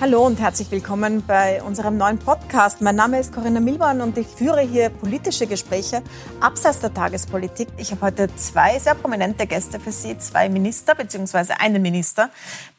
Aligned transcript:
Hallo 0.00 0.26
und 0.26 0.40
herzlich 0.40 0.70
willkommen 0.70 1.22
bei 1.26 1.62
unserem 1.62 1.98
neuen 1.98 2.16
Podcast. 2.16 2.80
Mein 2.80 2.96
Name 2.96 3.20
ist 3.20 3.34
Corinna 3.34 3.60
Milborn 3.60 4.00
und 4.00 4.16
ich 4.16 4.26
führe 4.26 4.62
hier 4.62 4.88
politische 4.88 5.46
Gespräche 5.46 6.02
abseits 6.40 6.80
der 6.80 6.94
Tagespolitik. 6.94 7.68
Ich 7.76 7.90
habe 7.90 8.06
heute 8.06 8.34
zwei 8.36 8.78
sehr 8.78 8.94
prominente 8.94 9.46
Gäste 9.46 9.78
für 9.78 9.92
Sie, 9.92 10.16
zwei 10.16 10.48
Minister 10.48 10.94
bzw. 10.94 11.52
einen 11.58 11.82
Minister, 11.82 12.30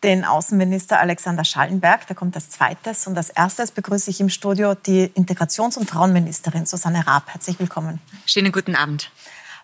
den 0.01 0.25
Außenminister 0.25 0.99
Alexander 0.99 1.43
Schallenberg, 1.43 2.07
der 2.07 2.15
kommt 2.15 2.35
als 2.35 2.49
zweites 2.49 3.05
und 3.05 3.15
als 3.15 3.29
erstes 3.29 3.69
begrüße 3.69 4.09
ich 4.09 4.19
im 4.19 4.29
Studio 4.29 4.73
die 4.73 5.11
Integrations- 5.13 5.77
und 5.77 5.87
Frauenministerin 5.87 6.65
Susanne 6.65 7.05
Raab. 7.05 7.25
Herzlich 7.27 7.59
willkommen. 7.59 7.99
Schönen 8.25 8.51
guten 8.51 8.75
Abend. 8.75 9.11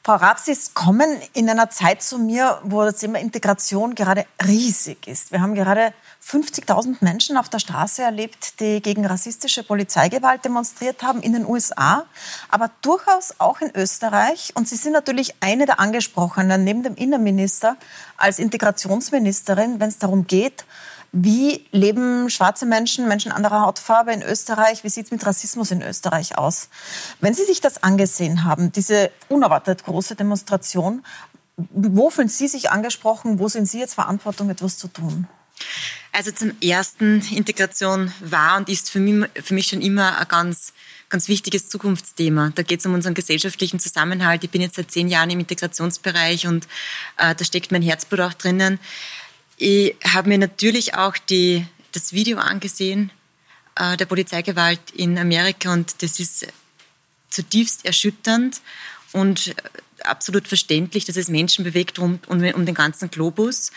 Frau 0.04 0.14
Raab, 0.14 0.38
Sie 0.38 0.56
kommen 0.76 1.10
in 1.34 1.50
einer 1.50 1.72
Zeit 1.72 2.04
zu 2.04 2.20
mir, 2.20 2.62
wo 2.64 2.84
das 2.84 2.98
Thema 2.98 3.20
Integration 3.20 3.96
gerade 3.96 4.28
riesig 4.46 5.08
ist. 5.08 5.32
Wir 5.32 5.42
haben 5.42 5.56
gerade 5.56 5.92
50.000 6.26 6.98
Menschen 7.02 7.38
auf 7.38 7.50
der 7.50 7.60
Straße 7.60 8.02
erlebt, 8.02 8.60
die 8.60 8.82
gegen 8.82 9.06
rassistische 9.06 9.64
Polizeigewalt 9.64 10.44
demonstriert 10.44 11.04
haben 11.04 11.22
in 11.22 11.34
den 11.34 11.46
USA, 11.46 12.06
aber 12.50 12.70
durchaus 12.82 13.36
auch 13.38 13.62
in 13.62 13.72
Österreich. 13.76 14.52
Und 14.56 14.68
Sie 14.68 14.76
sind 14.76 14.94
natürlich 14.94 15.36
eine 15.40 15.66
der 15.66 15.80
Angesprochenen 15.80 16.64
neben 16.64 16.84
dem 16.84 16.96
Innenminister 16.96 17.78
als 18.18 18.40
Integrationsministerin, 18.40 19.80
wenn 19.80 19.90
es 19.90 20.00
darum 20.00 20.28
geht, 20.28 20.66
wie 21.14 21.66
leben 21.72 22.30
schwarze 22.30 22.66
Menschen, 22.66 23.08
Menschen 23.08 23.32
anderer 23.32 23.62
Hautfarbe 23.62 24.12
in 24.12 24.22
Österreich? 24.22 24.84
Wie 24.84 24.90
sieht 24.90 25.06
es 25.06 25.12
mit 25.12 25.26
Rassismus 25.26 25.72
in 25.72 25.82
Österreich 25.82 26.38
aus? 26.38 26.70
Wenn 27.22 27.34
Sie 27.34 27.46
sich 27.46 27.62
das 27.62 27.82
angesehen 27.82 28.44
haben, 28.44 28.72
diese 28.72 29.12
unerwartet 29.30 29.86
große 29.86 30.16
Demonstration, 30.16 31.04
wo 31.56 32.10
fühlen 32.10 32.30
Sie 32.30 32.48
sich 32.48 32.70
angesprochen? 32.70 33.40
Wo 33.40 33.48
sind 33.48 33.68
Sie 33.68 33.80
jetzt 33.80 33.96
Verantwortung, 33.96 34.50
etwas 34.50 34.78
zu 34.78 34.90
tun? 34.90 35.28
Also 36.12 36.32
zum 36.32 36.60
ersten, 36.62 37.22
Integration 37.32 38.12
war 38.22 38.58
und 38.58 38.70
ist 38.70 38.90
für 38.90 39.00
mich, 39.00 39.30
für 39.44 39.54
mich 39.54 39.68
schon 39.68 39.82
immer 39.82 40.18
ein 40.20 40.28
ganz 40.28 40.74
ganz 41.10 41.28
wichtiges 41.28 41.70
Zukunftsthema. 41.70 42.52
Da 42.56 42.64
geht 42.64 42.82
es 42.82 42.86
um 42.86 42.94
unseren 42.94 43.14
gesellschaftlichen 43.14 43.80
Zusammenhalt. 43.80 44.44
Ich 44.44 44.50
bin 44.50 44.62
jetzt 44.62 44.76
seit 44.76 44.92
zehn 44.92 45.08
Jahren 45.08 45.30
im 45.30 45.40
Integrationsbereich 45.40 46.48
und 46.48 46.68
äh, 47.18 47.34
da 47.34 47.46
steckt 47.46 47.72
mein 47.72 47.82
Herzblut 47.82 48.20
auch 48.20 48.34
drinnen. 48.34 48.80
Ich 49.58 49.96
habe 50.06 50.30
mir 50.30 50.38
natürlich 50.38 50.96
auch 50.96 51.18
die, 51.18 51.66
das 51.94 52.14
Video 52.14 52.40
angesehen 52.40 53.12
äh, 53.76 53.98
der 53.98 54.06
Polizeigewalt 54.06 54.92
in 54.94 55.18
Amerika 55.18 55.72
und 55.72 56.02
das 56.02 56.20
ist 56.20 56.48
zutiefst 57.30 57.86
erschütternd 57.86 58.62
und 59.14 59.56
absolut 60.04 60.48
verständlich, 60.48 61.06
dass 61.06 61.18
es 61.18 61.28
Menschen 61.28 61.64
bewegt 61.64 62.00
um, 62.00 62.20
um, 62.28 62.44
um 62.44 62.66
den 62.66 62.76
ganzen 62.76 63.10
Globus. 63.10 63.72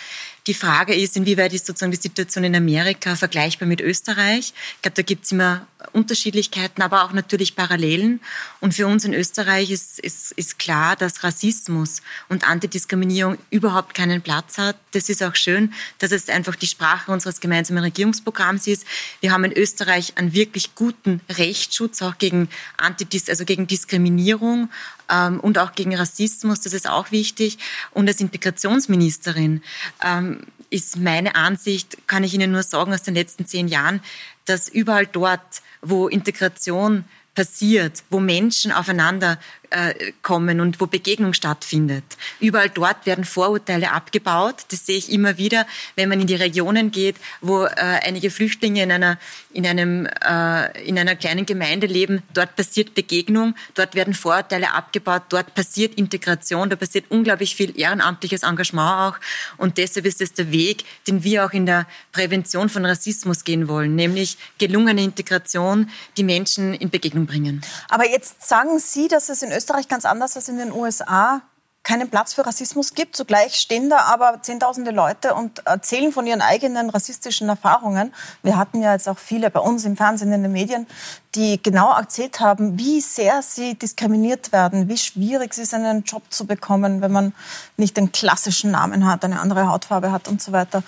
Die 0.47 0.55
Frage 0.55 0.95
ist, 0.95 1.17
inwieweit 1.17 1.53
ist 1.53 1.67
sozusagen 1.67 1.93
die 1.93 1.99
Situation 1.99 2.45
in 2.45 2.57
Amerika 2.57 3.15
vergleichbar 3.15 3.69
mit 3.69 3.81
Österreich? 3.81 4.55
Ich 4.77 4.83
glaube, 4.83 4.97
da 4.97 5.03
gibt 5.03 5.25
es 5.25 5.33
immer 5.33 5.67
Unterschiedlichkeiten, 5.93 6.83
aber 6.83 7.05
auch 7.05 7.13
natürlich 7.13 7.57
Parallelen. 7.57 8.21
Und 8.61 8.75
für 8.75 8.87
uns 8.87 9.05
in 9.05 9.15
Österreich 9.15 9.71
ist, 9.71 9.99
ist, 9.99 10.33
ist 10.33 10.59
klar, 10.59 10.97
dass 10.97 11.25
Rassismus 11.25 12.03
und 12.29 12.49
Antidiskriminierung 12.49 13.39
überhaupt 13.51 13.95
keinen 13.95 14.23
Platz 14.23 14.59
hat. 14.59 14.77
Das 14.93 15.09
ist 15.09 15.23
auch 15.23 15.35
schön, 15.35 15.73
dass 15.99 16.13
es 16.13 16.29
einfach 16.29 16.57
die 16.57 16.67
Sprache 16.67 17.11
unseres 17.13 17.41
gemeinsamen 17.41 17.83
Regierungsprogramms 17.83 18.67
ist. 18.67 18.87
Wir 19.21 19.33
haben 19.33 19.45
in 19.45 19.53
Österreich 19.53 20.17
einen 20.17 20.33
wirklich 20.33 20.75
guten 20.75 21.21
Rechtsschutz 21.29 22.03
auch 22.03 22.19
gegen 22.19 22.49
Antidis, 22.77 23.29
also 23.29 23.45
gegen 23.45 23.67
Diskriminierung 23.67 24.71
ähm, 25.11 25.41
und 25.41 25.59
auch 25.59 25.73
gegen 25.73 25.95
Rassismus. 25.95 26.61
Das 26.61 26.73
ist 26.73 26.89
auch 26.89 27.11
wichtig. 27.11 27.59
Und 27.93 28.09
als 28.09 28.21
Integrationsministerin 28.21 29.63
ähm, 30.05 30.30
ist 30.71 30.97
meine 30.97 31.35
Ansicht, 31.35 32.07
kann 32.07 32.25
ich 32.25 32.35
Ihnen 32.35 32.53
nur 32.53 32.63
sagen 32.63 32.93
aus 32.93 33.03
den 33.03 33.15
letzten 33.15 33.47
zehn 33.47 33.69
Jahren, 33.69 34.01
dass 34.47 34.69
überall 34.69 35.07
dort, 35.07 35.63
wo 35.83 36.09
Integration 36.09 37.05
passiert, 37.35 38.03
wo 38.11 38.21
Menschen 38.21 38.73
aufeinander 38.73 39.39
äh, 39.71 40.13
kommen 40.23 40.61
und 40.61 40.81
wo 40.81 40.87
Begegnung 40.87 41.33
stattfindet. 41.33 42.05
Überall 42.41 42.69
dort 42.69 43.07
werden 43.07 43.25
Vorurteile 43.25 43.93
abgebaut. 43.93 44.67
Das 44.71 44.85
sehe 44.85 44.99
ich 44.99 45.13
immer 45.13 45.39
wieder, 45.39 45.67
wenn 45.97 46.09
man 46.09 46.21
in 46.21 46.27
die 46.27 46.35
Regionen 46.35 46.91
geht, 46.91 47.17
wo 47.41 47.65
äh, 47.65 47.71
einige 47.77 48.31
Flüchtlinge 48.31 48.83
in 48.83 48.91
einer, 48.91 49.19
in, 49.53 49.67
einem, 49.67 50.07
äh, 50.07 50.83
in 50.83 50.99
einer 50.99 51.15
kleinen 51.15 51.47
Gemeinde 51.47 51.87
leben. 51.87 52.23
Dort 52.35 52.57
passiert 52.57 52.95
Begegnung, 52.95 53.55
dort 53.75 53.95
werden 53.95 54.13
Vorurteile 54.15 54.73
abgebaut, 54.73 55.23
dort 55.29 55.55
passiert 55.55 55.95
Integration, 55.95 56.69
da 56.69 56.77
passiert 56.77 57.07
unglaublich 57.09 57.55
viel 57.55 57.79
ehrenamtliches 57.79 58.43
Engagement 58.43 59.15
auch. 59.15 59.21
Und 59.57 59.79
deshalb 59.79 60.05
ist 60.07 60.21
es 60.21 60.33
der 60.33 60.51
Weg, 60.51 60.85
den 61.07 61.23
wir 61.23 61.45
auch 61.45 61.53
in 61.53 61.67
der 61.67 61.87
Prävention 62.13 62.69
von 62.69 62.85
Rassismus 62.85 63.45
gehen 63.45 63.69
wollen, 63.69 63.95
nämlich 63.95 64.37
gelungene 64.59 65.03
Integration, 65.05 65.91
die 66.17 66.25
Menschen 66.25 66.75
in 66.75 66.91
Begegnung 66.91 67.27
bringen. 67.27 67.61
Aber 67.89 68.09
jetzt 68.09 68.47
sagen 68.47 68.79
Sie, 68.81 69.07
dass 69.07 69.29
es 69.29 69.43
in 69.43 69.53
Österreich 69.53 69.60
ganz 69.89 70.05
anders 70.05 70.37
als 70.37 70.49
in 70.49 70.59
den 70.59 70.73
USA 70.73 71.43
keinen 71.83 72.11
Platz 72.11 72.35
für 72.35 72.45
Rassismus 72.47 72.95
gibt. 72.95 73.17
Zugleich 73.17 73.55
stehen 73.55 73.89
da 73.89 74.01
aber 74.01 74.43
zehntausende 74.43 74.91
Leute 74.91 75.35
und 75.35 75.67
erzählen 75.67 76.13
von 76.13 76.27
ihren 76.27 76.43
eigenen 76.43 76.91
rassistischen 76.91 77.49
Erfahrungen. 77.49 78.13
Wir 78.43 78.59
hatten 78.59 78.83
ja 78.83 78.93
jetzt 78.93 79.09
auch 79.09 79.19
viele 79.19 79.51
bei 79.51 79.61
uns 79.61 79.85
im 79.85 79.97
Fernsehen, 79.97 80.33
in 80.33 80.43
den 80.43 80.53
Medien, 80.53 80.87
die 81.35 81.63
genau 81.63 81.97
erzählt 81.97 82.41
haben, 82.41 82.79
wie 82.79 83.01
sehr 83.01 83.41
sie 83.43 83.75
diskriminiert 83.75 84.53
werden, 84.53 84.89
wie 84.89 84.99
schwierig 84.99 85.53
es 85.53 85.59
ist, 85.59 85.75
einen 85.75 86.05
Job 86.05 86.23
zu 86.29 86.47
bekommen, 86.47 87.01
wenn 87.01 87.13
man 87.13 87.33
nicht 87.77 87.97
den 87.97 88.13
klassischen 88.13 88.71
Namen 88.71 89.07
hat, 89.07 89.25
eine 89.25 89.41
andere 89.41 89.69
Hautfarbe 89.69 90.13
hat 90.13 90.29
und 90.29 90.43
so 90.43 90.53
weiter. 90.53 90.83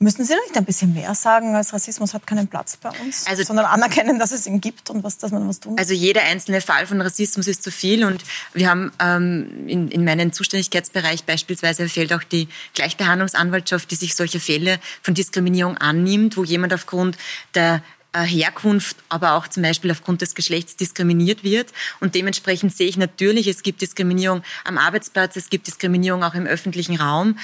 Müssen 0.00 0.24
Sie 0.24 0.32
nicht 0.32 0.56
ein 0.56 0.64
bisschen 0.64 0.94
mehr 0.94 1.12
sagen, 1.16 1.56
als 1.56 1.72
Rassismus 1.72 2.14
hat 2.14 2.24
keinen 2.24 2.46
Platz 2.46 2.76
bei 2.76 2.90
uns, 3.04 3.26
also, 3.26 3.42
sondern 3.42 3.66
anerkennen, 3.66 4.20
dass 4.20 4.30
es 4.30 4.46
ihn 4.46 4.60
gibt 4.60 4.90
und 4.90 5.02
was, 5.02 5.18
dass 5.18 5.32
man 5.32 5.48
was 5.48 5.58
tun 5.58 5.72
muss? 5.72 5.80
Also 5.80 5.92
jeder 5.92 6.22
einzelne 6.22 6.60
Fall 6.60 6.86
von 6.86 7.00
Rassismus 7.00 7.48
ist 7.48 7.64
zu 7.64 7.72
viel 7.72 8.04
und 8.04 8.22
wir 8.54 8.70
haben 8.70 8.92
ähm, 9.00 9.66
in, 9.66 9.88
in 9.88 10.04
meinem 10.04 10.32
Zuständigkeitsbereich 10.32 11.24
beispielsweise 11.24 11.88
fällt 11.88 12.12
auch 12.12 12.22
die 12.22 12.46
Gleichbehandlungsanwaltschaft, 12.74 13.90
die 13.90 13.96
sich 13.96 14.14
solche 14.14 14.38
Fälle 14.38 14.78
von 15.02 15.14
Diskriminierung 15.14 15.76
annimmt, 15.78 16.36
wo 16.36 16.44
jemand 16.44 16.72
aufgrund 16.72 17.18
der 17.56 17.82
Herkunft, 18.22 18.96
aber 19.08 19.32
auch 19.32 19.48
zum 19.48 19.62
Beispiel 19.62 19.90
aufgrund 19.90 20.20
des 20.22 20.34
Geschlechts 20.34 20.76
diskriminiert 20.76 21.44
wird. 21.44 21.72
Und 22.00 22.14
dementsprechend 22.14 22.76
sehe 22.76 22.88
ich 22.88 22.96
natürlich, 22.96 23.46
es 23.46 23.62
gibt 23.62 23.80
Diskriminierung 23.80 24.42
am 24.64 24.78
Arbeitsplatz, 24.78 25.36
es 25.36 25.50
gibt 25.50 25.66
Diskriminierung 25.66 26.24
auch 26.24 26.34
im 26.34 26.46
öffentlichen 26.46 26.96
Raum. 26.96 27.38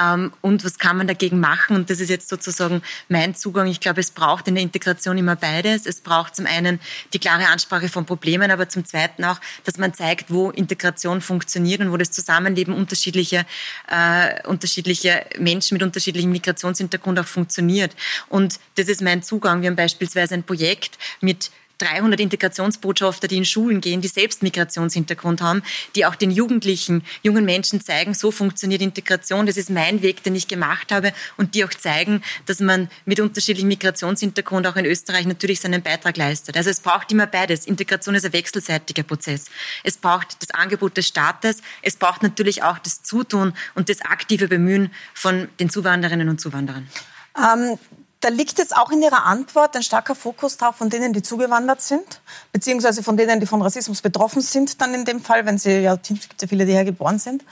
Ähm, 0.00 0.32
und 0.40 0.64
was 0.64 0.78
kann 0.78 0.96
man 0.96 1.06
dagegen 1.06 1.40
machen? 1.40 1.76
Und 1.76 1.90
das 1.90 2.00
ist 2.00 2.10
jetzt 2.10 2.28
sozusagen 2.28 2.82
mein 3.08 3.34
Zugang. 3.34 3.66
Ich 3.66 3.80
glaube, 3.80 4.00
es 4.00 4.10
braucht 4.10 4.48
in 4.48 4.54
der 4.54 4.62
Integration 4.62 5.18
immer 5.18 5.36
beides. 5.36 5.86
Es 5.86 6.00
braucht 6.00 6.36
zum 6.36 6.46
einen 6.46 6.80
die 7.12 7.18
klare 7.18 7.48
Ansprache 7.48 7.88
von 7.88 8.06
Problemen, 8.06 8.50
aber 8.50 8.68
zum 8.68 8.84
zweiten 8.84 9.24
auch, 9.24 9.40
dass 9.64 9.78
man 9.78 9.94
zeigt, 9.94 10.30
wo 10.30 10.50
Integration 10.50 11.20
funktioniert 11.20 11.80
und 11.80 11.92
wo 11.92 11.96
das 11.96 12.10
Zusammenleben 12.10 12.74
unterschiedlicher, 12.74 13.44
äh, 13.88 14.46
unterschiedlicher 14.46 15.24
Menschen 15.38 15.74
mit 15.74 15.82
unterschiedlichem 15.82 16.30
Migrationshintergrund 16.30 17.18
auch 17.18 17.26
funktioniert. 17.26 17.94
Und 18.28 18.60
das 18.76 18.88
ist 18.88 19.02
mein 19.02 19.22
Zugang. 19.22 19.62
Wir 19.62 19.68
haben 19.68 19.76
beispielsweise 19.76 20.19
beispielsweise 20.20 20.34
ein 20.34 20.42
Projekt 20.44 20.98
mit 21.20 21.50
300 21.78 22.20
Integrationsbotschafter, 22.20 23.26
die 23.26 23.38
in 23.38 23.46
Schulen 23.46 23.80
gehen, 23.80 24.02
die 24.02 24.08
selbst 24.08 24.42
Migrationshintergrund 24.42 25.40
haben, 25.40 25.62
die 25.96 26.04
auch 26.04 26.14
den 26.14 26.30
Jugendlichen, 26.30 27.02
jungen 27.22 27.46
Menschen 27.46 27.80
zeigen, 27.80 28.12
so 28.12 28.30
funktioniert 28.30 28.82
Integration. 28.82 29.46
Das 29.46 29.56
ist 29.56 29.70
mein 29.70 30.02
Weg, 30.02 30.22
den 30.22 30.34
ich 30.34 30.46
gemacht 30.46 30.92
habe 30.92 31.14
und 31.38 31.54
die 31.54 31.64
auch 31.64 31.70
zeigen, 31.70 32.22
dass 32.44 32.60
man 32.60 32.90
mit 33.06 33.18
unterschiedlichem 33.18 33.68
Migrationshintergrund 33.68 34.66
auch 34.66 34.76
in 34.76 34.84
Österreich 34.84 35.24
natürlich 35.24 35.60
seinen 35.60 35.80
Beitrag 35.80 36.18
leistet. 36.18 36.54
Also 36.58 36.68
es 36.68 36.80
braucht 36.80 37.10
immer 37.12 37.26
beides. 37.26 37.64
Integration 37.64 38.14
ist 38.14 38.26
ein 38.26 38.34
wechselseitiger 38.34 39.02
Prozess. 39.02 39.46
Es 39.82 39.96
braucht 39.96 40.42
das 40.42 40.50
Angebot 40.50 40.98
des 40.98 41.08
Staates, 41.08 41.62
es 41.80 41.96
braucht 41.96 42.22
natürlich 42.22 42.62
auch 42.62 42.78
das 42.78 43.02
Zutun 43.02 43.54
und 43.74 43.88
das 43.88 44.02
aktive 44.02 44.48
Bemühen 44.48 44.90
von 45.14 45.48
den 45.58 45.70
Zuwanderinnen 45.70 46.28
und 46.28 46.42
Zuwanderern. 46.42 46.90
Ähm, 47.38 47.78
da 48.20 48.28
liegt 48.28 48.58
jetzt 48.58 48.76
auch 48.76 48.90
in 48.90 49.02
Ihrer 49.02 49.24
Antwort 49.24 49.74
ein 49.74 49.82
starker 49.82 50.14
Fokus 50.14 50.58
drauf 50.58 50.76
von 50.76 50.90
denen, 50.90 51.12
die 51.12 51.22
zugewandert 51.22 51.80
sind, 51.80 52.20
beziehungsweise 52.52 53.02
von 53.02 53.16
denen, 53.16 53.40
die 53.40 53.46
von 53.46 53.62
Rassismus 53.62 54.02
betroffen 54.02 54.42
sind, 54.42 54.80
dann 54.80 54.94
in 54.94 55.04
dem 55.04 55.20
Fall, 55.20 55.46
wenn 55.46 55.58
sie 55.58 55.80
ja, 55.80 55.94
es 55.94 56.08
gibt 56.08 56.42
ja 56.42 56.48
viele, 56.48 56.66
die 56.66 56.72
hier 56.72 56.84
geboren 56.84 57.18
sind, 57.18 57.44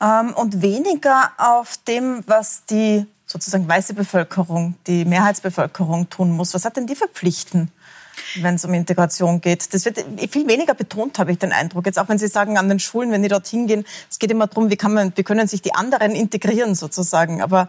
ähm, 0.00 0.34
und 0.34 0.60
weniger 0.60 1.30
auf 1.38 1.76
dem, 1.86 2.24
was 2.26 2.64
die 2.64 3.06
sozusagen 3.26 3.68
weiße 3.68 3.94
Bevölkerung, 3.94 4.74
die 4.86 5.04
Mehrheitsbevölkerung 5.04 6.08
tun 6.10 6.32
muss. 6.32 6.54
Was 6.54 6.64
hat 6.64 6.76
denn 6.76 6.86
die 6.86 6.96
verpflichten? 6.96 7.70
wenn 8.36 8.56
es 8.56 8.64
um 8.64 8.74
Integration 8.74 9.40
geht. 9.40 9.72
Das 9.72 9.84
wird 9.84 10.04
viel 10.30 10.46
weniger 10.48 10.74
betont, 10.74 11.18
habe 11.18 11.32
ich 11.32 11.38
den 11.38 11.52
Eindruck. 11.52 11.86
Jetzt 11.86 11.98
auch 11.98 12.08
wenn 12.08 12.18
Sie 12.18 12.28
sagen, 12.28 12.58
an 12.58 12.68
den 12.68 12.78
Schulen, 12.78 13.10
wenn 13.10 13.22
die 13.22 13.28
dorthin 13.28 13.66
gehen, 13.66 13.84
es 14.10 14.18
geht 14.18 14.30
immer 14.30 14.46
darum, 14.46 14.70
wie, 14.70 14.76
kann 14.76 14.92
man, 14.92 15.12
wie 15.16 15.22
können 15.22 15.46
sich 15.46 15.62
die 15.62 15.74
anderen 15.74 16.12
integrieren 16.12 16.74
sozusagen. 16.74 17.42
Aber 17.42 17.68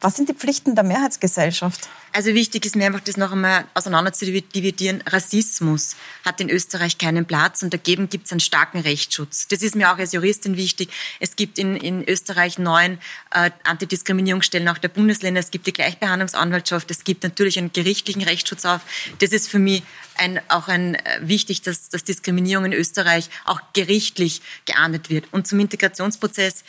Was 0.00 0.14
sind 0.14 0.28
die 0.28 0.34
Pflichten 0.34 0.76
der 0.76 0.84
Mehrheitsgesellschaft? 0.84 1.88
Also 2.12 2.32
wichtig 2.32 2.64
ist 2.64 2.76
mir 2.76 2.86
einfach, 2.86 3.00
das 3.00 3.16
noch 3.16 3.32
einmal 3.32 3.64
auseinander 3.74 4.12
zu 4.12 4.24
dividieren. 4.24 5.02
Rassismus 5.06 5.96
hat 6.24 6.40
in 6.40 6.50
Österreich 6.50 6.98
keinen 6.98 7.26
Platz 7.26 7.62
und 7.62 7.74
dagegen 7.74 8.08
gibt 8.08 8.26
es 8.26 8.32
einen 8.32 8.40
starken 8.40 8.78
Rechtsschutz. 8.80 9.48
Das 9.48 9.60
ist 9.60 9.74
mir 9.74 9.92
auch 9.92 9.98
als 9.98 10.12
Juristin 10.12 10.56
wichtig. 10.56 10.88
Es 11.18 11.34
gibt 11.34 11.58
in, 11.58 11.76
in 11.76 12.08
Österreich 12.08 12.58
neun 12.58 12.98
äh, 13.32 13.50
Antidiskriminierungsstellen 13.64 14.68
auch 14.68 14.78
der 14.78 14.88
Bundesländer. 14.88 15.40
Es 15.40 15.50
gibt 15.50 15.66
die 15.66 15.72
Gleichbehandlungsanwaltschaft. 15.72 16.90
Es 16.92 17.02
gibt 17.02 17.24
natürlich 17.24 17.58
einen 17.58 17.72
gerichtlichen 17.72 18.22
Rechtsschutz 18.22 18.64
auf. 18.64 18.82
Das 19.18 19.32
ist 19.32 19.48
für 19.48 19.58
mich 19.58 19.82
ein, 20.16 20.40
auch 20.48 20.68
ein, 20.68 20.94
äh, 20.94 21.20
wichtig, 21.22 21.62
dass, 21.62 21.88
dass 21.88 22.04
Diskriminierung 22.04 22.66
in 22.66 22.72
Österreich 22.72 23.30
auch 23.44 23.60
gerichtlich 23.72 24.42
geahndet 24.64 25.10
wird. 25.10 25.26
Und 25.32 25.48
zum 25.48 25.58
Integrationsprozess 25.58 26.62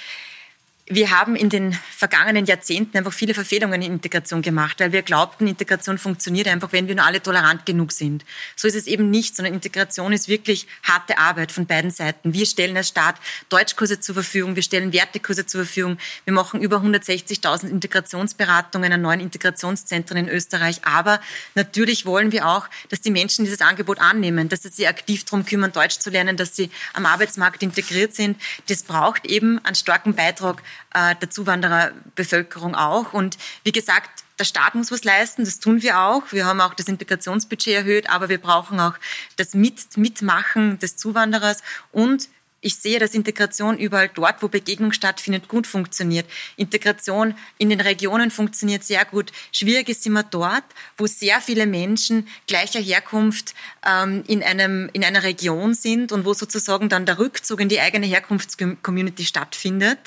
wir 0.91 1.11
haben 1.11 1.35
in 1.35 1.49
den 1.49 1.73
vergangenen 1.95 2.47
Jahrzehnten 2.47 2.97
einfach 2.97 3.13
viele 3.13 3.35
Verfehlungen 3.35 3.79
in 3.83 3.93
Integration 3.93 4.41
gemacht, 4.41 4.79
weil 4.79 4.91
wir 4.91 5.03
glaubten, 5.03 5.47
Integration 5.47 5.99
funktioniert 5.99 6.47
einfach, 6.47 6.71
wenn 6.71 6.87
wir 6.87 6.95
nur 6.95 7.05
alle 7.05 7.21
tolerant 7.21 7.67
genug 7.67 7.91
sind. 7.91 8.25
So 8.55 8.67
ist 8.67 8.73
es 8.73 8.87
eben 8.87 9.11
nicht, 9.11 9.35
sondern 9.35 9.53
Integration 9.53 10.13
ist 10.13 10.27
wirklich 10.27 10.65
harte 10.81 11.19
Arbeit 11.19 11.51
von 11.51 11.67
beiden 11.67 11.91
Seiten. 11.91 12.33
Wir 12.33 12.47
stellen 12.47 12.75
als 12.75 12.87
Staat 12.87 13.17
Deutschkurse 13.49 13.99
zur 13.99 14.15
Verfügung, 14.15 14.55
wir 14.55 14.63
stellen 14.63 14.91
Wertekurse 14.91 15.45
zur 15.45 15.63
Verfügung, 15.63 15.99
wir 16.25 16.33
machen 16.33 16.59
über 16.59 16.77
160.000 16.77 17.69
Integrationsberatungen 17.69 18.91
an 18.91 19.01
neuen 19.03 19.19
Integrationszentren 19.19 20.17
in 20.17 20.27
Österreich. 20.27 20.83
Aber 20.85 21.21
natürlich 21.53 22.07
wollen 22.07 22.31
wir 22.31 22.47
auch, 22.47 22.67
dass 22.89 22.99
die 22.99 23.11
Menschen 23.11 23.45
dieses 23.45 23.61
Angebot 23.61 23.99
annehmen, 23.99 24.49
dass 24.49 24.63
sie 24.63 24.69
sich 24.69 24.87
aktiv 24.87 25.23
darum 25.23 25.45
kümmern, 25.45 25.71
Deutsch 25.71 25.99
zu 25.99 26.09
lernen, 26.09 26.35
dass 26.35 26.55
sie 26.55 26.71
am 26.93 27.05
Arbeitsmarkt 27.05 27.61
integriert 27.61 28.15
sind. 28.15 28.41
Das 28.69 28.81
braucht 28.81 29.27
eben 29.27 29.63
einen 29.63 29.75
starken 29.75 30.15
Beitrag 30.15 30.63
äh, 30.93 31.15
der 31.15 31.29
Zuwandererbevölkerung 31.29 32.75
auch. 32.75 33.13
Und 33.13 33.37
wie 33.63 33.71
gesagt, 33.71 34.23
der 34.39 34.45
Staat 34.45 34.75
muss 34.75 34.91
was 34.91 35.03
leisten, 35.03 35.43
das 35.43 35.59
tun 35.59 35.81
wir 35.81 35.99
auch. 35.99 36.23
Wir 36.31 36.45
haben 36.45 36.61
auch 36.61 36.73
das 36.73 36.87
Integrationsbudget 36.87 37.75
erhöht, 37.75 38.09
aber 38.09 38.29
wir 38.29 38.39
brauchen 38.39 38.79
auch 38.79 38.93
das 39.35 39.53
Mit 39.53 39.97
Mitmachen 39.97 40.79
des 40.79 40.95
Zuwanderers 40.95 41.61
und 41.91 42.29
ich 42.61 42.75
sehe, 42.75 42.99
dass 42.99 43.13
Integration 43.13 43.77
überall 43.77 44.09
dort, 44.13 44.41
wo 44.41 44.47
Begegnung 44.47 44.91
stattfindet, 44.91 45.47
gut 45.47 45.65
funktioniert. 45.65 46.25
Integration 46.57 47.35
in 47.57 47.69
den 47.69 47.79
Regionen 47.79 48.31
funktioniert 48.31 48.83
sehr 48.83 49.05
gut. 49.05 49.31
Schwierig 49.51 49.89
ist 49.89 50.05
immer 50.05 50.23
dort, 50.23 50.63
wo 50.97 51.07
sehr 51.07 51.41
viele 51.41 51.65
Menschen 51.65 52.27
gleicher 52.47 52.79
Herkunft 52.79 53.53
ähm, 53.85 54.23
in, 54.27 54.43
einem, 54.43 54.89
in 54.93 55.03
einer 55.03 55.23
Region 55.23 55.73
sind 55.73 56.11
und 56.11 56.25
wo 56.25 56.33
sozusagen 56.33 56.89
dann 56.89 57.05
der 57.05 57.19
Rückzug 57.19 57.61
in 57.61 57.69
die 57.69 57.79
eigene 57.79 58.05
Herkunftscommunity 58.05 59.25
stattfindet 59.25 59.99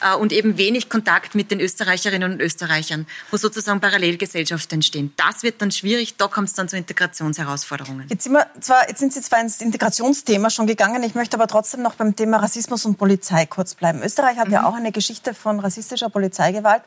äh, 0.00 0.14
und 0.14 0.32
eben 0.32 0.58
wenig 0.58 0.88
Kontakt 0.88 1.34
mit 1.34 1.50
den 1.50 1.60
Österreicherinnen 1.60 2.32
und 2.32 2.40
Österreichern, 2.40 3.06
wo 3.30 3.36
sozusagen 3.36 3.80
Parallelgesellschaften 3.80 4.76
entstehen. 4.76 5.12
Das 5.16 5.42
wird 5.42 5.62
dann 5.62 5.70
schwierig, 5.70 6.16
da 6.16 6.26
kommt 6.28 6.48
es 6.48 6.54
dann 6.54 6.68
zu 6.68 6.76
Integrationsherausforderungen. 6.76 8.06
Jetzt 8.08 8.24
sind, 8.24 8.32
wir 8.32 8.46
zwar, 8.60 8.88
jetzt 8.88 8.98
sind 8.98 9.12
Sie 9.12 9.20
zwar 9.20 9.40
ins 9.40 9.60
Integrationsthema 9.60 10.50
schon 10.50 10.66
gegangen, 10.66 11.02
ich 11.02 11.14
möchte 11.14 11.36
aber 11.36 11.46
trotzdem 11.46 11.82
noch 11.82 11.91
noch 11.92 11.98
beim 11.98 12.16
Thema 12.16 12.38
Rassismus 12.38 12.86
und 12.86 12.96
Polizei 12.96 13.46
kurz 13.46 13.74
bleiben. 13.74 14.02
Österreich 14.02 14.38
hat 14.38 14.48
mhm. 14.48 14.54
ja 14.54 14.66
auch 14.66 14.74
eine 14.74 14.92
Geschichte 14.92 15.34
von 15.34 15.60
rassistischer 15.60 16.08
Polizeigewalt, 16.08 16.82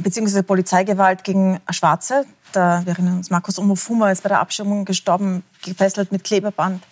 beziehungsweise 0.00 0.42
Polizeigewalt 0.42 1.24
gegen 1.24 1.60
Schwarze. 1.70 2.24
Da, 2.52 2.84
wir 2.84 2.94
erinnern 2.94 3.18
uns, 3.18 3.30
Markus 3.30 3.58
Omofuma 3.58 4.10
ist 4.10 4.24
bei 4.24 4.28
der 4.28 4.40
Abschirmung 4.40 4.84
gestorben, 4.84 5.44
gefesselt 5.62 6.10
mit 6.10 6.24
Klebeband. 6.24 6.82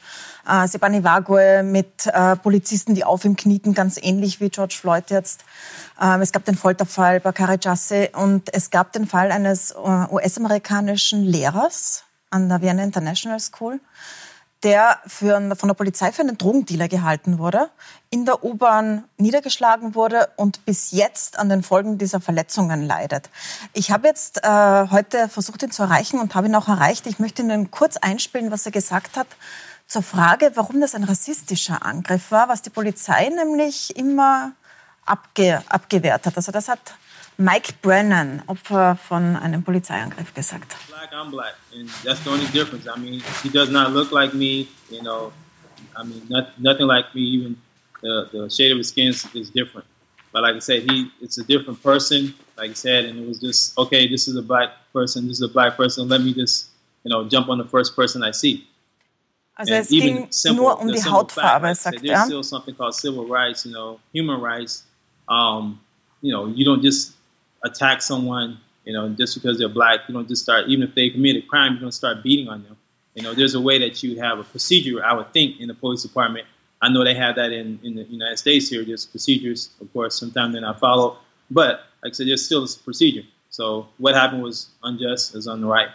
Äh, 0.49 0.69
Sebani 0.69 1.03
Wague 1.03 1.65
mit 1.65 2.07
äh, 2.07 2.37
Polizisten, 2.37 2.95
die 2.95 3.05
auf 3.05 3.25
ihm 3.25 3.35
knieten, 3.35 3.75
ganz 3.75 3.99
ähnlich 4.01 4.41
wie 4.41 4.51
George 4.51 4.77
Floyd 4.81 5.11
jetzt. 5.11 5.45
Ähm, 6.01 6.21
es 6.21 6.31
gab 6.31 6.45
den 6.45 6.57
Folterfall 6.57 7.19
Bakari 7.19 7.59
Jasse 7.61 8.11
und 8.15 8.55
es 8.55 8.71
gab 8.71 8.93
den 8.93 9.07
Fall 9.07 9.33
eines 9.33 9.73
äh, 9.73 9.75
US-amerikanischen 9.77 11.25
Lehrers 11.25 12.05
an 12.31 12.49
der 12.49 12.63
Vienna 12.63 12.85
International 12.85 13.41
School, 13.41 13.81
der 14.63 14.99
für, 15.07 15.55
von 15.57 15.69
der 15.69 15.75
Polizei 15.75 16.11
für 16.13 16.23
einen 16.23 16.37
Drogendealer 16.37 16.89
gehalten 16.89 17.39
wurde, 17.39 17.71
in 18.11 18.25
der 18.25 18.43
U-Bahn 18.45 19.05
niedergeschlagen 19.17 19.95
wurde 19.95 20.29
und 20.37 20.65
bis 20.65 20.91
jetzt 20.91 21.39
an 21.39 21.49
den 21.49 21.63
Folgen 21.63 21.99
dieser 21.99 22.21
Verletzungen 22.21 22.83
leidet. 22.83 23.31
Ich 23.73 23.91
habe 23.91 24.09
jetzt 24.09 24.43
äh, 24.45 24.89
heute 24.91 25.29
versucht, 25.29 25.63
ihn 25.63 25.71
zu 25.71 25.83
erreichen 25.83 26.19
und 26.19 26.35
habe 26.35 26.49
ihn 26.49 26.55
auch 26.55 26.69
erreicht. 26.69 27.07
Ich 27.07 27.19
möchte 27.19 27.43
Ihnen 27.43 27.71
kurz 27.71 27.97
einspielen, 27.97 28.51
was 28.51 28.67
er 28.67 28.73
gesagt 28.73 29.17
hat 29.17 29.29
zur 29.87 30.03
Frage, 30.03 30.53
warum 30.55 30.81
das 30.81 30.95
ein 30.95 31.05
rassistischer 31.05 31.85
Angriff 31.85 32.31
war, 32.31 32.49
was 32.49 32.63
die 32.63 32.71
Polizei 32.71 33.29
nämlich 33.29 33.97
immer 33.97 34.53
abge, 35.07 35.63
abgewehrt 35.69 36.27
hat. 36.27 36.37
Also 36.37 36.53
das 36.53 36.69
hat 36.69 36.81
Mike 37.41 37.75
Brennan, 37.83 38.43
Opfer 38.49 38.97
von 38.97 39.37
einem 39.37 39.63
Polizeiangriff, 39.63 40.35
gesagt. 40.35 40.75
Black, 40.89 41.13
I'm 41.13 41.31
black, 41.31 41.55
and 41.73 41.89
that's 42.05 42.25
the 42.25 42.31
only 42.31 42.47
difference. 42.47 42.89
I 42.89 42.99
mean, 42.99 43.23
he 43.45 43.49
does 43.49 43.71
not 43.71 43.93
look 43.93 44.11
like 44.11 44.35
me. 44.35 44.69
You 44.91 45.03
know, 45.03 45.33
I 45.97 46.03
mean, 46.03 46.21
not, 46.29 46.59
nothing 46.61 46.89
like 46.89 47.15
me. 47.15 47.23
Even 47.23 47.57
the, 48.03 48.29
the 48.33 48.51
shade 48.51 48.73
of 48.73 48.79
his 48.79 48.89
skin 48.89 49.09
is, 49.09 49.25
is 49.37 49.51
different. 49.51 49.87
But 50.33 50.43
like 50.43 50.57
I 50.57 50.59
said, 50.59 50.91
he 50.91 51.13
it's 51.21 51.39
a 51.39 51.45
different 51.45 51.81
person. 51.81 52.35
Like 52.57 52.71
I 52.71 52.75
said, 52.75 53.05
and 53.05 53.21
it 53.21 53.29
was 53.29 53.39
just 53.39 53.79
okay. 53.79 54.09
This 54.09 54.27
is 54.27 54.35
a 54.35 54.43
black 54.43 54.71
person. 54.93 55.29
This 55.29 55.39
is 55.39 55.43
a 55.43 55.53
black 55.53 55.77
person. 55.77 56.09
Let 56.09 56.23
me 56.23 56.35
just 56.35 56.71
you 57.05 57.11
know 57.11 57.29
jump 57.29 57.49
on 57.49 57.59
the 57.59 57.65
first 57.65 57.95
person 57.95 58.25
I 58.25 58.33
see. 58.33 58.67
Also 59.57 59.75
and 59.75 59.85
es 59.85 59.91
ging 59.91 60.27
simple, 60.31 60.65
nur 60.65 60.81
um 60.81 60.89
die 60.89 61.03
Hautfarbe, 61.03 61.69
fact, 61.69 61.81
sagt 61.81 61.97
er. 61.97 62.03
There's 62.03 62.25
still 62.27 62.43
something 62.43 62.75
called 62.75 62.95
civil 62.95 63.27
rights, 63.27 63.65
you 63.65 63.73
know, 63.73 64.01
human 64.13 64.41
rights. 64.41 64.85
Um, 65.29 65.81
you 66.21 66.33
know, 66.33 66.47
you 66.47 66.65
don't 66.65 66.83
just 66.83 67.18
attack 67.65 68.03
someone, 68.03 68.59
you 68.85 68.93
know, 68.93 69.09
just 69.11 69.35
because 69.35 69.59
they're 69.59 69.69
black, 69.69 70.01
you 70.09 70.15
don't 70.15 70.29
just 70.29 70.43
start, 70.43 70.69
even 70.69 70.89
if 70.89 70.95
they 70.95 71.11
commit 71.11 71.37
a 71.37 71.43
crime, 71.43 71.75
you 71.75 71.81
don't 71.81 71.93
start 71.93 72.23
beating 72.23 72.49
on 72.49 72.63
them. 72.63 72.77
You 73.15 73.23
know, 73.23 73.35
there's 73.35 73.55
a 73.55 73.61
way 73.61 73.79
that 73.81 74.03
you 74.03 74.21
have 74.21 74.39
a 74.39 74.45
procedure, 74.45 75.05
I 75.05 75.13
would 75.13 75.33
think, 75.33 75.61
in 75.61 75.69
the 75.69 75.75
police 75.75 76.03
department. 76.03 76.47
I 76.81 76.89
know 76.89 77.05
they 77.05 77.15
have 77.15 77.37
that 77.37 77.51
in, 77.51 77.81
in 77.83 77.97
the 77.97 78.05
United 78.05 78.39
States 78.39 78.69
here. 78.69 78.85
There's 78.85 79.07
procedures, 79.07 79.71
of 79.81 79.93
course, 79.93 80.19
sometimes 80.19 80.53
they're 80.53 80.63
not 80.63 80.79
followed. 80.79 81.17
But, 81.51 81.83
like 82.03 82.11
I 82.11 82.13
said, 82.13 82.29
there's 82.29 82.45
still 82.45 82.65
a 82.65 82.69
procedure. 82.85 83.27
So 83.51 83.89
what 83.99 84.15
happened 84.15 84.43
was 84.43 84.69
unjust, 84.83 85.35
is 85.35 85.49
unright. 85.49 85.91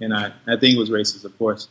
And 0.00 0.14
I, 0.14 0.32
I 0.46 0.56
think 0.56 0.76
it 0.76 0.78
was 0.78 0.88
racist, 0.88 1.24
of 1.24 1.36
course. 1.36 1.68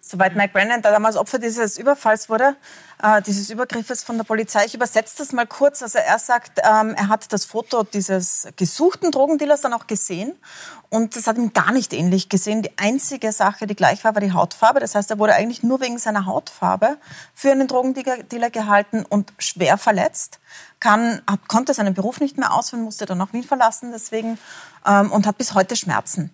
Soweit 0.00 0.36
Mike 0.36 0.52
Brennan, 0.52 0.80
der 0.80 0.92
damals 0.92 1.16
Opfer 1.16 1.38
dieses 1.38 1.76
Überfalls 1.76 2.28
wurde, 2.28 2.56
äh, 3.02 3.20
dieses 3.22 3.50
Übergriffes 3.50 4.04
von 4.04 4.16
der 4.16 4.24
Polizei. 4.24 4.64
Ich 4.64 4.74
übersetze 4.74 5.16
das 5.18 5.32
mal 5.32 5.46
kurz. 5.46 5.82
Also 5.82 5.98
er 5.98 6.18
sagt, 6.18 6.60
ähm, 6.60 6.94
er 6.96 7.08
hat 7.08 7.32
das 7.32 7.44
Foto 7.44 7.82
dieses 7.82 8.48
gesuchten 8.56 9.10
Drogendealers 9.10 9.60
dann 9.60 9.74
auch 9.74 9.86
gesehen 9.86 10.34
und 10.88 11.16
das 11.16 11.26
hat 11.26 11.36
ihm 11.36 11.52
gar 11.52 11.72
nicht 11.72 11.92
ähnlich 11.92 12.28
gesehen. 12.28 12.62
Die 12.62 12.78
einzige 12.78 13.32
Sache, 13.32 13.66
die 13.66 13.74
gleich 13.74 14.02
war, 14.04 14.14
war 14.14 14.22
die 14.22 14.32
Hautfarbe. 14.32 14.80
Das 14.80 14.94
heißt, 14.94 15.10
er 15.10 15.18
wurde 15.18 15.34
eigentlich 15.34 15.62
nur 15.62 15.80
wegen 15.80 15.98
seiner 15.98 16.24
Hautfarbe 16.26 16.96
für 17.34 17.50
einen 17.50 17.68
Drogendealer 17.68 18.50
gehalten 18.50 19.04
und 19.06 19.32
schwer 19.38 19.76
verletzt. 19.78 20.38
Kann, 20.80 21.20
hat, 21.28 21.48
konnte 21.48 21.74
seinen 21.74 21.92
Beruf 21.92 22.20
nicht 22.20 22.38
mehr 22.38 22.54
ausführen, 22.54 22.84
musste 22.84 23.04
dann 23.04 23.20
auch 23.20 23.32
Wien 23.32 23.42
verlassen 23.42 23.90
deswegen 23.92 24.38
ähm, 24.86 25.10
und 25.10 25.26
hat 25.26 25.36
bis 25.36 25.54
heute 25.54 25.76
Schmerzen. 25.76 26.32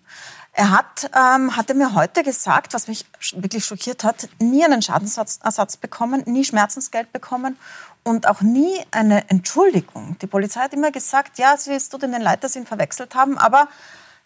Er 0.57 0.71
hat, 0.71 1.11
ähm, 1.13 1.57
hat 1.57 1.69
er 1.69 1.75
mir 1.75 1.95
heute 1.95 2.23
gesagt, 2.23 2.73
was 2.73 2.87
mich 2.87 3.05
wirklich 3.33 3.65
schockiert 3.65 4.05
hat, 4.05 4.29
nie 4.39 4.63
einen 4.63 4.81
Schadensersatz 4.81 5.75
bekommen, 5.75 6.23
nie 6.25 6.45
Schmerzensgeld 6.45 7.11
bekommen 7.11 7.57
und 8.03 8.25
auch 8.25 8.39
nie 8.39 8.79
eine 8.91 9.29
Entschuldigung. 9.29 10.15
Die 10.21 10.27
Polizei 10.27 10.61
hat 10.61 10.73
immer 10.73 10.91
gesagt, 10.91 11.39
ja, 11.39 11.57
sie 11.57 11.77
tut 11.77 12.03
in 12.03 12.13
den 12.13 12.21
Leid, 12.21 12.41
dass 12.45 12.53
sie 12.53 12.59
ihn 12.59 12.65
verwechselt 12.65 13.15
haben, 13.15 13.37
aber 13.37 13.67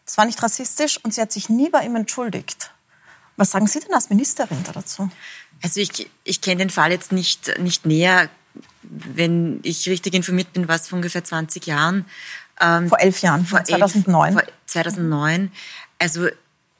es 0.06 0.20
war 0.20 0.26
nicht 0.26 0.42
rassistisch 0.44 1.04
und 1.04 1.16
sie 1.16 1.22
hat 1.22 1.32
sich 1.32 1.50
nie 1.50 1.70
bei 1.70 1.84
ihm 1.84 1.96
entschuldigt. 1.96 2.72
Was 3.36 3.52
sagen 3.52 3.66
Sie 3.66 3.80
denn 3.80 3.94
als 3.94 4.10
Ministerin 4.10 4.64
dazu? 4.72 5.10
Also 5.64 5.80
ich, 5.80 6.12
ich 6.26 6.42
kenne 6.42 6.58
den 6.58 6.70
Fall 6.70 6.92
jetzt 6.92 7.12
nicht, 7.12 7.58
nicht 7.58 7.88
näher. 7.88 8.30
Wenn 8.84 9.62
ich 9.64 9.90
richtig 9.90 10.14
informiert 10.14 10.54
bin, 10.54 10.68
war 10.68 10.76
es 10.76 10.90
vor 10.90 10.98
ungefähr 10.98 11.24
20 11.24 11.66
Jahren. 11.66 12.06
Ähm, 12.62 12.90
vor 12.90 13.00
elf 13.00 13.22
Jahren, 13.22 13.46
vor 13.46 13.64
2009. 13.64 14.34
Elf, 14.34 14.46
vor 14.46 14.54
2009. 14.66 15.52
Also 16.00 16.30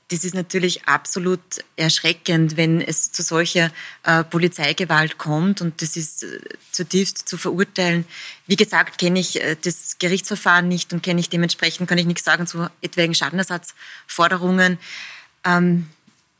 das 0.10 0.24
ist 0.24 0.34
natürlich 0.34 0.86
absolut 0.86 1.40
erschreckend, 1.76 2.58
wenn 2.58 2.82
es 2.82 3.12
zu 3.12 3.22
solcher 3.22 3.72
äh, 4.04 4.24
Polizeigewalt 4.24 5.20
kommt 5.20 5.62
und 5.62 5.84
das 5.84 5.96
ist 5.96 6.24
äh, 6.24 6.40
zutiefst 6.72 7.30
zu 7.30 7.38
verurteilen. 7.38 8.06
Wie 8.48 8.56
gesagt, 8.56 8.98
kenne 8.98 9.20
ich 9.20 9.40
äh, 9.40 9.56
das 9.62 9.98
Gerichtsverfahren 10.00 10.68
nicht 10.68 10.94
und 10.94 11.04
kenne 11.04 11.20
ich 11.20 11.30
dementsprechend, 11.30 11.88
kann 11.88 12.00
ich 12.00 12.08
nichts 12.08 12.24
sagen 12.24 12.48
zu 12.48 12.70
etwaigen 12.82 13.14
Schadenersatzforderungen. 13.14 14.80
Ähm, 15.46 15.88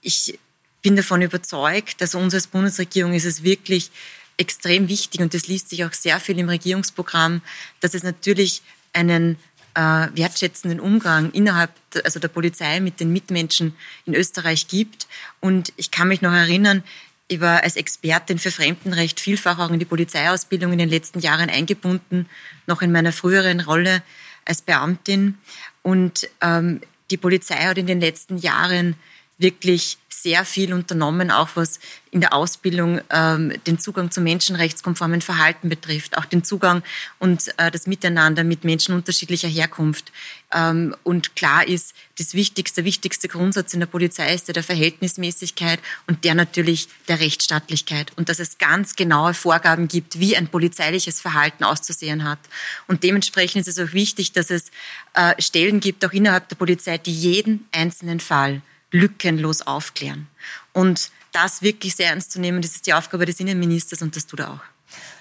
ich 0.02 0.40
bin 0.82 0.96
davon 0.96 1.22
überzeugt, 1.22 2.02
dass 2.02 2.16
uns 2.16 2.34
als 2.34 2.48
Bundesregierung 2.48 3.14
ist 3.14 3.26
es 3.26 3.44
wirklich 3.44 3.92
extrem 4.38 4.88
wichtig 4.88 5.22
und 5.22 5.36
das 5.36 5.48
liest 5.48 5.70
sich 5.70 5.86
auch 5.86 5.94
sehr 5.94 6.20
viel 6.20 6.40
im 6.40 6.50
Regierungsprogramm, 6.50 7.42
dass 7.82 7.94
es 7.94 8.02
natürlich 8.02 8.64
einen 8.94 9.38
äh, 9.80 10.10
wertschätzenden 10.14 10.82
Umgang 10.82 11.32
innerhalb 11.32 11.72
der, 11.94 12.04
also 12.04 12.20
der 12.20 12.28
Polizei 12.28 12.82
mit 12.82 13.00
den 13.00 13.14
Mitmenschen 13.14 13.76
in 14.06 14.14
Österreich 14.14 14.68
gibt. 14.68 15.08
Und 15.40 15.72
ich 15.78 15.90
kann 15.90 16.10
mich 16.10 16.22
noch 16.22 16.34
erinnern, 16.34 16.84
ich 17.30 17.40
war 17.40 17.64
als 17.64 17.78
Expertin 17.78 18.40
für 18.40 18.52
Fremdenrecht 18.52 19.20
vielfach 19.20 19.58
auch 19.60 19.70
in 19.70 19.80
die 19.80 19.86
Polizeiausbildung 19.86 20.74
in 20.74 20.80
den 20.80 20.90
letzten 20.90 21.20
Jahren 21.20 21.50
eingebunden, 21.50 22.28
noch 22.68 22.82
in 22.82 22.92
meiner 22.92 23.14
früheren 23.14 23.62
Rolle 23.62 24.04
als 24.46 24.62
Beamtin. 24.62 25.38
Und 25.82 26.28
ähm, 26.42 26.82
die 27.10 27.18
Polizei 27.18 27.56
hat 27.56 27.78
in 27.78 27.88
den 27.88 28.02
letzten 28.02 28.38
Jahren 28.38 28.96
wirklich 29.40 29.98
sehr 30.10 30.44
viel 30.44 30.74
unternommen, 30.74 31.32
auch 31.32 31.50
was 31.56 31.80
in 32.12 32.20
der 32.20 32.34
Ausbildung 32.34 33.00
ähm, 33.10 33.54
den 33.68 33.80
Zugang 33.80 34.12
zum 34.12 34.24
menschenrechtskonformen 34.24 35.22
Verhalten 35.22 35.70
betrifft, 35.70 36.18
auch 36.18 36.26
den 36.26 36.44
Zugang 36.44 36.84
und 37.20 37.48
äh, 37.58 37.72
das 37.72 37.88
Miteinander 37.88 38.44
mit 38.44 38.64
Menschen 38.66 38.96
unterschiedlicher 38.96 39.48
Herkunft. 39.48 40.12
Ähm, 40.54 40.96
und 41.04 41.36
klar 41.36 41.66
ist, 41.66 41.94
das 42.18 42.34
wichtigste, 42.34 42.84
wichtigste 42.84 43.30
Grundsatz 43.30 43.74
in 43.74 43.80
der 43.80 43.88
Polizei 43.88 44.34
ist 44.34 44.48
der 44.48 44.54
der 44.54 44.64
Verhältnismäßigkeit 44.64 45.80
und 46.08 46.26
der 46.26 46.36
natürlich 46.36 46.90
der 47.08 47.22
Rechtsstaatlichkeit 47.22 48.12
und 48.18 48.28
dass 48.28 48.40
es 48.40 48.58
ganz 48.58 48.96
genaue 48.96 49.34
Vorgaben 49.34 49.88
gibt, 49.88 50.20
wie 50.20 50.36
ein 50.36 50.48
polizeiliches 50.48 51.22
Verhalten 51.22 51.64
auszusehen 51.64 52.26
hat. 52.26 52.40
Und 52.88 53.04
dementsprechend 53.04 53.68
ist 53.68 53.78
es 53.78 53.90
auch 53.90 53.94
wichtig, 53.94 54.34
dass 54.34 54.50
es 54.50 54.72
äh, 55.14 55.40
Stellen 55.42 55.80
gibt, 55.80 56.04
auch 56.04 56.12
innerhalb 56.12 56.50
der 56.50 56.58
Polizei, 56.58 56.98
die 56.98 57.14
jeden 57.14 57.68
einzelnen 57.72 58.20
Fall 58.20 58.62
lückenlos 58.92 59.62
aufklären. 59.62 60.28
Und 60.74 61.12
das 61.32 61.62
wirklich 61.62 61.96
sehr 61.96 62.10
ernst 62.10 62.32
zu 62.32 62.40
nehmen, 62.40 62.62
das 62.62 62.72
ist 62.72 62.88
die 62.88 62.94
Aufgabe 62.94 63.26
des 63.26 63.40
Innenministers 63.40 64.02
und 64.02 64.16
das 64.16 64.26
tut 64.26 64.40
er 64.40 64.52
auch. 64.52 64.60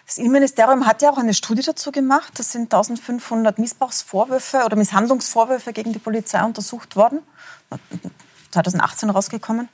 Das 0.06 0.16
Innenministerium 0.16 0.86
hat 0.86 1.02
ja 1.02 1.10
auch 1.10 1.18
eine 1.18 1.34
Studie 1.34 1.62
dazu 1.62 1.92
gemacht. 1.92 2.32
Das 2.38 2.52
sind 2.52 2.72
1500 2.72 3.58
Missbrauchsvorwürfe 3.58 4.62
oder 4.64 4.74
Misshandlungsvorwürfe 4.74 5.74
gegen 5.74 5.92
die 5.92 5.98
Polizei 5.98 6.42
untersucht 6.42 6.96
worden. 6.96 7.18
2018 8.52 9.10
rausgekommen. 9.10 9.68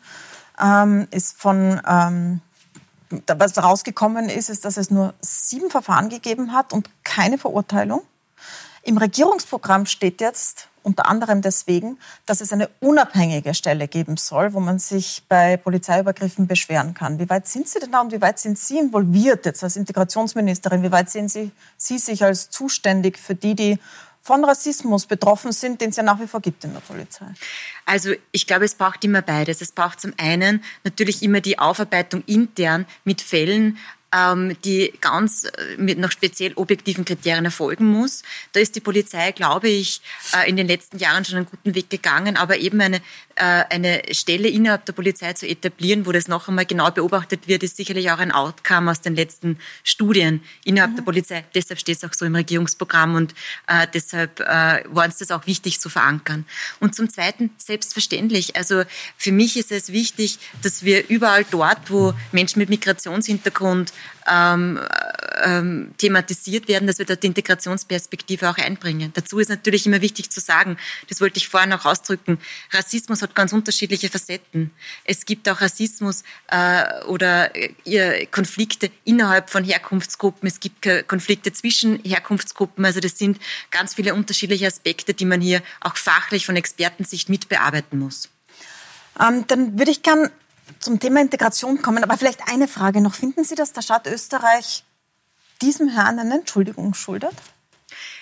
Ähm, 0.61 1.07
ist 1.13 1.41
von, 1.41 1.81
ähm, 1.87 2.41
was 3.27 3.57
rausgekommen 3.57 4.29
ist, 4.29 4.51
ist, 4.51 4.65
dass 4.65 4.77
es 4.77 4.91
nur 4.91 5.15
sieben 5.21 5.71
Verfahren 5.71 6.09
gegeben 6.09 6.53
hat 6.53 6.73
und 6.73 6.91
keine 7.05 7.39
Verurteilung. 7.39 8.03
Im 8.83 8.99
Regierungsprogramm 8.99 9.87
steht 9.87 10.21
jetzt, 10.21 10.69
unter 10.85 11.09
anderem 11.09 11.43
deswegen, 11.43 11.99
dass 12.27 12.41
es 12.41 12.53
eine 12.53 12.69
unabhängige 12.81 13.55
Stelle 13.55 13.89
geben 13.89 14.17
soll, 14.17 14.53
wo 14.53 14.61
man 14.61 14.79
sich 14.79 15.25
bei 15.29 15.57
Polizeiübergriffen 15.57 16.47
beschweren 16.47 16.95
kann. 16.95 17.19
Wie 17.19 17.29
weit 17.29 17.49
sind 17.49 17.69
Sie 17.69 17.81
denn 17.81 17.91
da 17.91 18.03
und 18.03 18.13
wie 18.13 18.21
weit 18.21 18.39
sind 18.39 18.59
Sie 18.59 18.79
involviert 18.79 19.47
jetzt 19.47 19.65
als 19.65 19.77
Integrationsministerin? 19.77 20.83
Wie 20.83 20.93
weit 20.93 21.11
sehen 21.11 21.29
Sie, 21.29 21.51
Sie 21.77 21.99
sich 21.99 22.23
als 22.23 22.51
zuständig 22.51 23.19
für 23.19 23.35
die, 23.35 23.55
die 23.55 23.79
von 24.25 24.43
Rassismus 24.45 25.05
betroffen 25.05 25.53
sind, 25.53 25.83
den 25.83 25.91
es 25.91 25.97
ja 25.97 26.03
nach 26.03 26.19
wie 26.19 26.27
vor 26.27 26.41
gibt 26.41 26.65
in 26.65 26.73
der 26.73 26.81
Polizei? 26.81 27.27
Also 27.85 28.13
ich 28.33 28.47
glaube, 28.47 28.65
es 28.65 28.75
braucht 28.75 29.05
immer 29.05 29.21
beides. 29.21 29.61
Es 29.61 29.73
braucht 29.73 30.01
zum 30.01 30.15
einen 30.17 30.65
natürlich 30.83 31.23
immer 31.23 31.41
die 31.41 31.59
Aufarbeitung 31.59 32.25
intern 32.27 32.87
mit 33.05 33.21
Fällen, 33.21 33.77
die 34.65 34.93
ganz 35.01 35.45
äh, 35.45 35.77
mit 35.77 35.99
noch 35.99 36.11
speziell 36.13 36.53
objektiven 36.55 37.05
Kriterien 37.05 37.45
erfolgen 37.45 37.87
muss. 37.87 38.23
Da 38.53 38.61
ist 38.61 38.77
die 38.77 38.81
Polizei, 38.81 39.33
glaube 39.33 39.69
ich, 39.69 40.01
äh, 40.33 40.49
in 40.49 40.57
den 40.57 40.69
letzten 40.69 40.99
Jahren 40.99 41.25
schon 41.25 41.39
einen 41.39 41.47
guten 41.47 41.75
Weg 41.75 41.91
gegangen, 41.91 42.37
aber 42.37 42.59
eben 42.59 42.81
eine, 42.81 42.99
äh, 43.35 43.65
eine 43.71 44.03
Stelle 44.13 44.49
innerhalb 44.49 44.85
der 44.85 44.93
Polizei 44.93 45.33
zu 45.33 45.49
etablieren, 45.49 46.07
wo 46.07 46.13
das 46.13 46.29
noch 46.29 46.49
einmal 46.49 46.65
genau 46.65 46.91
beobachtet 46.91 47.49
wird, 47.49 47.65
ist 47.65 47.77
sicherlich 47.77 48.11
auch 48.13 48.19
ein 48.19 48.31
Outcome 48.31 48.91
aus 48.91 49.01
den 49.01 49.17
letzten 49.17 49.59
Studien 49.83 50.43
innerhalb 50.65 50.93
mhm. 50.93 50.97
der 50.97 51.03
Polizei. 51.03 51.45
Deshalb 51.55 51.81
steht 51.81 51.97
es 51.97 52.05
auch 52.05 52.15
so 52.15 52.25
im 52.25 52.37
Regierungsprogramm 52.37 53.17
und 53.17 53.35
äh, 53.67 53.87
deshalb 53.93 54.39
äh, 54.41 54.85
war 54.87 55.07
uns 55.07 55.19
das 55.19 55.33
auch 55.33 55.47
wichtig 55.47 55.81
zu 55.81 55.89
verankern. 55.89 56.45
Und 56.79 56.95
zum 56.95 57.09
Zweiten, 57.09 57.51
selbstverständlich, 57.59 58.55
also 58.55 58.85
für 59.17 59.33
mich 59.33 59.57
ist 59.57 59.73
es 59.73 59.91
wichtig, 59.91 60.39
dass 60.63 60.85
wir 60.85 61.09
überall 61.09 61.45
dort, 61.51 61.91
wo 61.91 62.15
Menschen 62.31 62.61
mit 62.61 62.69
Migrationshintergrund 62.69 63.93
ähm, 64.31 64.81
ähm, 65.45 65.95
thematisiert 65.99 66.69
werden, 66.69 66.87
dass 66.87 66.99
wir 66.99 67.07
dort 67.07 67.23
die 67.23 67.27
Integrationsperspektive 67.27 68.49
auch 68.49 68.57
einbringen. 68.57 69.13
Dazu 69.15 69.39
ist 69.39 69.49
natürlich 69.49 69.87
immer 69.87 70.01
wichtig 70.01 70.31
zu 70.31 70.41
sagen, 70.41 70.77
das 71.09 71.21
wollte 71.21 71.39
ich 71.39 71.49
vorhin 71.49 71.73
auch 71.73 71.85
ausdrücken, 71.85 72.39
Rassismus 72.71 73.23
hat 73.23 73.35
ganz 73.35 73.53
unterschiedliche 73.53 74.09
Facetten. 74.09 74.71
Es 75.05 75.27
gibt 75.27 75.49
auch 75.49 75.61
Rassismus 75.61 76.23
äh, 76.49 77.05
oder 77.05 77.51
äh, 77.85 78.27
Konflikte 78.27 78.91
innerhalb 79.05 79.51
von 79.51 79.65
Herkunftsgruppen, 79.65 80.47
es 80.47 80.61
gibt 80.61 80.87
Konflikte 81.07 81.53
zwischen 81.53 82.01
Herkunftsgruppen, 82.05 82.85
also 82.85 83.01
das 83.01 83.19
sind 83.19 83.39
ganz 83.71 83.95
viele 83.95 84.15
unterschiedliche 84.15 84.67
Aspekte, 84.67 85.15
die 85.15 85.25
man 85.25 85.41
hier 85.41 85.63
auch 85.81 85.97
fachlich 85.97 86.47
von 86.47 86.57
Expertensicht 86.57 87.29
mitbearbeiten 87.29 87.99
muss. 87.99 88.29
Ähm, 89.21 89.45
dann 89.47 89.79
würde 89.79 89.91
ich 89.91 90.03
gern 90.03 90.31
zum 90.81 91.01
Thema 91.01 91.21
Integration 91.21 91.83
kommen. 91.83 92.03
Aber 92.03 92.17
vielleicht 92.17 92.49
eine 92.49 92.69
Frage 92.69 93.01
noch. 93.01 93.15
Finden 93.15 93.45
Sie, 93.45 93.55
dass 93.55 93.73
der 93.73 93.83
Staat 93.83 94.07
Österreich 94.07 94.85
diesem 95.63 95.89
Herrn 95.89 96.19
eine 96.19 96.35
Entschuldigung 96.35 96.95
schuldet? 96.95 97.35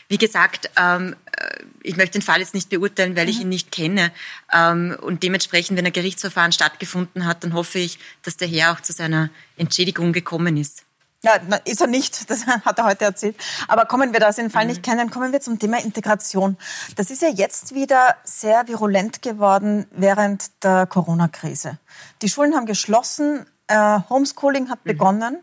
Wie 0.08 0.18
gesagt, 0.18 0.70
ähm, 0.76 1.16
äh, 1.36 1.64
ich 1.82 1.96
möchte 1.96 2.18
den 2.18 2.22
Fall 2.22 2.40
jetzt 2.40 2.54
nicht 2.54 2.68
beurteilen, 2.68 3.16
weil 3.16 3.24
mhm. 3.24 3.30
ich 3.30 3.40
ihn 3.40 3.48
nicht 3.48 3.72
kenne. 3.72 4.12
Ähm, 4.52 4.96
und 5.00 5.22
dementsprechend, 5.22 5.78
wenn 5.78 5.86
ein 5.86 5.92
Gerichtsverfahren 5.92 6.52
stattgefunden 6.52 7.24
hat, 7.24 7.44
dann 7.44 7.54
hoffe 7.54 7.78
ich, 7.78 7.98
dass 8.22 8.36
der 8.36 8.48
Herr 8.48 8.72
auch 8.72 8.80
zu 8.80 8.92
seiner 8.92 9.30
Entschädigung 9.56 10.12
gekommen 10.12 10.56
ist. 10.56 10.84
Ja, 11.24 11.34
ist 11.64 11.80
er 11.80 11.86
nicht, 11.86 12.28
das 12.30 12.46
hat 12.46 12.78
er 12.78 12.84
heute 12.84 13.04
erzählt. 13.04 13.36
Aber 13.68 13.86
kommen 13.86 14.12
wir, 14.12 14.20
da 14.20 14.30
den 14.32 14.50
Fall 14.50 14.64
mhm. 14.64 14.70
nicht 14.70 14.82
kennen, 14.82 15.10
kommen 15.10 15.32
wir 15.32 15.40
zum 15.40 15.58
Thema 15.58 15.78
Integration. 15.78 16.56
Das 16.96 17.10
ist 17.10 17.22
ja 17.22 17.28
jetzt 17.28 17.74
wieder 17.74 18.16
sehr 18.24 18.66
virulent 18.66 19.22
geworden 19.22 19.86
während 19.92 20.64
der 20.64 20.86
Corona-Krise. 20.86 21.78
Die 22.22 22.28
Schulen 22.28 22.56
haben 22.56 22.66
geschlossen, 22.66 23.46
äh, 23.68 24.00
Homeschooling 24.10 24.68
hat 24.68 24.84
mhm. 24.84 24.90
begonnen. 24.90 25.38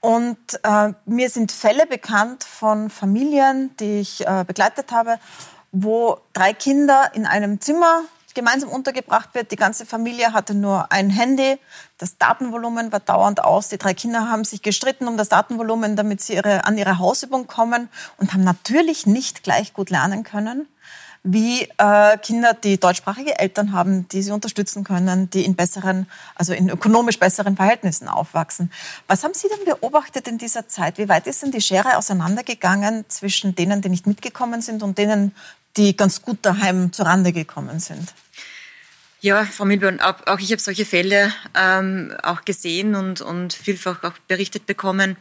Und 0.00 0.38
äh, 0.64 0.92
mir 1.06 1.30
sind 1.30 1.50
Fälle 1.50 1.86
bekannt 1.86 2.44
von 2.44 2.90
Familien, 2.90 3.74
die 3.78 4.00
ich 4.00 4.26
äh, 4.26 4.44
begleitet 4.46 4.92
habe, 4.92 5.18
wo 5.72 6.18
drei 6.34 6.52
Kinder 6.52 7.10
in 7.14 7.24
einem 7.24 7.60
Zimmer 7.60 8.02
gemeinsam 8.34 8.70
untergebracht 8.70 9.34
wird. 9.34 9.50
Die 9.50 9.56
ganze 9.56 9.86
Familie 9.86 10.32
hatte 10.32 10.54
nur 10.54 10.90
ein 10.92 11.10
Handy. 11.10 11.58
Das 11.98 12.18
Datenvolumen 12.18 12.92
war 12.92 13.00
dauernd 13.00 13.42
aus. 13.42 13.68
Die 13.68 13.78
drei 13.78 13.94
Kinder 13.94 14.28
haben 14.28 14.44
sich 14.44 14.62
gestritten 14.62 15.08
um 15.08 15.16
das 15.16 15.28
Datenvolumen, 15.28 15.96
damit 15.96 16.20
sie 16.20 16.34
ihre, 16.34 16.64
an 16.64 16.76
ihre 16.76 16.98
Hausübung 16.98 17.46
kommen 17.46 17.88
und 18.18 18.32
haben 18.32 18.44
natürlich 18.44 19.06
nicht 19.06 19.42
gleich 19.42 19.72
gut 19.72 19.90
lernen 19.90 20.24
können 20.24 20.68
wie 21.24 21.62
äh, 21.78 22.18
Kinder, 22.18 22.52
die 22.52 22.78
deutschsprachige 22.78 23.38
Eltern 23.38 23.72
haben, 23.72 24.06
die 24.08 24.22
sie 24.22 24.30
unterstützen 24.30 24.84
können, 24.84 25.30
die 25.30 25.46
in 25.46 25.54
besseren, 25.56 26.06
also 26.34 26.52
in 26.52 26.68
ökonomisch 26.68 27.18
besseren 27.18 27.56
Verhältnissen 27.56 28.08
aufwachsen. 28.08 28.70
Was 29.08 29.24
haben 29.24 29.32
Sie 29.32 29.48
denn 29.48 29.64
beobachtet 29.64 30.28
in 30.28 30.36
dieser 30.36 30.68
Zeit? 30.68 30.98
Wie 30.98 31.08
weit 31.08 31.26
ist 31.26 31.42
denn 31.42 31.50
die 31.50 31.62
Schere 31.62 31.96
auseinandergegangen 31.96 33.06
zwischen 33.08 33.54
denen, 33.54 33.80
die 33.80 33.88
nicht 33.88 34.06
mitgekommen 34.06 34.60
sind 34.60 34.82
und 34.82 34.98
denen, 34.98 35.34
die 35.78 35.96
ganz 35.96 36.20
gut 36.20 36.38
daheim 36.42 36.92
zurande 36.92 37.32
gekommen 37.32 37.80
sind? 37.80 38.12
Ja, 39.24 39.46
Frau 39.46 39.64
Milborn, 39.64 40.00
auch, 40.00 40.38
ich 40.38 40.52
habe 40.52 40.60
solche 40.60 40.84
Fälle 40.84 41.32
ähm, 41.58 42.14
auch 42.22 42.44
gesehen 42.44 42.94
und, 42.94 43.22
und 43.22 43.54
vielfach 43.54 44.04
auch 44.04 44.12
berichtet 44.28 44.66
bekommen. 44.66 45.16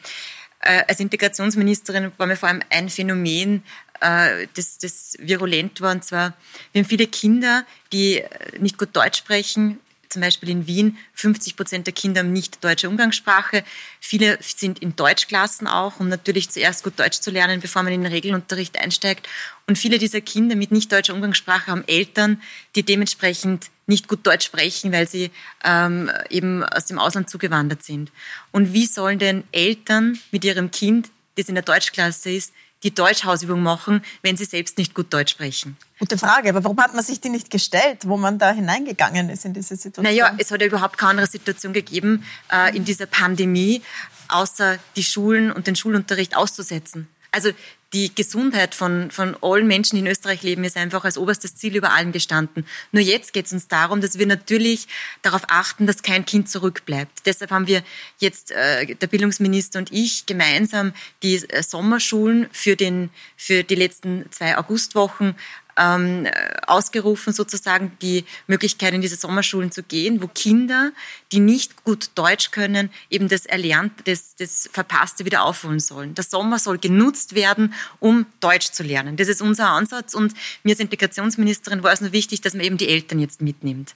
Äh, 0.60 0.84
als 0.90 1.00
Integrationsministerin 1.00 2.12
war 2.18 2.28
mir 2.28 2.36
vor 2.36 2.50
allem 2.50 2.60
ein 2.70 2.90
Phänomen, 2.90 3.64
äh, 4.02 4.48
das, 4.56 4.78
das 4.78 5.16
virulent 5.20 5.80
war. 5.80 5.94
Und 5.94 6.04
zwar, 6.04 6.34
wir 6.74 6.82
haben 6.82 6.90
viele 6.90 7.08
Kinder, 7.08 7.66
die 7.94 8.22
nicht 8.60 8.78
gut 8.78 8.90
Deutsch 8.92 9.20
sprechen, 9.20 9.80
zum 10.14 10.22
Beispiel 10.22 10.50
in 10.50 10.68
Wien 10.68 10.98
50 11.14 11.56
Prozent 11.56 11.88
der 11.88 11.94
Kinder 11.94 12.22
haben 12.22 12.32
nicht 12.32 12.64
deutsche 12.64 12.88
Umgangssprache. 12.88 13.64
Viele 14.00 14.38
sind 14.42 14.80
in 14.80 14.96
Deutschklassen 14.96 15.68
auch, 15.68 16.00
um 16.00 16.08
natürlich 16.08 16.50
zuerst 16.50 16.84
gut 16.84 16.98
Deutsch 16.98 17.20
zu 17.20 17.32
lernen, 17.32 17.60
bevor 17.60 17.84
man 17.84 17.92
in 17.92 18.04
den 18.04 18.12
Regelunterricht 18.12 18.80
einsteigt. 18.80 19.28
Und 19.68 19.78
viele 19.78 19.98
dieser 19.98 20.22
Kinder 20.22 20.56
mit 20.56 20.72
nicht 20.72 20.92
deutscher 20.92 21.14
Umgangssprache 21.14 21.72
haben 21.72 21.84
Eltern, 21.88 22.42
die 22.76 22.84
dementsprechend 22.84 23.70
nicht 23.88 24.08
gut 24.08 24.26
Deutsch 24.26 24.46
sprechen, 24.46 24.92
weil 24.94 25.08
sie 25.08 25.32
ähm, 25.64 26.10
eben 26.30 26.64
aus 26.64 26.86
dem 26.86 27.00
Ausland 27.00 27.30
zugewandert 27.30 27.84
sind. 27.84 28.12
Und 28.52 28.74
wie 28.74 28.86
sollen 28.86 29.20
denn 29.20 29.44
Eltern 29.52 30.20
mit 30.32 30.46
ihrem 30.46 30.72
Kind, 30.72 31.10
das 31.36 31.50
in 31.50 31.56
der 31.56 31.64
Deutschklasse 31.64 32.32
ist, 32.32 32.54
die 32.84 32.94
Deutschhausübung 32.94 33.64
machen, 33.64 34.04
wenn 34.22 34.38
sie 34.38 34.46
selbst 34.46 34.78
nicht 34.78 34.94
gut 34.94 35.14
Deutsch 35.14 35.32
sprechen? 35.32 35.78
Gute 36.00 36.18
Frage, 36.18 36.50
aber 36.50 36.64
warum 36.64 36.80
hat 36.80 36.94
man 36.94 37.04
sich 37.04 37.22
die 37.22 37.30
nicht 37.30 37.50
gestellt, 37.50 38.00
wo 38.06 38.18
man 38.18 38.38
da 38.38 38.52
hineingegangen 38.52 39.30
ist 39.30 39.46
in 39.46 39.54
diese 39.54 39.76
Situation? 39.76 40.04
Naja, 40.04 40.36
es 40.38 40.52
hat 40.52 40.62
ja 40.62 40.68
überhaupt 40.68 40.98
keine 40.98 41.12
andere 41.12 41.28
Situation 41.28 41.74
gegeben 41.74 42.26
äh, 42.52 42.76
in 42.76 42.84
dieser 42.84 43.06
Pandemie, 43.06 43.82
außer 44.28 44.78
die 44.96 45.04
Schulen 45.04 45.52
und 45.52 45.68
den 45.68 45.76
Schulunterricht 45.76 46.36
auszusetzen. 46.36 47.08
Also 47.32 47.50
die 47.94 48.14
Gesundheit 48.14 48.74
von, 48.74 49.12
von 49.12 49.38
allen 49.42 49.68
Menschen, 49.68 49.96
die 49.96 50.02
in 50.02 50.08
Österreich 50.08 50.42
leben, 50.42 50.64
ist 50.64 50.78
einfach 50.78 51.06
als 51.06 51.18
oberstes 51.18 51.56
Ziel 51.56 51.76
über 51.76 51.94
allem 51.94 52.12
gestanden. 52.12 52.66
Nur 52.92 53.04
jetzt 53.04 53.34
geht 53.34 53.46
es 53.46 53.54
uns 53.54 53.68
darum, 53.68 54.02
dass 54.02 54.18
wir 54.18 54.26
natürlich 54.26 54.88
darauf 55.22 55.44
achten, 55.48 55.86
dass 55.86 56.02
kein 56.02 56.26
Kind 56.26 56.50
zurückbleibt. 56.50 57.26
Deshalb 57.26 57.52
haben 57.52 57.68
wir 57.68 57.84
jetzt, 58.18 58.52
äh, 58.52 58.96
der 58.96 59.08
Bildungsminister 59.08 59.80
und 59.80 59.92
ich, 59.92 60.26
gemeinsam 60.26 60.94
die 61.22 61.36
äh, 61.36 61.62
Sommerschulen 61.62 62.48
für, 62.52 62.76
den, 62.76 63.12
für 63.38 63.64
die 63.64 63.76
letzten 63.76 64.26
zwei 64.32 64.58
Augustwochen 64.58 65.36
ähm, 65.78 66.28
ausgerufen, 66.68 67.34
sozusagen 67.34 67.98
die 68.02 68.26
Möglichkeit 68.48 68.94
in 68.94 69.02
diese 69.02 69.16
Sommerschulen 69.16 69.72
zu 69.72 69.84
gehen, 69.84 70.22
wo 70.22 70.28
Kinder, 70.28 70.92
die 71.32 71.40
nicht 71.40 71.84
gut 71.84 72.12
Deutsch 72.16 72.52
können, 72.52 72.90
eben 73.10 73.28
das 73.28 73.46
Erlernte, 73.46 74.04
das, 74.04 74.36
das 74.36 74.70
Verpasste 74.72 75.26
wieder 75.26 75.44
aufholen 75.44 75.80
sollen. 75.80 76.16
Der 76.16 76.24
Sommer 76.24 76.60
soll 76.60 76.78
genutzt 76.78 77.36
werden, 77.36 77.74
um 78.00 78.26
Deutsch 78.40 78.72
zu 78.72 78.84
lernen. 78.84 79.18
Das 79.18 79.28
ist 79.28 79.42
unser 79.42 79.70
Ansatz 79.70 80.14
und 80.14 80.34
mir 80.64 80.72
als 80.72 80.80
Integrationsministerin 80.80 81.84
war 81.84 81.94
es 81.94 82.02
nur 82.02 82.12
wichtig, 82.12 82.42
dass 82.42 82.54
man 82.54 82.66
eben 82.66 82.78
die 82.78 82.90
Eltern 82.90 83.20
jetzt 83.20 83.42
mitnimmt 83.42 83.96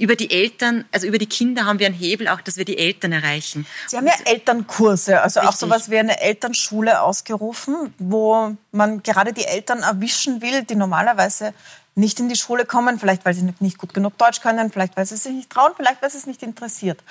über 0.00 0.16
die 0.16 0.30
Eltern, 0.30 0.86
also 0.92 1.06
über 1.06 1.18
die 1.18 1.26
Kinder 1.26 1.66
haben 1.66 1.78
wir 1.78 1.86
einen 1.86 1.94
Hebel, 1.94 2.28
auch 2.28 2.40
dass 2.40 2.56
wir 2.56 2.64
die 2.64 2.78
Eltern 2.78 3.12
erreichen. 3.12 3.66
Sie 3.86 3.98
haben 3.98 4.06
ja 4.06 4.14
Elternkurse, 4.24 5.20
also 5.20 5.40
Richtig. 5.40 5.54
auch 5.54 5.58
sowas 5.58 5.90
wie 5.90 5.98
eine 5.98 6.18
Elternschule 6.20 7.02
ausgerufen, 7.02 7.92
wo 7.98 8.56
man 8.72 9.02
gerade 9.02 9.34
die 9.34 9.44
Eltern 9.44 9.80
erwischen 9.80 10.40
will, 10.40 10.62
die 10.62 10.74
normalerweise 10.74 11.52
nicht 11.96 12.18
in 12.18 12.30
die 12.30 12.36
Schule 12.36 12.64
kommen, 12.64 12.98
vielleicht 12.98 13.26
weil 13.26 13.34
sie 13.34 13.52
nicht 13.60 13.76
gut 13.76 13.92
genug 13.92 14.16
Deutsch 14.16 14.40
können, 14.40 14.72
vielleicht 14.72 14.96
weil 14.96 15.04
sie 15.04 15.16
sich 15.16 15.32
nicht 15.32 15.50
trauen, 15.50 15.72
vielleicht 15.76 16.00
weil 16.00 16.10
sie 16.10 16.16
es 16.16 16.26
nicht 16.26 16.42
interessiert. 16.42 17.02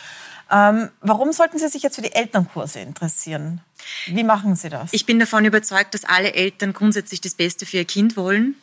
Ähm, 0.51 0.89
warum 1.01 1.31
sollten 1.31 1.59
Sie 1.59 1.67
sich 1.67 1.83
jetzt 1.83 1.95
für 1.95 2.01
die 2.01 2.13
Elternkurse 2.13 2.79
interessieren? 2.79 3.61
Wie 4.07 4.23
machen 4.23 4.55
Sie 4.55 4.69
das? 4.69 4.91
Ich 4.93 5.05
bin 5.05 5.19
davon 5.19 5.45
überzeugt, 5.45 5.93
dass 5.93 6.05
alle 6.05 6.33
Eltern 6.33 6.73
grundsätzlich 6.73 7.21
das 7.21 7.35
Beste 7.35 7.67
für 7.67 7.77
ihr 7.77 7.85
Kind 7.85 8.17
wollen 8.17 8.55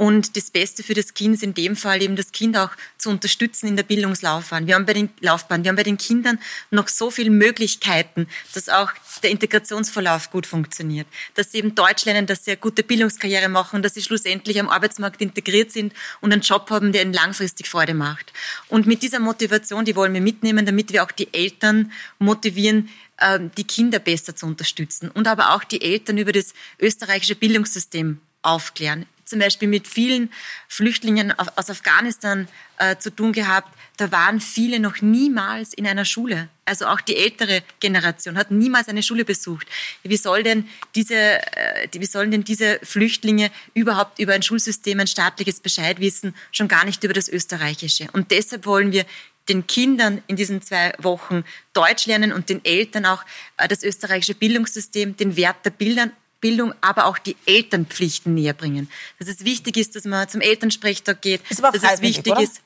und 0.00 0.34
das 0.34 0.50
Beste 0.50 0.82
für 0.82 0.94
das 0.94 1.12
Kind 1.12 1.34
ist 1.34 1.42
in 1.42 1.52
dem 1.52 1.76
Fall 1.76 2.00
eben 2.00 2.16
das 2.16 2.32
Kind 2.32 2.56
auch 2.56 2.70
zu 2.96 3.10
unterstützen 3.10 3.66
in 3.66 3.76
der 3.76 3.82
Bildungslaufbahn. 3.82 4.66
Wir 4.66 4.76
haben 4.76 4.86
bei 4.86 4.94
den 4.94 5.10
Laufbahn, 5.20 5.62
wir 5.62 5.68
haben 5.68 5.76
bei 5.76 5.82
den 5.82 5.98
Kindern 5.98 6.38
noch 6.70 6.88
so 6.88 7.10
viele 7.10 7.28
Möglichkeiten, 7.28 8.26
dass 8.54 8.70
auch 8.70 8.90
der 9.22 9.28
Integrationsverlauf 9.28 10.30
gut 10.30 10.46
funktioniert, 10.46 11.06
dass 11.34 11.52
sie 11.52 11.58
eben 11.58 11.74
Deutsch 11.74 12.06
lernen, 12.06 12.24
dass 12.24 12.46
sie 12.46 12.52
eine 12.52 12.56
gute 12.56 12.82
Bildungskarriere 12.82 13.50
machen, 13.50 13.82
dass 13.82 13.92
sie 13.92 14.00
schlussendlich 14.00 14.58
am 14.58 14.70
Arbeitsmarkt 14.70 15.20
integriert 15.20 15.70
sind 15.70 15.92
und 16.22 16.32
einen 16.32 16.40
Job 16.40 16.70
haben, 16.70 16.92
der 16.92 17.02
ihnen 17.02 17.12
langfristig 17.12 17.68
Freude 17.68 17.92
macht. 17.92 18.32
Und 18.68 18.86
mit 18.86 19.02
dieser 19.02 19.18
Motivation, 19.20 19.84
die 19.84 19.96
wollen 19.96 20.14
wir 20.14 20.22
mitnehmen, 20.22 20.64
damit 20.64 20.94
wir 20.94 21.04
auch 21.04 21.12
die 21.12 21.28
Eltern 21.34 21.92
motivieren, 22.18 22.88
ähm, 23.20 23.50
die 23.58 23.64
Kinder 23.64 23.98
besser 23.98 24.34
zu 24.34 24.46
unterstützen 24.46 25.10
und 25.10 25.28
aber 25.28 25.54
auch 25.54 25.62
die 25.62 25.82
Eltern 25.82 26.16
über 26.16 26.32
das 26.32 26.54
österreichische 26.78 27.34
Bildungssystem 27.34 28.18
aufklären 28.40 29.04
zum 29.30 29.38
Beispiel 29.38 29.68
mit 29.68 29.88
vielen 29.88 30.30
Flüchtlingen 30.68 31.32
aus 31.32 31.70
Afghanistan 31.70 32.48
äh, 32.78 32.96
zu 32.96 33.10
tun 33.14 33.32
gehabt. 33.32 33.72
Da 33.96 34.10
waren 34.12 34.40
viele 34.40 34.80
noch 34.80 35.00
niemals 35.00 35.72
in 35.74 35.86
einer 35.86 36.04
Schule. 36.04 36.48
Also 36.64 36.86
auch 36.86 37.00
die 37.00 37.16
ältere 37.16 37.62
Generation 37.80 38.36
hat 38.36 38.50
niemals 38.50 38.88
eine 38.88 39.02
Schule 39.02 39.24
besucht. 39.24 39.66
Wie 40.02 40.16
soll 40.16 40.42
denn 40.42 40.68
diese, 40.94 41.14
äh, 41.14 41.88
wie 41.92 42.06
sollen 42.06 42.30
denn 42.30 42.44
diese 42.44 42.78
Flüchtlinge 42.82 43.50
überhaupt 43.74 44.18
über 44.18 44.32
ein 44.32 44.42
Schulsystem, 44.42 45.00
ein 45.00 45.06
staatliches 45.06 45.60
Bescheid 45.60 46.00
wissen, 46.00 46.34
schon 46.52 46.68
gar 46.68 46.84
nicht 46.84 47.02
über 47.04 47.14
das 47.14 47.28
österreichische? 47.28 48.08
Und 48.12 48.30
deshalb 48.30 48.66
wollen 48.66 48.92
wir 48.92 49.04
den 49.48 49.66
Kindern 49.66 50.22
in 50.28 50.36
diesen 50.36 50.62
zwei 50.62 50.92
Wochen 50.98 51.44
Deutsch 51.72 52.06
lernen 52.06 52.32
und 52.32 52.48
den 52.48 52.64
Eltern 52.64 53.06
auch 53.06 53.24
äh, 53.56 53.68
das 53.68 53.82
österreichische 53.82 54.34
Bildungssystem, 54.34 55.16
den 55.16 55.36
Wert 55.36 55.64
der 55.64 55.70
Bildern 55.70 56.12
Bildung, 56.40 56.74
aber 56.80 57.06
auch 57.06 57.18
die 57.18 57.36
Elternpflichten 57.46 58.34
näher 58.34 58.54
bringen. 58.54 58.90
Dass 59.18 59.28
es 59.28 59.44
wichtig 59.44 59.76
ist, 59.76 59.96
dass 59.96 60.04
man 60.04 60.28
zum 60.28 60.40
Elternsprechtag 60.40 61.20
geht. 61.20 61.42
Ist 61.50 61.62
aber 61.62 61.76
dass 61.76 61.94
es 61.94 62.00
wichtig 62.00 62.32
oder? 62.32 62.42
ist. 62.42 62.62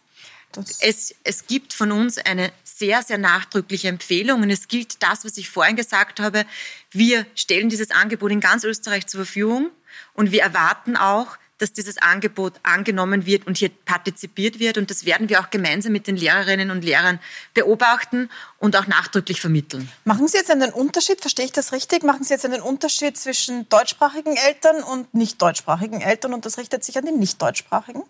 Es, 0.80 1.14
es 1.24 1.48
gibt 1.48 1.72
von 1.72 1.90
uns 1.90 2.16
eine 2.18 2.52
sehr, 2.62 3.02
sehr 3.02 3.18
nachdrückliche 3.18 3.88
Empfehlung 3.88 4.42
und 4.42 4.50
es 4.50 4.68
gilt 4.68 5.02
das, 5.02 5.24
was 5.24 5.36
ich 5.36 5.50
vorhin 5.50 5.74
gesagt 5.74 6.20
habe. 6.20 6.46
Wir 6.92 7.26
stellen 7.34 7.68
dieses 7.68 7.90
Angebot 7.90 8.30
in 8.30 8.40
ganz 8.40 8.62
Österreich 8.62 9.08
zur 9.08 9.24
Verfügung 9.24 9.70
und 10.12 10.30
wir 10.30 10.42
erwarten 10.42 10.96
auch, 10.96 11.36
dass 11.58 11.72
dieses 11.72 11.98
Angebot 11.98 12.54
angenommen 12.62 13.26
wird 13.26 13.46
und 13.46 13.56
hier 13.56 13.70
partizipiert 13.84 14.58
wird. 14.58 14.76
Und 14.78 14.90
das 14.90 15.04
werden 15.04 15.28
wir 15.28 15.40
auch 15.40 15.50
gemeinsam 15.50 15.92
mit 15.92 16.06
den 16.06 16.16
Lehrerinnen 16.16 16.70
und 16.70 16.84
Lehrern 16.84 17.20
beobachten 17.54 18.28
und 18.58 18.76
auch 18.76 18.86
nachdrücklich 18.86 19.40
vermitteln. 19.40 19.88
Machen 20.04 20.26
Sie 20.26 20.36
jetzt 20.36 20.50
einen 20.50 20.72
Unterschied, 20.72 21.20
verstehe 21.20 21.44
ich 21.44 21.52
das 21.52 21.72
richtig? 21.72 22.02
Machen 22.02 22.24
Sie 22.24 22.34
jetzt 22.34 22.44
einen 22.44 22.60
Unterschied 22.60 23.16
zwischen 23.16 23.68
deutschsprachigen 23.68 24.36
Eltern 24.36 24.82
und 24.82 25.14
nicht 25.14 25.40
deutschsprachigen 25.40 26.00
Eltern 26.00 26.34
und 26.34 26.44
das 26.44 26.58
richtet 26.58 26.84
sich 26.84 26.98
an 26.98 27.06
die 27.06 27.12
nicht 27.12 27.40
deutschsprachigen? 27.40 28.02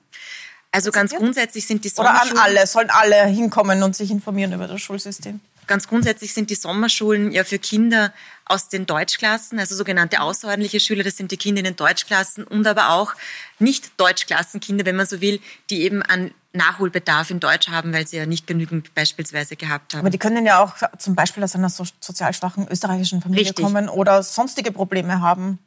Also 0.73 0.91
ganz 0.91 1.15
grundsätzlich 1.15 1.67
sind 1.67 1.85
die 1.85 1.89
Sommerschulen... 1.89 2.33
Oder 2.33 2.43
an 2.43 2.49
alle, 2.49 2.67
sollen 2.67 2.91
alle 2.91 3.27
hinkommen 3.27 3.83
und 3.85 3.95
sich 3.95 4.11
informieren 4.11 4.53
über 4.53 4.67
das 4.67 4.81
Schulsystem? 4.81 5.41
Ganz 5.67 5.89
grundsätzlich 5.89 6.35
sind 6.35 6.51
die 6.51 6.55
Sommerschulen 6.55 7.33
ja 7.33 7.45
für 7.45 7.59
Kinder 7.59 8.13
aus 8.45 8.69
den 8.69 8.87
Deutschklassen, 8.87 9.59
also 9.59 9.75
sogenannte 9.75 10.21
außerordentliche 10.21 10.81
Schüler, 10.81 11.03
das 11.03 11.17
sind 11.17 11.31
die 11.31 11.37
Kinder 11.37 11.61
in 11.61 11.65
den 11.65 11.77
Deutschklassen 11.77 12.45
und 12.45 12.67
aber 12.67 12.91
auch 12.91 13.15
nicht 13.59 13.99
Deutschklassenkinder, 13.99 14.85
wenn 14.85 14.97
man 14.97 15.07
so 15.07 15.21
will, 15.21 15.41
die 15.71 15.83
eben 15.83 16.03
an 16.03 16.33
Nachholbedarf 16.53 17.31
in 17.31 17.41
Deutsch 17.41 17.69
haben, 17.69 17.93
weil 17.93 18.07
sie 18.07 18.17
ja 18.17 18.27
nicht 18.27 18.47
genügend 18.47 18.95
beispielsweise 18.95 19.57
gehabt 19.57 19.95
haben. 19.95 20.01
Aber 20.01 20.11
die 20.11 20.19
können 20.19 20.47
ja 20.47 20.63
auch 20.63 20.75
zum 20.99 21.15
Beispiel 21.15 21.43
aus 21.43 21.55
einer 21.55 21.69
so 21.69 21.85
sozial 22.01 22.33
schwachen 22.33 22.69
österreichischen 22.69 23.21
Familie 23.21 23.47
Richtig. 23.47 23.65
kommen 23.65 23.89
oder 23.89 24.23
sonstige 24.23 24.71
Probleme 24.71 25.21
haben. 25.21 25.59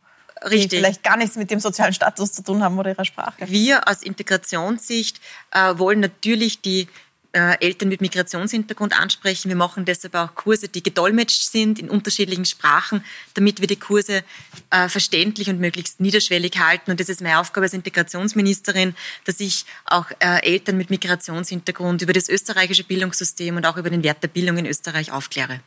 Richtig. 0.43 0.69
Die 0.69 0.77
vielleicht 0.77 1.03
gar 1.03 1.17
nichts 1.17 1.36
mit 1.36 1.51
dem 1.51 1.60
sozialen 1.60 1.93
Status 1.93 2.31
zu 2.31 2.43
tun 2.43 2.63
haben 2.63 2.77
oder 2.77 2.91
ihrer 2.91 3.05
Sprache. 3.05 3.36
Wir 3.47 3.88
aus 3.88 4.03
Integrationssicht 4.03 5.19
äh, 5.51 5.77
wollen 5.77 5.99
natürlich 5.99 6.62
die 6.62 6.88
äh, 7.33 7.57
Eltern 7.59 7.89
mit 7.89 8.01
Migrationshintergrund 8.01 8.99
ansprechen. 8.99 9.49
Wir 9.49 9.55
machen 9.55 9.85
deshalb 9.85 10.15
auch 10.15 10.35
Kurse, 10.35 10.67
die 10.69 10.83
gedolmetscht 10.83 11.43
sind 11.43 11.79
in 11.79 11.89
unterschiedlichen 11.89 12.45
Sprachen, 12.45 13.03
damit 13.33 13.61
wir 13.61 13.67
die 13.67 13.75
Kurse 13.75 14.23
äh, 14.69 14.89
verständlich 14.89 15.49
und 15.49 15.59
möglichst 15.59 15.99
niederschwellig 15.99 16.57
halten. 16.57 16.91
Und 16.91 16.99
das 16.99 17.09
ist 17.09 17.21
meine 17.21 17.39
Aufgabe 17.39 17.65
als 17.65 17.73
Integrationsministerin, 17.73 18.95
dass 19.25 19.39
ich 19.39 19.65
auch 19.85 20.09
äh, 20.19 20.43
Eltern 20.43 20.77
mit 20.77 20.89
Migrationshintergrund 20.89 22.01
über 22.01 22.13
das 22.13 22.29
österreichische 22.29 22.83
Bildungssystem 22.83 23.55
und 23.55 23.65
auch 23.65 23.77
über 23.77 23.89
den 23.89 24.03
Wert 24.03 24.23
der 24.23 24.29
Bildung 24.29 24.57
in 24.57 24.65
Österreich 24.65 25.11
aufkläre. 25.11 25.61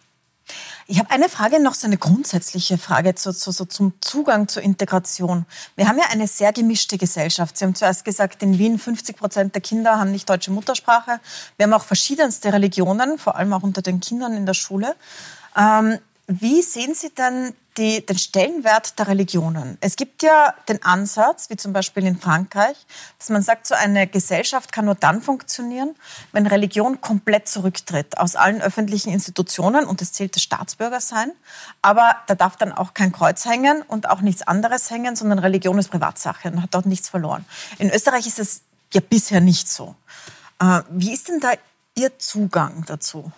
Ich 0.86 0.98
habe 0.98 1.10
eine 1.10 1.28
Frage 1.28 1.62
noch, 1.62 1.74
so 1.74 1.86
eine 1.86 1.98
grundsätzliche 1.98 2.76
Frage 2.76 3.14
zu, 3.14 3.32
zu, 3.32 3.52
so 3.52 3.64
zum 3.64 3.92
Zugang 4.00 4.48
zur 4.48 4.62
Integration. 4.62 5.46
Wir 5.76 5.86
haben 5.86 5.98
ja 5.98 6.06
eine 6.10 6.26
sehr 6.26 6.52
gemischte 6.52 6.98
Gesellschaft. 6.98 7.56
Sie 7.56 7.64
haben 7.64 7.76
zuerst 7.76 8.04
gesagt, 8.04 8.42
in 8.42 8.58
Wien 8.58 8.78
50 8.78 9.16
Prozent 9.16 9.54
der 9.54 9.62
Kinder 9.62 10.00
haben 10.00 10.10
nicht 10.10 10.28
deutsche 10.28 10.50
Muttersprache. 10.50 11.20
Wir 11.56 11.64
haben 11.64 11.74
auch 11.74 11.84
verschiedenste 11.84 12.52
Religionen, 12.52 13.18
vor 13.18 13.36
allem 13.36 13.52
auch 13.52 13.62
unter 13.62 13.82
den 13.82 14.00
Kindern 14.00 14.34
in 14.34 14.46
der 14.46 14.54
Schule. 14.54 14.96
Ähm, 15.56 15.98
wie 16.32 16.62
sehen 16.62 16.94
Sie 16.94 17.10
denn 17.10 17.54
die, 17.76 18.06
den 18.06 18.16
Stellenwert 18.16 18.96
der 19.00 19.08
Religionen? 19.08 19.78
Es 19.80 19.96
gibt 19.96 20.22
ja 20.22 20.54
den 20.68 20.80
Ansatz, 20.84 21.50
wie 21.50 21.56
zum 21.56 21.72
Beispiel 21.72 22.06
in 22.06 22.20
Frankreich, 22.20 22.76
dass 23.18 23.30
man 23.30 23.42
sagt, 23.42 23.66
so 23.66 23.74
eine 23.74 24.06
Gesellschaft 24.06 24.70
kann 24.70 24.84
nur 24.84 24.94
dann 24.94 25.22
funktionieren, 25.22 25.96
wenn 26.30 26.46
Religion 26.46 27.00
komplett 27.00 27.48
zurücktritt 27.48 28.16
aus 28.16 28.36
allen 28.36 28.62
öffentlichen 28.62 29.12
Institutionen 29.12 29.86
und 29.86 30.02
es 30.02 30.12
zählt 30.12 30.36
das 30.36 30.44
Staatsbürgersein. 30.44 31.32
Aber 31.82 32.14
da 32.28 32.36
darf 32.36 32.56
dann 32.56 32.70
auch 32.70 32.94
kein 32.94 33.10
Kreuz 33.10 33.44
hängen 33.44 33.82
und 33.82 34.08
auch 34.08 34.20
nichts 34.20 34.42
anderes 34.42 34.88
hängen, 34.88 35.16
sondern 35.16 35.40
Religion 35.40 35.80
ist 35.80 35.90
Privatsache 35.90 36.48
und 36.52 36.62
hat 36.62 36.74
dort 36.74 36.86
nichts 36.86 37.08
verloren. 37.08 37.44
In 37.78 37.90
Österreich 37.90 38.28
ist 38.28 38.38
es 38.38 38.62
ja 38.92 39.00
bisher 39.00 39.40
nicht 39.40 39.68
so. 39.68 39.96
Äh, 40.60 40.82
wie 40.90 41.12
ist 41.12 41.28
denn 41.28 41.40
da 41.40 41.54
Ihr 41.96 42.20
Zugang 42.20 42.84
dazu? 42.86 43.32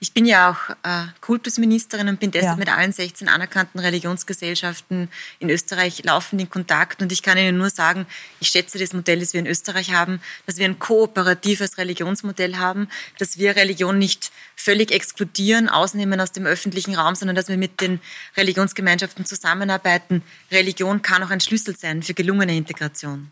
Ich 0.00 0.12
bin 0.12 0.26
ja 0.26 0.50
auch 0.50 0.70
äh, 0.82 1.06
Kultusministerin 1.20 2.08
und 2.08 2.20
bin 2.20 2.30
deshalb 2.30 2.54
ja. 2.54 2.56
mit 2.56 2.68
allen 2.68 2.92
16 2.92 3.28
anerkannten 3.28 3.78
Religionsgesellschaften 3.78 5.08
in 5.38 5.50
Österreich 5.50 6.04
laufend 6.04 6.40
in 6.40 6.50
Kontakt. 6.50 7.02
Und 7.02 7.12
ich 7.12 7.22
kann 7.22 7.38
Ihnen 7.38 7.58
nur 7.58 7.70
sagen, 7.70 8.06
ich 8.40 8.48
schätze 8.48 8.78
das 8.78 8.92
Modell, 8.92 9.20
das 9.20 9.32
wir 9.32 9.40
in 9.40 9.46
Österreich 9.46 9.92
haben, 9.92 10.20
dass 10.46 10.58
wir 10.58 10.64
ein 10.64 10.78
kooperatives 10.78 11.78
Religionsmodell 11.78 12.56
haben, 12.56 12.88
dass 13.18 13.38
wir 13.38 13.56
Religion 13.56 13.98
nicht 13.98 14.32
völlig 14.56 14.92
exkludieren, 14.92 15.68
ausnehmen 15.68 16.20
aus 16.20 16.32
dem 16.32 16.46
öffentlichen 16.46 16.94
Raum, 16.94 17.14
sondern 17.14 17.36
dass 17.36 17.48
wir 17.48 17.56
mit 17.56 17.80
den 17.80 18.00
Religionsgemeinschaften 18.36 19.24
zusammenarbeiten. 19.24 20.22
Religion 20.50 21.02
kann 21.02 21.22
auch 21.22 21.30
ein 21.30 21.40
Schlüssel 21.40 21.76
sein 21.76 22.02
für 22.02 22.14
gelungene 22.14 22.56
Integration. 22.56 23.30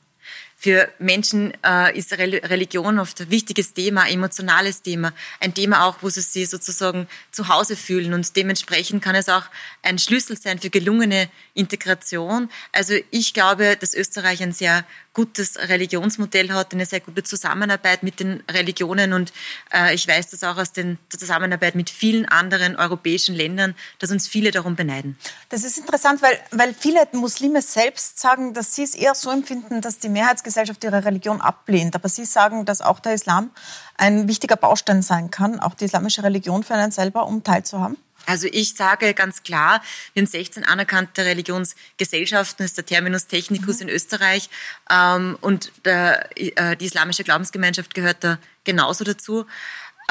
Für 0.62 0.88
Menschen 1.00 1.52
äh, 1.66 1.98
ist 1.98 2.12
Religion 2.12 3.00
oft 3.00 3.20
ein 3.20 3.30
wichtiges 3.32 3.74
Thema, 3.74 4.08
emotionales 4.08 4.80
Thema, 4.80 5.12
ein 5.40 5.54
Thema 5.54 5.86
auch, 5.86 5.96
wo 6.02 6.08
sie 6.08 6.20
sich 6.20 6.48
sozusagen 6.48 7.08
zu 7.32 7.48
Hause 7.48 7.74
fühlen 7.74 8.14
und 8.14 8.36
dementsprechend 8.36 9.02
kann 9.02 9.16
es 9.16 9.28
auch 9.28 9.46
ein 9.82 9.98
Schlüssel 9.98 10.36
sein 10.36 10.60
für 10.60 10.70
gelungene 10.70 11.28
Integration. 11.54 12.48
Also 12.70 12.94
ich 13.10 13.34
glaube, 13.34 13.76
dass 13.76 13.92
Österreich 13.92 14.40
ein 14.40 14.52
sehr 14.52 14.84
gutes 15.14 15.58
Religionsmodell 15.58 16.52
hat, 16.52 16.72
eine 16.72 16.86
sehr 16.86 17.00
gute 17.00 17.24
Zusammenarbeit 17.24 18.04
mit 18.04 18.20
den 18.20 18.44
Religionen 18.48 19.12
und 19.12 19.32
äh, 19.74 19.94
ich 19.94 20.06
weiß 20.06 20.30
das 20.30 20.44
auch 20.44 20.56
aus 20.56 20.72
den, 20.72 20.96
der 21.12 21.18
Zusammenarbeit 21.18 21.74
mit 21.74 21.90
vielen 21.90 22.24
anderen 22.26 22.76
europäischen 22.76 23.34
Ländern, 23.34 23.74
dass 23.98 24.10
uns 24.10 24.28
viele 24.28 24.52
darum 24.52 24.76
beneiden. 24.76 25.18
Das 25.48 25.64
ist 25.64 25.76
interessant, 25.76 26.22
weil, 26.22 26.38
weil 26.52 26.72
viele 26.72 27.06
Muslime 27.12 27.60
selbst 27.60 28.20
sagen, 28.20 28.54
dass 28.54 28.74
sie 28.74 28.84
es 28.84 28.94
eher 28.94 29.14
so 29.14 29.30
empfinden, 29.30 29.82
dass 29.82 29.98
die 29.98 30.08
Mehrheitsgesellschaft 30.08 30.51
Mehrheitsgesellschaft 30.52 30.84
ihre 30.84 31.04
Religion 31.04 31.40
ablehnt. 31.40 31.94
Aber 31.94 32.08
Sie 32.08 32.24
sagen, 32.24 32.64
dass 32.64 32.80
auch 32.80 33.00
der 33.00 33.14
Islam 33.14 33.50
ein 33.96 34.28
wichtiger 34.28 34.56
Baustein 34.56 35.02
sein 35.02 35.30
kann, 35.30 35.60
auch 35.60 35.74
die 35.74 35.84
islamische 35.84 36.22
Religion 36.22 36.62
für 36.62 36.74
einen 36.74 36.92
selber, 36.92 37.26
um 37.26 37.42
teilzuhaben? 37.42 37.96
Also 38.24 38.46
ich 38.50 38.74
sage 38.74 39.14
ganz 39.14 39.42
klar, 39.42 39.82
wir 40.14 40.22
haben 40.22 40.28
16 40.28 40.64
anerkannte 40.64 41.24
Religionsgesellschaften, 41.24 42.62
das 42.64 42.70
ist 42.70 42.76
der 42.76 42.86
Terminus 42.86 43.26
technicus 43.26 43.80
mhm. 43.80 43.88
in 43.88 43.94
Österreich. 43.94 44.48
Ähm, 44.90 45.36
und 45.40 45.72
der, 45.84 46.28
äh, 46.36 46.76
die 46.76 46.84
islamische 46.84 47.24
Glaubensgemeinschaft 47.24 47.94
gehört 47.94 48.22
da 48.22 48.38
genauso 48.62 49.02
dazu. 49.02 49.44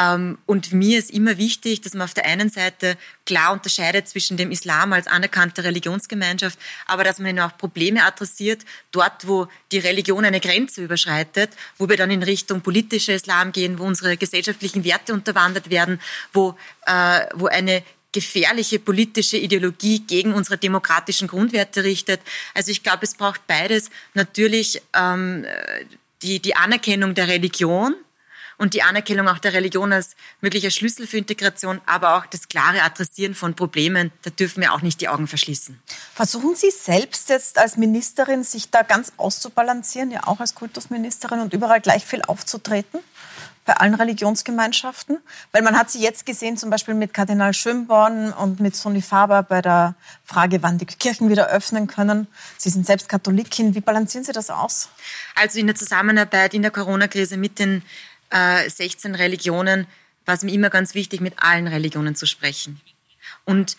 Ähm, 0.01 0.37
und 0.45 0.73
mir 0.73 0.99
ist 0.99 1.11
immer 1.11 1.37
wichtig, 1.37 1.81
dass 1.81 1.93
man 1.93 2.05
auf 2.05 2.13
der 2.13 2.25
einen 2.25 2.49
Seite 2.49 2.97
klar 3.25 3.51
unterscheidet 3.53 4.07
zwischen 4.07 4.37
dem 4.37 4.51
Islam 4.51 4.93
als 4.93 5.07
anerkannte 5.07 5.63
Religionsgemeinschaft, 5.63 6.57
aber 6.85 7.03
dass 7.03 7.19
man 7.19 7.39
auch 7.39 7.57
Probleme 7.57 8.03
adressiert, 8.03 8.63
dort, 8.91 9.27
wo 9.27 9.47
die 9.71 9.79
Religion 9.79 10.25
eine 10.25 10.39
Grenze 10.39 10.83
überschreitet, 10.83 11.51
wo 11.77 11.89
wir 11.89 11.97
dann 11.97 12.11
in 12.11 12.23
Richtung 12.23 12.61
politischer 12.61 13.13
Islam 13.13 13.51
gehen, 13.51 13.79
wo 13.79 13.83
unsere 13.83 14.17
gesellschaftlichen 14.17 14.83
Werte 14.83 15.13
unterwandert 15.13 15.69
werden, 15.69 15.99
wo, 16.33 16.55
äh, 16.85 17.25
wo 17.35 17.47
eine 17.47 17.83
gefährliche 18.13 18.79
politische 18.79 19.37
Ideologie 19.37 19.99
gegen 19.99 20.33
unsere 20.33 20.57
demokratischen 20.57 21.27
Grundwerte 21.27 21.83
richtet. 21.83 22.19
Also 22.53 22.71
ich 22.71 22.83
glaube, 22.83 23.03
es 23.03 23.15
braucht 23.15 23.47
beides. 23.47 23.89
Natürlich 24.13 24.81
ähm, 24.93 25.45
die, 26.21 26.39
die 26.39 26.55
Anerkennung 26.55 27.13
der 27.13 27.29
Religion, 27.29 27.95
und 28.61 28.75
die 28.75 28.83
Anerkennung 28.83 29.27
auch 29.27 29.39
der 29.39 29.53
Religion 29.53 29.91
als 29.91 30.15
möglicher 30.39 30.69
Schlüssel 30.69 31.07
für 31.07 31.17
Integration, 31.17 31.81
aber 31.87 32.15
auch 32.15 32.27
das 32.27 32.47
klare 32.47 32.83
Adressieren 32.83 33.33
von 33.33 33.55
Problemen, 33.55 34.11
da 34.21 34.29
dürfen 34.29 34.61
wir 34.61 34.71
auch 34.73 34.83
nicht 34.83 35.01
die 35.01 35.09
Augen 35.09 35.25
verschließen. 35.25 35.81
Versuchen 36.13 36.55
Sie 36.55 36.69
selbst 36.69 37.29
jetzt 37.29 37.57
als 37.57 37.75
Ministerin, 37.75 38.43
sich 38.43 38.69
da 38.69 38.83
ganz 38.83 39.13
auszubalancieren, 39.17 40.11
ja 40.11 40.27
auch 40.27 40.39
als 40.39 40.53
Kultusministerin 40.53 41.39
und 41.39 41.53
überall 41.53 41.81
gleich 41.81 42.05
viel 42.05 42.21
aufzutreten? 42.21 42.99
bei 43.63 43.73
allen 43.73 43.93
Religionsgemeinschaften? 43.93 45.19
Weil 45.51 45.61
man 45.61 45.77
hat 45.77 45.91
sie 45.91 46.01
jetzt 46.01 46.25
gesehen, 46.25 46.57
zum 46.57 46.69
Beispiel 46.69 46.93
mit 46.93 47.13
Kardinal 47.13 47.53
Schönborn 47.53 48.33
und 48.33 48.59
mit 48.59 48.75
Sonny 48.75 49.01
Faber 49.01 49.43
bei 49.43 49.61
der 49.61 49.95
Frage, 50.25 50.63
wann 50.63 50.77
die 50.77 50.85
Kirchen 50.85 51.29
wieder 51.29 51.47
öffnen 51.47 51.87
können. 51.87 52.27
Sie 52.57 52.69
sind 52.69 52.85
selbst 52.85 53.07
Katholikin. 53.07 53.75
Wie 53.75 53.81
balancieren 53.81 54.25
Sie 54.25 54.31
das 54.31 54.49
aus? 54.49 54.89
Also 55.35 55.59
in 55.59 55.67
der 55.67 55.75
Zusammenarbeit 55.75 56.53
in 56.53 56.63
der 56.63 56.71
Corona-Krise 56.71 57.37
mit 57.37 57.59
den 57.59 57.83
äh, 58.31 58.69
16 58.69 59.15
Religionen 59.15 59.87
war 60.25 60.35
es 60.35 60.43
mir 60.43 60.53
immer 60.53 60.69
ganz 60.69 60.95
wichtig, 60.95 61.21
mit 61.21 61.33
allen 61.37 61.67
Religionen 61.67 62.15
zu 62.15 62.25
sprechen. 62.25 62.81
Und 63.45 63.77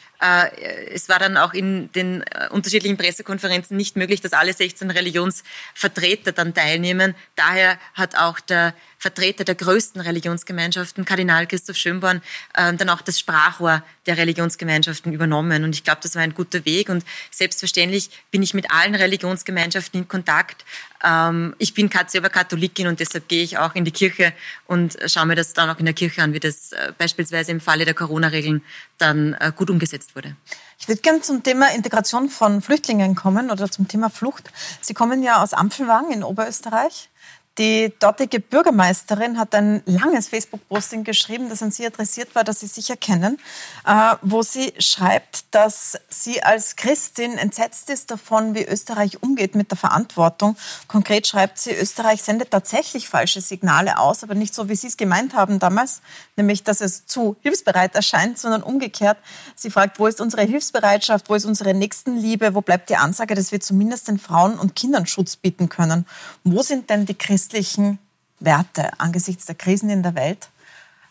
es 0.93 1.09
war 1.09 1.19
dann 1.19 1.37
auch 1.37 1.53
in 1.53 1.91
den 1.93 2.23
äh, 2.23 2.49
unterschiedlichen 2.51 2.97
Pressekonferenzen 2.97 3.77
nicht 3.77 3.97
möglich, 3.97 4.21
dass 4.21 4.33
alle 4.33 4.53
16 4.53 4.91
Religionsvertreter 4.91 6.33
dann 6.33 6.55
teilnehmen. 6.55 7.15
Daher 7.35 7.79
hat 7.95 8.17
auch 8.17 8.39
der 8.39 8.75
Vertreter 8.99 9.43
der 9.43 9.57
größten 9.57 10.01
Religionsgemeinschaften, 10.01 11.05
Kardinal 11.05 11.49
Christoph 11.49 11.77
Schönborn, 11.77 12.23
äh, 12.55 12.73
dann 12.73 12.89
auch 12.89 13.01
das 13.01 13.19
Sprachrohr 13.19 13.83
der 14.07 14.17
Religionsgemeinschaften 14.17 15.13
übernommen. 15.13 15.65
Und 15.65 15.75
ich 15.75 15.83
glaube, 15.83 16.01
das 16.03 16.15
war 16.15 16.23
ein 16.23 16.35
guter 16.35 16.65
Weg. 16.65 16.89
Und 16.89 17.05
selbstverständlich 17.33 18.11
bin 18.31 18.45
ich 18.45 18.55
mit 18.55 18.71
allen 18.71 18.95
Religionsgemeinschaften 18.95 20.03
in 20.03 20.09
Kontakt. 20.09 20.65
Ähm, 21.05 21.57
ich 21.59 21.75
bin 21.75 21.91
selber 22.07 22.29
Katholikin 22.29 22.87
und 22.87 23.01
deshalb 23.01 23.27
gehe 23.27 23.43
ich 23.43 23.59
auch 23.59 23.75
in 23.75 23.85
die 23.85 23.91
Kirche 23.91 24.33
und 24.67 24.97
schaue 25.07 25.27
mir 25.27 25.35
das 25.35 25.53
dann 25.53 25.69
auch 25.69 25.79
in 25.79 25.85
der 25.85 25.95
Kirche 25.95 26.23
an, 26.23 26.33
wie 26.33 26.41
das 26.41 26.73
äh, 26.73 26.93
beispielsweise 26.97 27.51
im 27.51 27.61
Falle 27.61 27.85
der 27.85 27.95
Corona-Regeln 27.95 28.63
dann 28.99 29.35
äh, 29.35 29.53
gut 29.55 29.69
umgesetzt 29.69 30.12
wurde. 30.15 30.37
Ich 30.79 30.89
würde 30.89 31.01
gerne 31.01 31.21
zum 31.21 31.43
Thema 31.43 31.73
Integration 31.73 32.29
von 32.29 32.63
Flüchtlingen 32.63 33.15
kommen 33.15 33.51
oder 33.51 33.71
zum 33.71 33.89
Thema 33.89 34.11
Flucht. 34.11 34.51
Sie 34.81 34.95
kommen 34.95 35.23
ja 35.23 35.43
aus 35.43 35.53
Ampfenwagen 35.55 36.13
in 36.13 36.25
Oberösterreich. 36.25 37.11
Die 37.59 37.93
dortige 37.99 38.41
Bürgermeisterin 38.41 39.39
hat 39.39 39.55
ein 39.55 39.83
langes 39.85 40.29
Facebook-Posting 40.29 41.05
geschrieben, 41.05 41.51
das 41.51 41.63
an 41.63 41.71
Sie 41.71 41.85
adressiert 41.85 42.35
war, 42.35 42.45
das 42.45 42.61
Sie 42.61 42.67
sicher 42.67 42.97
kennen, 42.97 43.39
äh, 43.87 44.17
wo 44.23 44.43
sie 44.43 44.73
schreibt, 44.79 45.45
dass 45.55 45.99
sie 46.09 46.43
als 46.43 46.77
Christin 46.77 47.37
entsetzt 47.37 47.91
ist 47.91 48.11
davon, 48.11 48.55
wie 48.55 48.65
Österreich 48.65 49.23
umgeht 49.23 49.55
mit 49.55 49.71
der 49.71 49.77
Verantwortung. 49.77 50.57
Konkret 50.89 51.27
schreibt 51.27 51.59
sie, 51.59 51.73
Österreich 51.73 52.23
sendet 52.23 52.51
tatsächlich 52.51 53.09
falsche 53.09 53.41
Signale 53.41 53.99
aus, 53.99 54.23
aber 54.23 54.35
nicht 54.35 54.55
so, 54.55 54.69
wie 54.69 54.77
Sie 54.77 54.87
es 54.87 54.97
gemeint 54.97 55.35
haben 55.35 55.59
damals, 55.59 56.01
nämlich, 56.37 56.65
dass 56.65 56.81
es 56.81 57.07
zu 57.07 57.37
hilfsbereit 57.43 57.95
erscheint, 57.95 58.39
sondern 58.39 58.63
umgekehrt. 58.63 59.19
Sie 59.57 59.71
fragt, 59.71 59.99
wo 59.99 60.07
ist 60.07 60.21
unsere 60.21 60.43
Hilfsbereitschaft, 60.43 61.29
wo 61.29 61.35
ist 61.35 61.45
unsere 61.45 61.75
Nächstenliebe, 61.75 62.55
wo 62.55 62.63
bleibt 62.63 62.89
die 62.89 62.97
Ansage, 62.97 63.35
dass 63.35 63.53
wir 63.53 63.61
zumindest 63.61 64.09
den 64.09 64.19
Frauen 64.19 64.59
und 64.59 64.75
Kindern 64.75 65.07
Schutz 65.07 65.37
bieten 65.37 65.69
können? 65.69 66.07
Wo 66.45 66.63
sind 66.63 66.89
denn 66.89 67.05
die 67.05 67.15
Christen 67.15 67.42
christlichen 67.43 67.99
Werte 68.39 69.01
angesichts 69.01 69.47
der 69.47 69.57
Krisen 69.57 69.91
in 69.91 70.05
der 70.05 70.15
Welt? 70.15 70.49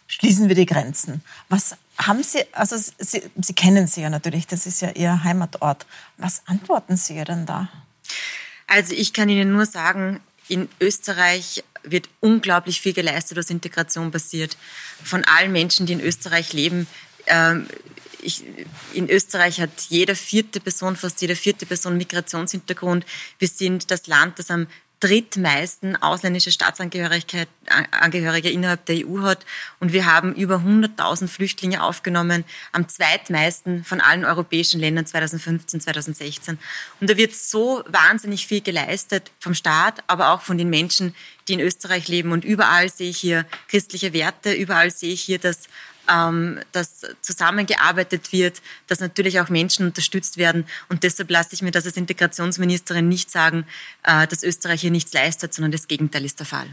Schließen 0.08 0.48
wir 0.48 0.56
die 0.56 0.66
Grenzen. 0.66 1.24
Was 1.50 1.76
haben 1.98 2.24
Sie, 2.24 2.40
also 2.54 2.78
Sie, 2.78 3.24
Sie 3.42 3.54
kennen 3.54 3.88
sie 3.88 4.02
ja 4.02 4.10
natürlich, 4.10 4.48
das 4.48 4.66
ist 4.66 4.82
ja 4.82 4.92
Ihr 4.92 5.24
Heimatort. 5.26 5.86
Was 6.18 6.42
antworten 6.46 6.96
Sie 6.96 7.16
ihr 7.16 7.26
denn 7.26 7.46
da? 7.46 7.70
Also 8.68 8.94
ich 8.94 9.12
kann 9.14 9.28
Ihnen 9.28 9.52
nur 9.52 9.66
sagen, 9.66 10.22
in 10.48 10.70
Österreich 10.80 11.64
wird 11.84 12.10
unglaublich 12.22 12.80
viel 12.80 12.94
geleistet, 12.94 13.38
was 13.38 13.50
Integration 13.50 14.12
passiert. 14.12 14.58
Von 15.04 15.26
allen 15.26 15.52
Menschen, 15.52 15.86
die 15.86 15.94
in 15.94 16.02
Österreich 16.02 16.54
leben. 16.54 16.88
Ähm, 17.28 17.68
ich, 18.22 18.44
in 18.94 19.10
Österreich 19.10 19.60
hat 19.60 19.72
jede 19.90 20.16
vierte 20.16 20.60
Person, 20.62 20.96
fast 20.96 21.22
jede 21.22 21.36
vierte 21.36 21.66
Person 21.66 21.98
Migrationshintergrund. 21.98 23.06
Wir 23.40 23.48
sind 23.48 23.92
das 23.92 24.08
Land, 24.08 24.40
das 24.40 24.50
am 24.52 24.68
drittmeisten 25.02 26.02
ausländische 26.02 26.52
Staatsangehörigkeit, 26.52 27.50
Angehörige 27.92 28.50
innerhalb 28.50 28.86
der 28.86 29.08
EU 29.08 29.22
hat. 29.22 29.46
Und 29.80 29.94
wir 29.94 30.06
haben 30.06 30.34
über 30.34 30.58
100.000 30.58 31.28
Flüchtlinge 31.28 31.84
aufgenommen, 31.84 32.46
am 32.72 32.88
zweitmeisten 32.88 33.84
von 33.84 34.00
allen 34.00 34.24
europäischen 34.24 34.80
Ländern 34.80 35.06
2015, 35.06 35.82
2016. 35.82 36.60
Und 37.00 37.10
da 37.10 37.18
wird 37.18 37.34
so 37.34 37.84
wahnsinnig 37.88 38.48
viel 38.48 38.62
geleistet 38.62 39.32
vom 39.40 39.56
Staat, 39.56 40.04
aber 40.08 40.32
auch 40.32 40.42
von 40.42 40.58
den 40.58 40.70
Menschen, 40.70 41.16
die 41.48 41.54
in 41.54 41.60
Österreich 41.60 42.08
leben. 42.08 42.32
Und 42.32 42.46
überall 42.46 42.90
sehe 42.90 43.10
ich 43.10 43.18
hier 43.18 43.46
christliche 43.70 44.14
Werte, 44.14 44.54
überall 44.54 44.92
sehe 44.92 45.14
ich 45.14 45.22
hier, 45.22 45.40
dass 45.40 45.68
ähm, 46.10 46.60
dass 46.72 47.02
zusammengearbeitet 47.22 48.32
wird, 48.32 48.62
dass 48.88 49.00
natürlich 49.00 49.40
auch 49.40 49.50
Menschen 49.50 49.86
unterstützt 49.86 50.38
werden. 50.38 50.66
Und 50.90 51.04
deshalb 51.04 51.30
lasse 51.30 51.54
ich 51.54 51.62
mir 51.62 51.72
das 51.72 51.86
als 51.86 51.98
Integrationsministerin 51.98 53.08
nicht 53.08 53.32
sagen, 53.32 53.66
äh, 54.04 54.28
dass 54.28 54.44
Österreich 54.44 54.82
hier 54.82 54.92
nichts 54.92 55.14
leistet, 55.14 55.54
sondern 55.54 55.72
das 55.72 55.88
Gegenteil 55.88 56.26
ist 56.26 56.40
der 56.40 56.46
Fall. 56.46 56.68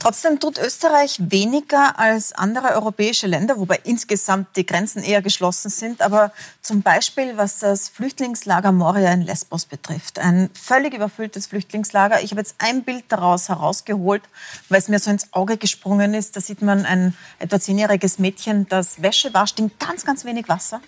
Trotzdem 0.00 0.40
tut 0.40 0.58
Österreich 0.58 1.18
weniger 1.18 1.98
als 1.98 2.32
andere 2.32 2.74
europäische 2.74 3.26
Länder, 3.26 3.58
wobei 3.58 3.80
insgesamt 3.84 4.56
die 4.56 4.66
Grenzen 4.66 5.02
eher 5.02 5.22
geschlossen 5.22 5.70
sind. 5.70 6.02
Aber 6.02 6.32
zum 6.60 6.82
Beispiel, 6.82 7.36
was 7.36 7.60
das 7.60 7.88
Flüchtlingslager 7.88 8.72
Moria 8.72 9.12
in 9.12 9.22
Lesbos 9.22 9.66
betrifft. 9.66 10.18
Ein 10.18 10.50
völlig 10.52 10.94
überfülltes 10.94 11.46
Flüchtlingslager. 11.46 12.22
Ich 12.22 12.30
habe 12.32 12.40
jetzt 12.40 12.56
ein 12.58 12.82
Bild 12.82 13.04
daraus 13.08 13.48
herausgeholt, 13.48 14.22
weil 14.68 14.78
es 14.78 14.88
mir 14.88 14.98
so 14.98 15.10
ins 15.10 15.32
Auge 15.32 15.56
gesprungen 15.56 16.14
ist. 16.14 16.36
Da 16.36 16.40
sieht 16.40 16.62
man 16.62 16.84
ein 16.84 17.16
etwa 17.38 17.60
zehnjähriges 17.60 18.18
Mädchen, 18.18 18.63
das 18.68 19.02
Wäsche 19.02 19.32
wascht 19.34 19.58
in 19.58 19.70
ganz, 19.78 20.04
ganz 20.04 20.24
wenig 20.24 20.48
Wasser 20.48 20.80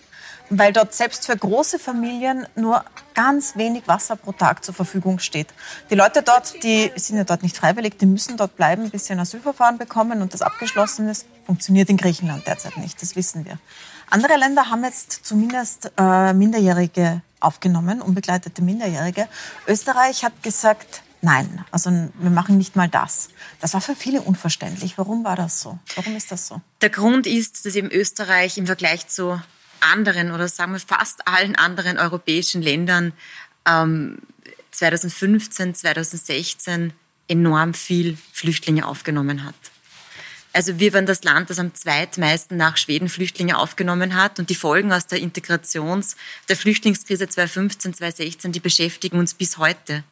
weil 0.51 0.73
dort 0.73 0.95
selbst 0.95 1.27
für 1.27 1.37
große 1.37 1.79
Familien 1.79 2.47
nur 2.55 2.85
ganz 3.15 3.57
wenig 3.57 3.89
Wasser 3.89 4.17
pro 4.17 4.33
Tag 4.33 4.65
zur 4.65 4.75
Verfügung 4.75 5.19
steht. 5.19 5.49
Die 5.91 5.95
Leute 5.95 6.23
dort, 6.23 6.63
die 6.63 6.91
sind 6.97 7.17
ja 7.17 7.25
dort 7.25 7.43
nicht 7.43 7.57
freiwillig, 7.57 7.99
die 7.99 8.07
müssen 8.07 8.37
dort 8.37 8.57
bleiben, 8.57 8.91
bis 8.91 9.07
sie 9.07 9.15
ein 9.15 9.21
Asylverfahren 9.21 9.79
bekommen 9.79 10.23
und 10.23 10.35
das 10.35 10.43
abgeschlossen 10.43 11.09
ist. 11.09 11.27
Funktioniert 11.47 11.89
in 11.89 11.97
Griechenland 11.97 12.47
derzeit 12.47 12.77
nicht, 12.77 13.01
das 13.03 13.17
wissen 13.17 13.45
wir. 13.45 13.59
Andere 14.11 14.37
Länder 14.37 14.71
haben 14.71 14.85
jetzt 14.85 15.25
zumindest 15.25 15.91
äh, 15.99 16.33
Minderjährige 16.33 17.23
aufgenommen, 17.41 18.01
unbegleitete 18.01 18.63
Minderjährige. 18.63 19.29
Österreich 19.67 20.25
hat 20.25 20.43
gesagt, 20.43 21.03
nein, 21.27 21.65
also 21.73 21.91
wir 21.91 22.31
machen 22.31 22.57
nicht 22.57 22.77
mal 22.77 22.89
das. 22.89 23.31
Das 23.61 23.75
war 23.75 23.81
für 23.81 23.97
viele 23.97 24.23
unverständlich. 24.23 24.97
Warum 24.97 25.25
war 25.25 25.35
das 25.35 25.61
so? 25.61 25.79
Warum 25.97 26.15
ist 26.17 26.31
das 26.31 26.47
so? 26.47 26.61
Der 26.81 26.91
Grund 26.91 27.27
ist, 27.27 27.67
dass 27.67 27.75
eben 27.75 27.91
Österreich 27.91 28.57
im 28.59 28.67
Vergleich 28.67 29.09
zu 29.09 29.41
anderen 29.81 30.31
oder 30.31 30.47
sagen 30.47 30.73
wir 30.73 30.81
fast 30.81 31.27
allen 31.27 31.57
anderen 31.57 31.99
europäischen 31.99 32.63
Ländern 32.63 33.13
ähm, 33.67 34.19
2015, 34.71 35.75
2016 35.75 36.93
enorm 37.27 37.75
viel 37.75 38.17
Flüchtlinge 38.33 38.87
aufgenommen 38.87 39.45
hat. 39.45 39.55
Also 40.53 40.79
wir 40.79 40.95
waren 40.95 41.07
das 41.07 41.25
Land, 41.25 41.51
das 41.51 41.59
am 41.59 41.75
zweitmeisten 41.75 42.57
nach 42.57 42.77
Schweden 42.77 43.09
Flüchtlinge 43.09 43.59
aufgenommen 43.59 44.15
hat 44.15 44.39
und 44.39 44.49
die 44.49 44.55
Folgen 44.55 44.93
aus 44.93 45.09
der 45.09 45.19
Integrations-, 45.19 46.17
der 46.49 46.57
Flüchtlingskrise 46.57 47.29
2015, 47.29 47.95
2016, 47.95 48.53
die 48.53 48.61
beschäftigen 48.61 49.19
uns 49.19 49.35
bis 49.35 49.59
heute. 49.59 50.05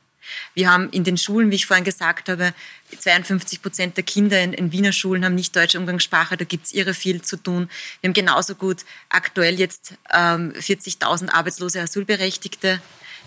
Wir 0.54 0.70
haben 0.70 0.90
in 0.90 1.04
den 1.04 1.16
Schulen, 1.16 1.50
wie 1.50 1.56
ich 1.56 1.66
vorhin 1.66 1.84
gesagt 1.84 2.28
habe, 2.28 2.54
52 2.98 3.62
Prozent 3.62 3.96
der 3.96 4.04
Kinder 4.04 4.40
in, 4.40 4.52
in, 4.52 4.72
Wiener 4.72 4.92
Schulen 4.92 5.24
haben 5.24 5.34
nicht 5.34 5.54
deutsche 5.56 5.78
Umgangssprache, 5.78 6.36
da 6.36 6.44
gibt 6.44 6.66
es 6.66 6.72
irre 6.72 6.94
viel 6.94 7.22
zu 7.22 7.36
tun. 7.36 7.68
Wir 8.00 8.08
haben 8.08 8.14
genauso 8.14 8.54
gut 8.54 8.84
aktuell 9.08 9.58
jetzt 9.58 9.94
ähm, 10.12 10.52
40.000 10.52 11.30
arbeitslose 11.30 11.80
Asylberechtigte 11.80 12.80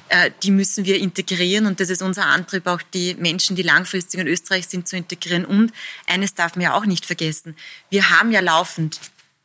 äh, 0.10 0.32
die 0.44 0.52
müssen 0.52 0.86
wir 0.86 1.00
integrieren 1.00 1.66
und 1.66 1.80
das 1.80 1.90
ist 1.90 2.02
unser 2.02 2.26
Antrieb, 2.26 2.66
auch 2.68 2.82
die 2.82 3.16
Menschen, 3.16 3.56
die 3.56 3.62
langfristig 3.62 4.20
in 4.20 4.28
Österreich 4.28 4.68
sind, 4.68 4.88
zu 4.88 4.96
integrieren. 4.96 5.46
Und 5.46 5.74
eines 6.06 6.34
darf 6.34 6.56
man 6.56 6.64
ja 6.64 6.74
auch 6.74 6.86
nicht 6.86 7.06
vergessen, 7.06 7.56
wir 7.90 8.10
haben 8.10 8.32
ja 8.32 8.40
laufend 8.40 9.00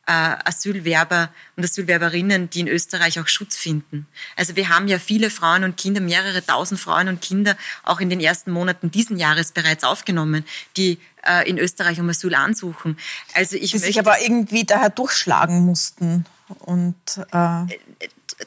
Asylwerber 0.05 1.29
und 1.55 1.63
Asylwerberinnen, 1.63 2.49
die 2.49 2.59
in 2.61 2.67
Österreich 2.67 3.19
auch 3.19 3.27
Schutz 3.27 3.55
finden. 3.55 4.05
Also 4.35 4.55
wir 4.55 4.69
haben 4.69 4.87
ja 4.87 4.99
viele 4.99 5.29
Frauen 5.29 5.63
und 5.63 5.77
Kinder, 5.77 6.01
mehrere 6.01 6.45
tausend 6.45 6.79
Frauen 6.79 7.07
und 7.07 7.21
Kinder 7.21 7.55
auch 7.83 8.01
in 8.01 8.09
den 8.09 8.19
ersten 8.19 8.51
Monaten 8.51 8.91
diesen 8.91 9.17
Jahres 9.17 9.51
bereits 9.51 9.83
aufgenommen, 9.83 10.43
die 10.75 10.99
äh, 11.25 11.49
in 11.49 11.57
Österreich 11.57 11.99
um 12.01 12.09
Asyl 12.09 12.35
ansuchen. 12.35 12.97
Also 13.33 13.55
ich 13.55 13.71
die 13.71 13.77
möchte, 13.77 13.87
sich 13.87 13.99
aber 13.99 14.21
irgendwie 14.21 14.65
daher 14.65 14.89
durchschlagen 14.89 15.65
mussten 15.65 16.25
und 16.59 16.95
äh, 17.31 17.65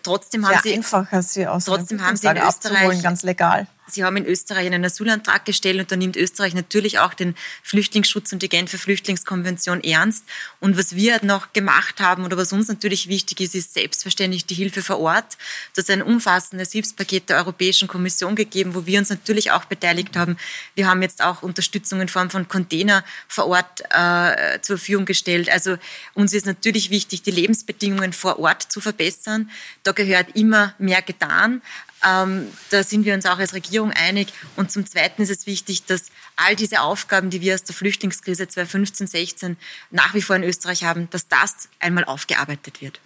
trotzdem 0.03 0.47
haben 0.47 0.61
sie 0.63 0.75
einfacher 0.75 1.23
sie 1.23 1.47
aus 1.47 1.65
trotzdem 1.65 2.03
haben 2.03 2.17
sie 2.17 2.27
in 2.27 2.37
Österreich 2.37 3.03
ganz 3.03 3.23
legal 3.23 3.67
Sie 3.89 4.03
haben 4.03 4.17
in 4.17 4.27
Österreich 4.27 4.67
einen 4.67 4.85
Asylantrag 4.85 5.45
gestellt 5.45 5.79
und 5.79 5.93
da 5.93 5.97
nimmt 5.97 6.17
Österreich 6.17 6.55
natürlich 6.55 6.99
auch 6.99 7.15
den 7.15 7.37
Flüchtlingsschutz 7.63 8.33
und 8.33 8.43
die 8.43 8.49
Genfer 8.49 8.79
Flüchtlingskonvention 8.79 9.83
ernst. 9.85 10.25
Und 10.59 10.77
was 10.77 10.97
wir 10.97 11.25
noch 11.25 11.53
gemacht 11.53 12.01
haben 12.01 12.25
oder 12.25 12.37
was 12.37 12.53
uns 12.53 12.67
natürlich 12.67 13.09
wichtig 13.09 13.41
ist, 13.41 13.55
ist 13.55 13.75
selbstverständlich 13.75 14.45
die 14.45 14.55
Hilfe 14.55 14.83
vor 14.83 14.99
Ort. 14.99 15.39
Das 15.75 15.85
ist 15.85 15.91
ein 15.91 16.03
umfassendes 16.03 16.73
Hilfspaket 16.73 17.29
der 17.29 17.37
Europäischen 17.37 17.87
Kommission 17.87 18.35
gegeben, 18.35 18.75
wo 18.75 18.87
wir 18.87 18.99
uns 18.99 19.11
natürlich 19.11 19.53
auch 19.53 19.67
beteiligt 19.67 20.17
haben. 20.17 20.37
Wir 20.75 20.89
haben 20.89 21.03
jetzt 21.03 21.23
auch 21.23 21.43
Unterstützung 21.43 22.01
in 22.01 22.09
Form 22.09 22.29
von 22.29 22.49
Container 22.49 23.05
vor 23.29 23.47
Ort 23.47 23.83
äh, 23.91 24.61
zur 24.63 24.79
Verfügung 24.79 25.05
gestellt. 25.05 25.49
Also 25.49 25.77
uns 26.15 26.33
ist 26.33 26.47
natürlich 26.47 26.91
wichtig, 26.91 27.23
die 27.23 27.31
Lebensbedingungen 27.31 28.13
vor 28.13 28.41
Ort 28.41 28.63
zu 28.63 28.81
verbessern. 28.81 29.49
Da 29.85 29.93
gehört 29.93 30.35
immer 30.35 30.75
mehr 30.79 31.03
getan. 31.03 31.63
Ähm, 32.05 32.53
da 32.71 32.83
sind 32.83 33.05
wir 33.05 33.15
uns 33.15 33.27
auch 33.27 33.39
als 33.39 33.55
Regierung 33.55 33.93
einig. 33.93 34.33
Und 34.57 34.71
zum 34.71 34.87
Zweiten 34.87 35.23
ist 35.23 35.31
es 35.31 35.47
wichtig, 35.47 35.85
dass 35.85 36.11
all 36.37 36.57
diese 36.57 36.81
Aufgaben, 36.81 37.31
die 37.31 37.41
wir 37.41 37.55
aus 37.55 37.65
der 37.65 37.75
Flüchtlingskrise 37.75 38.49
2015, 38.49 39.07
16 39.07 39.57
nach 39.91 40.15
wie 40.15 40.23
vor 40.23 40.37
in 40.37 40.43
Österreich 40.43 40.85
haben, 40.85 41.09
dass 41.11 41.29
das 41.29 41.69
einmal 41.81 42.05
aufgearbeitet 42.05 42.81
wird. 42.81 43.01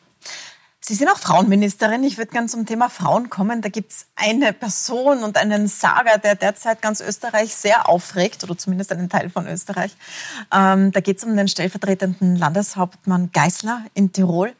Sie 0.82 0.94
sind 0.94 1.08
auch 1.08 1.18
Frauenministerin. 1.18 2.02
Ich 2.04 2.16
würde 2.16 2.32
gerne 2.32 2.48
zum 2.48 2.64
Thema 2.64 2.88
Frauen 2.88 3.28
kommen. 3.28 3.60
Da 3.60 3.68
gibt 3.68 3.92
es 3.92 4.06
eine 4.16 4.54
Person 4.54 5.22
und 5.22 5.36
einen 5.36 5.68
Saga, 5.68 6.16
der 6.16 6.34
derzeit 6.34 6.80
ganz 6.80 7.00
Österreich 7.00 7.54
sehr 7.54 7.88
aufregt, 7.88 8.42
oder 8.44 8.56
zumindest 8.56 8.90
einen 8.90 9.10
Teil 9.10 9.28
von 9.28 9.46
Österreich. 9.46 9.94
Ähm, 10.52 10.90
da 10.90 11.00
geht 11.00 11.18
es 11.18 11.24
um 11.24 11.36
den 11.36 11.48
stellvertretenden 11.48 12.34
Landeshauptmann 12.34 13.30
Geisler 13.30 13.84
in 13.92 14.12
Tirol 14.12 14.54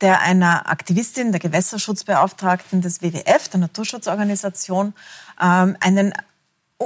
der 0.00 0.20
einer 0.20 0.68
Aktivistin, 0.68 1.32
der 1.32 1.40
Gewässerschutzbeauftragten 1.40 2.80
des 2.80 3.02
WWF, 3.02 3.48
der 3.48 3.60
Naturschutzorganisation, 3.60 4.94
ähm, 5.40 5.76
einen, 5.80 6.12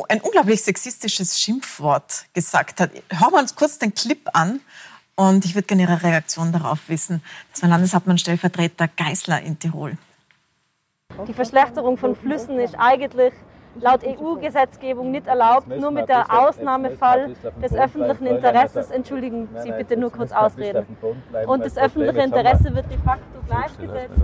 ein 0.08 0.20
unglaublich 0.20 0.62
sexistisches 0.62 1.38
Schimpfwort 1.40 2.26
gesagt 2.32 2.80
hat. 2.80 2.90
Hören 3.10 3.32
wir 3.32 3.38
uns 3.38 3.54
kurz 3.54 3.78
den 3.78 3.94
Clip 3.94 4.28
an 4.32 4.60
und 5.14 5.44
ich 5.44 5.54
würde 5.54 5.66
gerne 5.66 5.82
Ihre 5.82 6.02
Reaktion 6.02 6.52
darauf 6.52 6.88
wissen. 6.88 7.22
Das 7.52 7.62
war 7.62 7.68
Landeshauptmann 7.68 8.18
Stellvertreter 8.18 8.88
Geisler 8.88 9.42
in 9.42 9.58
Tirol. 9.58 9.98
Die 11.28 11.34
Verschlechterung 11.34 11.98
von 11.98 12.16
Flüssen 12.16 12.58
ist 12.58 12.74
eigentlich 12.78 13.34
laut 13.80 14.02
EU-Gesetzgebung 14.04 15.10
nicht 15.10 15.26
erlaubt, 15.26 15.68
nur 15.68 15.90
mit 15.90 16.08
der 16.08 16.30
Ausnahmefall 16.32 17.34
des 17.62 17.72
öffentlichen 17.72 18.26
Interesses, 18.26 18.90
entschuldigen 18.90 19.48
Sie 19.62 19.72
bitte 19.72 19.96
nur 19.96 20.10
kurz 20.10 20.32
ausreden, 20.32 20.86
und 21.46 21.64
das 21.64 21.76
öffentliche 21.76 22.20
Interesse 22.20 22.74
wird 22.74 22.90
de 22.90 22.98
facto 22.98 23.40
gleichgesetzt 23.46 24.14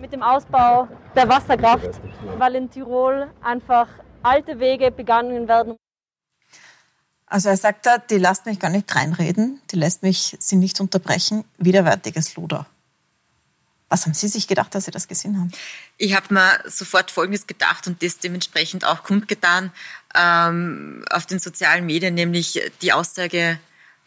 mit 0.00 0.12
dem 0.12 0.22
Ausbau 0.22 0.88
der 1.14 1.28
Wasserkraft, 1.28 2.00
weil 2.38 2.54
in 2.54 2.70
Tirol 2.70 3.28
einfach 3.42 3.88
alte 4.22 4.58
Wege 4.58 4.90
begangen 4.90 5.48
werden. 5.48 5.76
Also 7.26 7.48
er 7.48 7.56
sagt 7.56 7.86
da, 7.86 7.98
die 7.98 8.18
lasst 8.18 8.46
mich 8.46 8.60
gar 8.60 8.70
nicht 8.70 8.94
reinreden, 8.94 9.60
die 9.72 9.76
lässt 9.76 10.02
mich 10.02 10.36
sie 10.38 10.56
nicht 10.56 10.80
unterbrechen, 10.80 11.44
widerwärtiges 11.58 12.36
Luder. 12.36 12.66
Was 13.88 14.04
haben 14.04 14.14
Sie 14.14 14.28
sich 14.28 14.48
gedacht, 14.48 14.74
als 14.74 14.86
Sie 14.86 14.90
das 14.90 15.06
gesehen 15.06 15.38
haben? 15.38 15.52
Ich 15.96 16.14
habe 16.14 16.34
mir 16.34 16.60
sofort 16.66 17.10
Folgendes 17.10 17.46
gedacht 17.46 17.86
und 17.86 18.02
das 18.02 18.18
dementsprechend 18.18 18.84
auch 18.84 19.04
kundgetan 19.04 19.70
ähm, 20.14 21.04
auf 21.10 21.26
den 21.26 21.38
sozialen 21.38 21.86
Medien, 21.86 22.14
nämlich 22.14 22.60
die 22.82 22.92
Aussage 22.92 23.60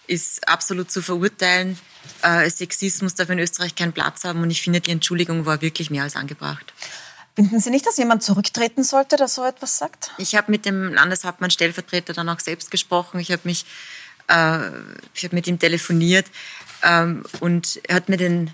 ist 0.07 0.47
absolut 0.47 0.91
zu 0.91 1.01
verurteilen. 1.01 1.79
Äh, 2.23 2.49
Sexismus 2.49 3.15
darf 3.15 3.29
in 3.29 3.39
Österreich 3.39 3.75
keinen 3.75 3.93
Platz 3.93 4.23
haben 4.23 4.41
und 4.41 4.49
ich 4.49 4.61
finde, 4.61 4.81
die 4.81 4.91
Entschuldigung 4.91 5.45
war 5.45 5.61
wirklich 5.61 5.91
mehr 5.91 6.03
als 6.03 6.15
angebracht. 6.15 6.73
Finden 7.35 7.59
Sie 7.59 7.69
nicht, 7.69 7.85
dass 7.85 7.95
jemand 7.97 8.23
zurücktreten 8.23 8.83
sollte, 8.83 9.15
der 9.15 9.27
so 9.29 9.45
etwas 9.45 9.77
sagt? 9.77 10.11
Ich 10.17 10.35
habe 10.35 10.51
mit 10.51 10.65
dem 10.65 10.93
Landeshauptmann 10.93 11.51
Stellvertreter 11.51 12.13
dann 12.13 12.27
auch 12.27 12.39
selbst 12.39 12.71
gesprochen. 12.71 13.19
Ich 13.19 13.31
habe 13.31 13.43
mich, 13.45 13.65
äh, 14.27 14.57
ich 15.13 15.23
habe 15.23 15.35
mit 15.35 15.47
ihm 15.47 15.57
telefoniert 15.57 16.25
ähm, 16.83 17.23
und 17.39 17.79
er 17.87 17.95
hat 17.95 18.09
mir 18.09 18.17
den 18.17 18.51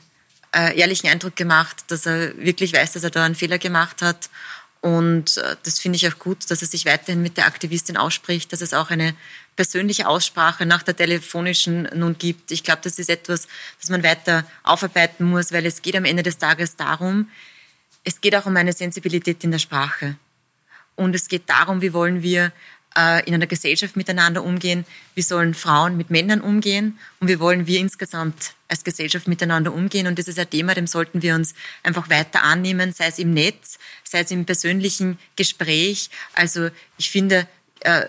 äh, 0.55 0.77
ehrlichen 0.79 1.09
Eindruck 1.09 1.35
gemacht, 1.35 1.83
dass 1.87 2.05
er 2.05 2.37
wirklich 2.37 2.73
weiß, 2.73 2.93
dass 2.93 3.03
er 3.03 3.09
da 3.09 3.25
einen 3.25 3.35
Fehler 3.35 3.57
gemacht 3.57 4.01
hat. 4.01 4.29
Und 4.81 5.37
äh, 5.37 5.55
das 5.63 5.79
finde 5.79 5.97
ich 5.97 6.07
auch 6.07 6.17
gut, 6.19 6.49
dass 6.49 6.61
er 6.61 6.67
sich 6.67 6.85
weiterhin 6.85 7.21
mit 7.21 7.37
der 7.37 7.47
Aktivistin 7.47 7.97
ausspricht, 7.97 8.53
dass 8.53 8.61
es 8.61 8.73
auch 8.73 8.89
eine 8.89 9.15
persönliche 9.55 10.07
Aussprache 10.07 10.65
nach 10.65 10.83
der 10.83 10.95
telefonischen 10.95 11.89
nun 11.93 12.17
gibt. 12.17 12.51
Ich 12.51 12.63
glaube, 12.63 12.81
das 12.83 12.99
ist 12.99 13.09
etwas, 13.09 13.47
das 13.79 13.89
man 13.89 14.03
weiter 14.03 14.45
aufarbeiten 14.63 15.25
muss, 15.25 15.51
weil 15.51 15.65
es 15.65 15.81
geht 15.81 15.95
am 15.95 16.05
Ende 16.05 16.23
des 16.23 16.37
Tages 16.37 16.75
darum, 16.75 17.29
es 18.03 18.21
geht 18.21 18.35
auch 18.35 18.45
um 18.45 18.55
eine 18.55 18.73
Sensibilität 18.73 19.43
in 19.43 19.51
der 19.51 19.59
Sprache. 19.59 20.17
Und 20.95 21.15
es 21.15 21.27
geht 21.27 21.49
darum, 21.49 21.81
wie 21.81 21.93
wollen 21.93 22.21
wir 22.21 22.51
in 22.97 23.33
einer 23.33 23.47
Gesellschaft 23.47 23.97
miteinander 23.97 24.43
umgehen, 24.43 24.85
wie 25.15 25.21
sollen 25.21 25.53
Frauen 25.53 25.97
mit 25.97 26.09
Männern 26.09 26.39
umgehen 26.39 26.97
und 27.19 27.27
wie 27.27 27.39
wollen 27.39 27.67
wir 27.67 27.79
insgesamt 27.79 28.53
als 28.67 28.83
Gesellschaft 28.83 29.27
miteinander 29.27 29.73
umgehen. 29.73 30.07
Und 30.07 30.17
das 30.17 30.27
ist 30.27 30.39
ein 30.39 30.49
Thema, 30.49 30.73
dem 30.73 30.87
sollten 30.87 31.21
wir 31.21 31.35
uns 31.35 31.53
einfach 31.83 32.09
weiter 32.09 32.43
annehmen, 32.43 32.93
sei 32.93 33.07
es 33.07 33.19
im 33.19 33.33
Netz, 33.33 33.77
sei 34.03 34.21
es 34.21 34.31
im 34.31 34.45
persönlichen 34.45 35.19
Gespräch. 35.35 36.09
Also 36.33 36.69
ich 36.97 37.11
finde, 37.11 37.47
äh, 37.81 38.05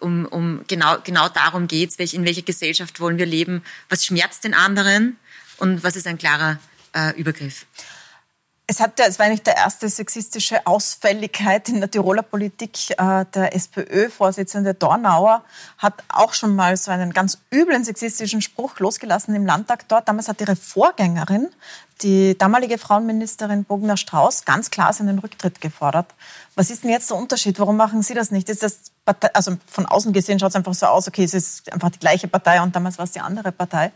um, 0.00 0.26
um 0.26 0.64
genau, 0.66 0.98
genau 1.04 1.28
darum 1.28 1.68
geht 1.68 1.90
es, 1.96 2.12
in 2.12 2.24
welcher 2.24 2.42
Gesellschaft 2.42 2.98
wollen 3.00 3.18
wir 3.18 3.26
leben, 3.26 3.62
was 3.88 4.04
schmerzt 4.04 4.44
den 4.44 4.54
anderen 4.54 5.16
und 5.58 5.84
was 5.84 5.96
ist 5.96 6.06
ein 6.06 6.18
klarer 6.18 6.58
äh, 6.94 7.16
Übergriff. 7.18 7.66
Es, 8.70 8.78
hat, 8.78 9.00
es 9.00 9.18
war 9.18 9.28
nicht 9.28 9.48
der 9.48 9.56
erste 9.56 9.88
sexistische 9.88 10.64
Ausfälligkeit 10.64 11.68
in 11.68 11.80
der 11.80 11.90
Tiroler 11.90 12.22
Politik. 12.22 12.90
Äh, 12.90 13.24
der 13.34 13.52
SPÖ-Vorsitzende 13.52 14.74
Dornauer 14.74 15.42
hat 15.76 15.94
auch 16.08 16.34
schon 16.34 16.54
mal 16.54 16.76
so 16.76 16.92
einen 16.92 17.12
ganz 17.12 17.38
üblen 17.52 17.82
sexistischen 17.82 18.40
Spruch 18.40 18.78
losgelassen 18.78 19.34
im 19.34 19.44
Landtag 19.44 19.88
dort. 19.88 20.06
Damals 20.06 20.28
hat 20.28 20.40
ihre 20.40 20.54
Vorgängerin, 20.54 21.48
die 22.02 22.38
damalige 22.38 22.78
Frauenministerin 22.78 23.64
Bogner 23.64 23.96
Strauß, 23.96 24.44
ganz 24.44 24.70
klar 24.70 24.92
seinen 24.92 25.18
Rücktritt 25.18 25.60
gefordert. 25.60 26.06
Was 26.54 26.70
ist 26.70 26.84
denn 26.84 26.90
jetzt 26.90 27.10
der 27.10 27.16
Unterschied? 27.16 27.58
Warum 27.58 27.76
machen 27.76 28.04
Sie 28.04 28.14
das 28.14 28.30
nicht? 28.30 28.48
Ist 28.48 28.62
das 28.62 28.92
Partei, 29.04 29.30
also 29.34 29.56
von 29.66 29.86
außen 29.86 30.12
gesehen 30.12 30.38
schaut 30.38 30.50
es 30.50 30.56
einfach 30.56 30.74
so 30.74 30.86
aus, 30.86 31.08
okay, 31.08 31.24
es 31.24 31.34
ist 31.34 31.72
einfach 31.72 31.90
die 31.90 31.98
gleiche 31.98 32.28
Partei 32.28 32.62
und 32.62 32.76
damals 32.76 32.98
war 32.98 33.04
es 33.04 33.10
die 33.10 33.20
andere 33.20 33.50
Partei. 33.50 33.90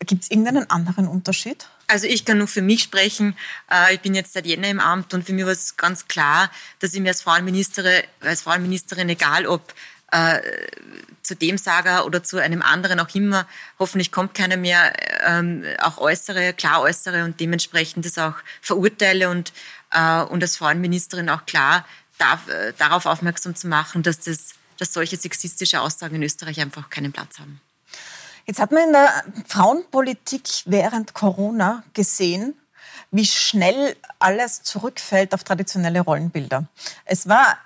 Gibt 0.00 0.24
es 0.24 0.30
irgendeinen 0.30 0.70
anderen 0.70 1.08
Unterschied? 1.08 1.68
Also 1.88 2.06
ich 2.06 2.24
kann 2.24 2.38
nur 2.38 2.48
für 2.48 2.62
mich 2.62 2.82
sprechen. 2.82 3.36
Äh, 3.70 3.94
ich 3.94 4.00
bin 4.00 4.14
jetzt 4.14 4.32
seit 4.32 4.46
Jänner 4.46 4.68
im 4.68 4.80
Amt 4.80 5.14
und 5.14 5.24
für 5.24 5.32
mich 5.32 5.44
war 5.44 5.52
es 5.52 5.76
ganz 5.76 6.06
klar, 6.06 6.50
dass 6.78 6.94
ich 6.94 7.00
mir 7.00 7.08
als 7.08 7.22
Frauenministerin, 7.22 8.02
als 8.20 8.42
Frauenministerin 8.42 9.08
egal 9.08 9.46
ob 9.46 9.74
äh, 10.12 10.40
zu 11.22 11.36
dem 11.36 11.58
Sager 11.58 12.06
oder 12.06 12.22
zu 12.22 12.38
einem 12.38 12.62
anderen 12.62 13.00
auch 13.00 13.14
immer, 13.14 13.46
hoffentlich 13.78 14.12
kommt 14.12 14.34
keiner 14.34 14.56
mehr, 14.56 14.92
ähm, 15.26 15.64
auch 15.80 15.98
äußere, 15.98 16.54
klar 16.54 16.80
äußere 16.80 17.24
und 17.24 17.40
dementsprechend 17.40 18.06
das 18.06 18.16
auch 18.16 18.34
verurteile 18.62 19.28
und, 19.28 19.52
äh, 19.90 20.22
und 20.22 20.42
als 20.42 20.56
Frauenministerin 20.56 21.28
auch 21.28 21.44
klar 21.44 21.84
darf, 22.16 22.48
äh, 22.48 22.72
darauf 22.78 23.06
aufmerksam 23.06 23.54
zu 23.54 23.68
machen, 23.68 24.02
dass, 24.02 24.20
das, 24.20 24.54
dass 24.78 24.92
solche 24.92 25.16
sexistische 25.16 25.80
Aussagen 25.80 26.16
in 26.16 26.22
Österreich 26.22 26.60
einfach 26.60 26.88
keinen 26.88 27.12
Platz 27.12 27.38
haben. 27.38 27.60
Jetzt 28.48 28.60
hat 28.60 28.72
man 28.72 28.84
in 28.84 28.92
der 28.94 29.10
Frauenpolitik 29.46 30.48
während 30.64 31.12
Corona 31.12 31.84
gesehen, 31.92 32.58
wie 33.10 33.26
schnell 33.26 33.94
alles 34.20 34.62
zurückfällt 34.62 35.34
auf 35.34 35.44
traditionelle 35.44 36.00
Rollenbilder. 36.00 36.64
Es 37.04 37.28
war 37.28 37.58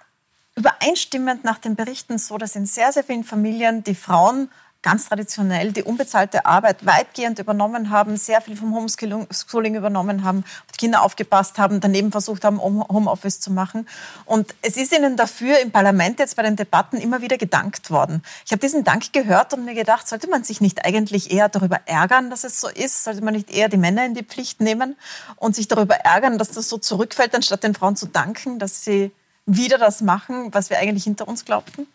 übereinstimmend 0.57 1.45
nach 1.45 1.59
den 1.59 1.77
Berichten 1.77 2.19
so, 2.19 2.37
dass 2.37 2.57
in 2.57 2.67
sehr, 2.67 2.91
sehr 2.93 3.05
vielen 3.05 3.23
Familien 3.23 3.85
die 3.85 3.95
Frauen 3.95 4.51
ganz 4.83 5.09
traditionell 5.09 5.73
die 5.73 5.85
unbezahlte 5.85 6.45
Arbeit 6.45 6.85
weitgehend 6.85 7.39
übernommen 7.39 7.91
haben, 7.91 8.17
sehr 8.17 8.41
viel 8.41 8.57
vom 8.57 8.75
Homeschooling 8.75 9.77
übernommen 9.77 10.25
haben, 10.25 10.45
auf 10.69 10.77
Kinder 10.77 11.03
aufgepasst 11.03 11.59
haben, 11.59 11.81
daneben 11.81 12.11
versucht 12.11 12.45
haben, 12.45 12.61
Homeoffice 12.61 13.41
zu 13.41 13.53
machen. 13.53 13.89
Und 14.25 14.55
es 14.61 14.77
ist 14.77 14.93
ihnen 14.93 15.17
dafür 15.17 15.61
im 15.61 15.71
Parlament 15.71 16.19
jetzt 16.19 16.37
bei 16.37 16.43
den 16.43 16.57
Debatten 16.57 16.97
immer 16.97 17.23
wieder 17.23 17.39
gedankt 17.39 17.91
worden. 17.91 18.23
Ich 18.45 18.51
habe 18.51 18.61
diesen 18.61 18.83
Dank 18.83 19.13
gehört 19.13 19.55
und 19.55 19.65
mir 19.65 19.75
gedacht, 19.75 20.09
sollte 20.09 20.29
man 20.29 20.43
sich 20.43 20.61
nicht 20.61 20.85
eigentlich 20.85 21.31
eher 21.31 21.49
darüber 21.49 21.81
ärgern, 21.87 22.29
dass 22.29 22.45
es 22.45 22.61
so 22.61 22.69
ist? 22.69 23.05
Sollte 23.05 23.23
man 23.23 23.35
nicht 23.35 23.51
eher 23.51 23.69
die 23.69 23.77
Männer 23.77 24.05
in 24.05 24.15
die 24.15 24.25
Pflicht 24.25 24.61
nehmen 24.61 24.97
und 25.37 25.55
sich 25.55 25.69
darüber 25.69 25.95
ärgern, 25.95 26.39
dass 26.39 26.51
das 26.51 26.69
so 26.69 26.79
zurückfällt, 26.79 27.35
anstatt 27.35 27.63
den 27.63 27.75
Frauen 27.75 27.97
zu 27.97 28.07
danken, 28.07 28.59
dass 28.59 28.85
sie 28.85 29.13
wieder 29.47 29.79
das 29.79 30.01
machen, 30.01 30.53
was 30.53 30.71
wir 30.71 30.79
eigentlich 30.79 31.05
hinter 31.05 31.29
uns 31.29 31.45
glaubten? 31.45 31.87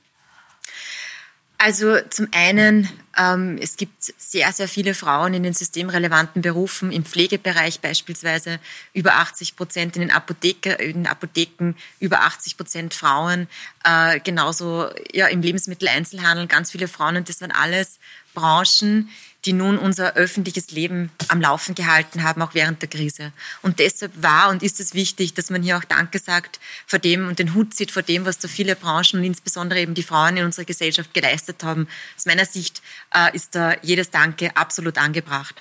Also 1.59 1.97
zum 2.09 2.27
einen, 2.31 2.87
ähm, 3.17 3.57
es 3.59 3.77
gibt 3.77 4.13
sehr, 4.17 4.51
sehr 4.51 4.67
viele 4.67 4.93
Frauen 4.93 5.33
in 5.33 5.41
den 5.41 5.53
systemrelevanten 5.53 6.43
Berufen, 6.43 6.91
im 6.91 7.03
Pflegebereich 7.03 7.79
beispielsweise 7.79 8.59
über 8.93 9.15
80 9.15 9.55
Prozent, 9.55 9.95
in 9.95 10.01
den, 10.01 10.11
Apotheke, 10.11 10.73
in 10.73 11.03
den 11.03 11.07
Apotheken 11.07 11.73
über 11.99 12.21
80 12.21 12.57
Prozent 12.57 12.93
Frauen, 12.93 13.47
äh, 13.83 14.19
genauso 14.19 14.89
ja, 15.11 15.27
im 15.27 15.41
Lebensmitteleinzelhandel 15.41 16.45
ganz 16.45 16.71
viele 16.71 16.87
Frauen 16.87 17.17
und 17.17 17.27
das 17.27 17.41
waren 17.41 17.51
alles 17.51 17.97
Branchen, 18.35 19.09
die 19.47 19.53
nun 19.53 19.77
unser 19.77 20.15
öffentliches 20.15 20.71
Leben 20.71 21.09
am 21.29 21.39
Laufen 21.39 21.73
gehalten 21.73 22.23
haben, 22.23 22.41
auch 22.41 22.53
während 22.53 22.81
der 22.81 22.89
Krise. 22.89 23.31
Und 23.61 23.79
deshalb 23.79 24.11
war 24.21 24.49
und 24.49 24.61
ist 24.61 24.81
es 24.81 24.93
wichtig, 24.93 25.33
dass 25.33 25.49
man 25.49 25.63
hier 25.63 25.77
auch 25.77 25.85
Danke 25.85 26.19
sagt 26.19 26.59
vor 26.85 26.99
dem 26.99 27.29
und 27.29 27.39
den 27.39 27.53
Hut 27.53 27.73
zieht 27.73 27.91
vor 27.91 28.03
dem, 28.03 28.25
was 28.25 28.41
so 28.41 28.49
viele 28.49 28.75
Branchen 28.75 29.19
und 29.19 29.23
insbesondere 29.23 29.79
eben 29.79 29.93
die 29.93 30.03
Frauen 30.03 30.35
in 30.35 30.43
unserer 30.43 30.65
Gesellschaft 30.65 31.13
geleistet 31.13 31.63
haben. 31.63 31.87
Aus 32.17 32.25
meiner 32.25 32.45
Sicht 32.45 32.81
äh, 33.15 33.33
ist 33.33 33.55
da 33.55 33.75
jedes 33.81 34.11
Danke 34.11 34.55
absolut 34.57 34.97
angebracht. 34.97 35.55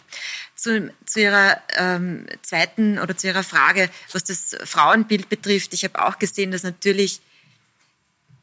Zu, 0.56 0.92
zu 1.04 1.20
Ihrer 1.20 1.62
ähm, 1.76 2.26
zweiten 2.42 2.98
oder 2.98 3.16
zu 3.16 3.28
Ihrer 3.28 3.44
Frage, 3.44 3.88
was 4.10 4.24
das 4.24 4.56
Frauenbild 4.64 5.28
betrifft. 5.28 5.74
Ich 5.74 5.84
habe 5.84 6.04
auch 6.04 6.18
gesehen, 6.18 6.50
dass 6.50 6.64
natürlich 6.64 7.20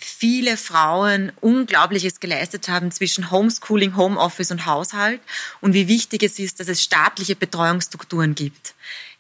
viele 0.04 0.58
Frauen 0.58 1.32
Unglaubliches 1.42 2.20
geleistet 2.20 2.70
haben 2.70 2.92
zwischen 2.92 3.32
Homeschooling, 3.32 3.96
Homeoffice 3.96 4.52
und 4.52 4.66
Haushalt 4.66 5.22
und 5.62 5.74
wie 5.74 5.88
wichtig 5.88 6.24
es 6.24 6.40
ist, 6.40 6.60
dass 6.60 6.68
es 6.68 6.84
staatliche 6.84 7.36
Betreuungsstrukturen 7.36 8.36
gibt. 8.36 8.76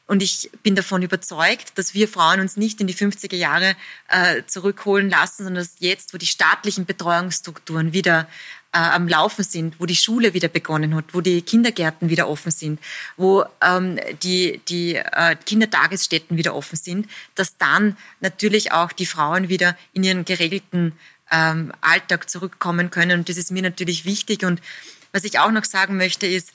Und 0.06 0.22
ich 0.22 0.50
bin 0.64 0.76
davon 0.76 1.02
überzeugt, 1.02 1.78
dass 1.78 1.94
wir 1.94 2.08
Frauen 2.08 2.42
uns 2.42 2.58
nicht 2.58 2.82
in 2.82 2.88
die 2.88 2.94
50er 2.94 3.36
Jahre 3.36 3.76
äh, 4.10 4.44
zurückholen 4.46 5.10
lassen, 5.10 5.46
sondern 5.46 5.64
dass 5.64 5.76
jetzt, 5.80 6.14
wo 6.14 6.18
die 6.18 6.28
staatlichen 6.28 6.86
Betreuungsstrukturen 6.86 7.94
wieder 7.94 8.28
äh, 8.74 8.78
am 8.78 9.08
Laufen 9.08 9.44
sind, 9.44 9.80
wo 9.80 9.86
die 9.86 9.96
Schule 9.96 10.34
wieder 10.34 10.48
begonnen 10.48 10.96
hat, 10.96 11.06
wo 11.14 11.22
die 11.22 11.42
Kindergärten 11.42 12.10
wieder 12.10 12.28
offen 12.28 12.52
sind, 12.52 12.80
wo 13.18 13.46
ähm, 13.62 14.00
die, 14.24 14.62
die 14.68 14.96
äh, 14.96 15.36
Kindertagesstätten 15.46 16.38
wieder 16.38 16.56
offen 16.56 16.76
sind, 16.76 17.08
dass 17.36 17.58
dann 17.58 17.98
natürlich 18.20 18.72
auch 18.72 18.92
die 18.92 19.06
Frauen 19.06 19.50
wieder 19.50 19.78
in 19.94 20.04
ihren 20.04 20.26
geregelten 20.26 20.94
ähm, 21.32 21.72
Alltag 21.82 22.30
zurückkommen 22.30 22.90
können. 22.90 23.20
Und 23.20 23.30
das 23.30 23.38
ist 23.38 23.52
mir 23.52 23.62
natürlich 23.62 24.06
wichtig. 24.06 24.44
Und 24.44 24.62
was 25.12 25.24
ich 25.24 25.40
auch 25.40 25.52
noch 25.52 25.66
sagen 25.66 25.98
möchte, 25.98 26.28
ist, 26.28 26.52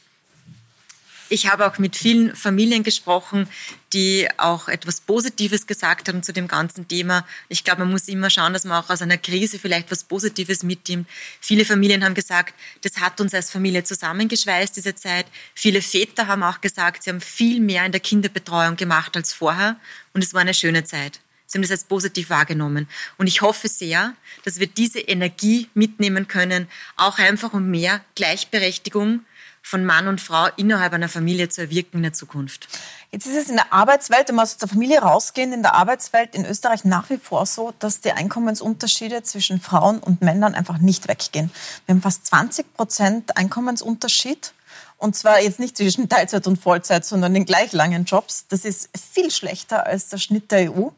ich 1.28 1.46
habe 1.46 1.66
auch 1.66 1.78
mit 1.78 1.96
vielen 1.96 2.34
Familien 2.34 2.82
gesprochen, 2.82 3.48
die 3.92 4.28
auch 4.36 4.68
etwas 4.68 5.00
Positives 5.00 5.66
gesagt 5.66 6.08
haben 6.08 6.22
zu 6.22 6.32
dem 6.32 6.48
ganzen 6.48 6.88
Thema. 6.88 7.26
Ich 7.48 7.64
glaube, 7.64 7.80
man 7.80 7.90
muss 7.90 8.08
immer 8.08 8.30
schauen, 8.30 8.52
dass 8.52 8.64
man 8.64 8.82
auch 8.82 8.90
aus 8.90 9.02
einer 9.02 9.18
Krise 9.18 9.58
vielleicht 9.58 9.90
was 9.90 10.04
Positives 10.04 10.62
mitnimmt. 10.62 11.08
Viele 11.40 11.64
Familien 11.64 12.04
haben 12.04 12.14
gesagt, 12.14 12.54
das 12.82 12.98
hat 12.98 13.20
uns 13.20 13.34
als 13.34 13.50
Familie 13.50 13.84
zusammengeschweißt, 13.84 14.76
diese 14.76 14.94
Zeit. 14.94 15.26
Viele 15.54 15.82
Väter 15.82 16.26
haben 16.26 16.42
auch 16.42 16.60
gesagt, 16.60 17.02
sie 17.02 17.10
haben 17.10 17.20
viel 17.20 17.60
mehr 17.60 17.84
in 17.84 17.92
der 17.92 18.00
Kinderbetreuung 18.00 18.76
gemacht 18.76 19.16
als 19.16 19.32
vorher 19.32 19.76
und 20.12 20.22
es 20.22 20.34
war 20.34 20.42
eine 20.42 20.54
schöne 20.54 20.84
Zeit. 20.84 21.20
Sie 21.46 21.56
haben 21.56 21.62
das 21.62 21.70
als 21.70 21.84
positiv 21.84 22.28
wahrgenommen. 22.28 22.88
Und 23.16 23.26
ich 23.26 23.40
hoffe 23.40 23.68
sehr, 23.68 24.14
dass 24.44 24.60
wir 24.60 24.66
diese 24.66 25.00
Energie 25.00 25.68
mitnehmen 25.72 26.28
können, 26.28 26.68
auch 26.96 27.18
einfach 27.18 27.54
um 27.54 27.70
mehr 27.70 28.04
Gleichberechtigung 28.16 29.20
von 29.62 29.84
Mann 29.84 30.08
und 30.08 30.20
Frau 30.20 30.46
innerhalb 30.56 30.92
einer 30.92 31.08
Familie 31.08 31.48
zu 31.48 31.62
erwirken 31.62 31.98
in 31.98 32.02
der 32.04 32.12
Zukunft. 32.12 32.68
Jetzt 33.10 33.26
ist 33.26 33.36
es 33.36 33.48
in 33.48 33.56
der 33.56 33.72
Arbeitswelt, 33.72 34.28
wenn 34.28 34.36
wir 34.36 34.42
aus 34.42 34.58
der 34.58 34.68
Familie 34.68 35.00
rausgehen, 35.00 35.52
in 35.52 35.62
der 35.62 35.74
Arbeitswelt 35.74 36.34
in 36.34 36.44
Österreich 36.44 36.84
nach 36.84 37.08
wie 37.10 37.16
vor 37.16 37.46
so, 37.46 37.72
dass 37.78 38.00
die 38.00 38.12
Einkommensunterschiede 38.12 39.22
zwischen 39.22 39.60
Frauen 39.60 39.98
und 39.98 40.20
Männern 40.20 40.54
einfach 40.54 40.78
nicht 40.78 41.08
weggehen. 41.08 41.50
Wir 41.86 41.94
haben 41.94 42.02
fast 42.02 42.26
20 42.26 42.74
Prozent 42.74 43.36
Einkommensunterschied. 43.36 44.52
Und 44.98 45.14
zwar 45.16 45.40
jetzt 45.40 45.60
nicht 45.60 45.76
zwischen 45.76 46.08
Teilzeit 46.08 46.46
und 46.46 46.60
Vollzeit, 46.60 47.04
sondern 47.04 47.34
in 47.34 47.44
gleich 47.44 47.72
langen 47.72 48.04
Jobs. 48.04 48.46
Das 48.48 48.64
ist 48.64 48.90
viel 49.12 49.30
schlechter 49.30 49.86
als 49.86 50.08
der 50.08 50.18
Schnitt 50.18 50.50
der 50.50 50.72
EU. 50.72 50.88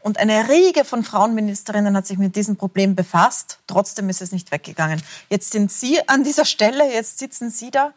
Und 0.00 0.16
eine 0.18 0.48
Riege 0.48 0.84
von 0.84 1.02
Frauenministerinnen 1.02 1.96
hat 1.96 2.06
sich 2.06 2.18
mit 2.18 2.36
diesem 2.36 2.56
Problem 2.56 2.94
befasst. 2.94 3.58
Trotzdem 3.66 4.08
ist 4.08 4.22
es 4.22 4.32
nicht 4.32 4.52
weggegangen. 4.52 5.02
Jetzt 5.28 5.50
sind 5.50 5.72
Sie 5.72 5.98
an 6.08 6.22
dieser 6.22 6.44
Stelle, 6.44 6.90
jetzt 6.92 7.18
sitzen 7.18 7.50
Sie 7.50 7.70
da. 7.70 7.92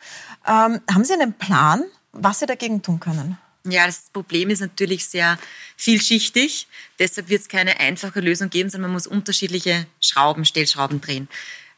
Ähm, 0.48 0.82
haben 0.92 1.06
Sie 1.06 1.14
einen 1.14 1.34
Plan, 1.34 1.84
was 2.12 2.40
Sie 2.40 2.48
dagegen 2.48 2.82
tun 2.82 3.00
können? 3.00 3.38
Ja, 3.64 3.86
das 3.86 4.10
Problem 4.12 4.50
ist 4.50 4.62
natürlich 4.62 5.06
sehr 5.06 5.38
vielschichtig. 5.78 6.68
Deshalb 6.98 7.30
wird 7.30 7.42
es 7.42 7.48
keine 7.48 7.80
einfache 7.80 8.20
Lösung 8.20 8.50
geben, 8.50 8.72
sondern 8.72 8.90
man 8.90 8.96
muss 8.96 9.06
unterschiedliche 9.06 9.86
Schrauben, 10.00 10.46
Stellschrauben 10.46 11.00
drehen. 11.00 11.30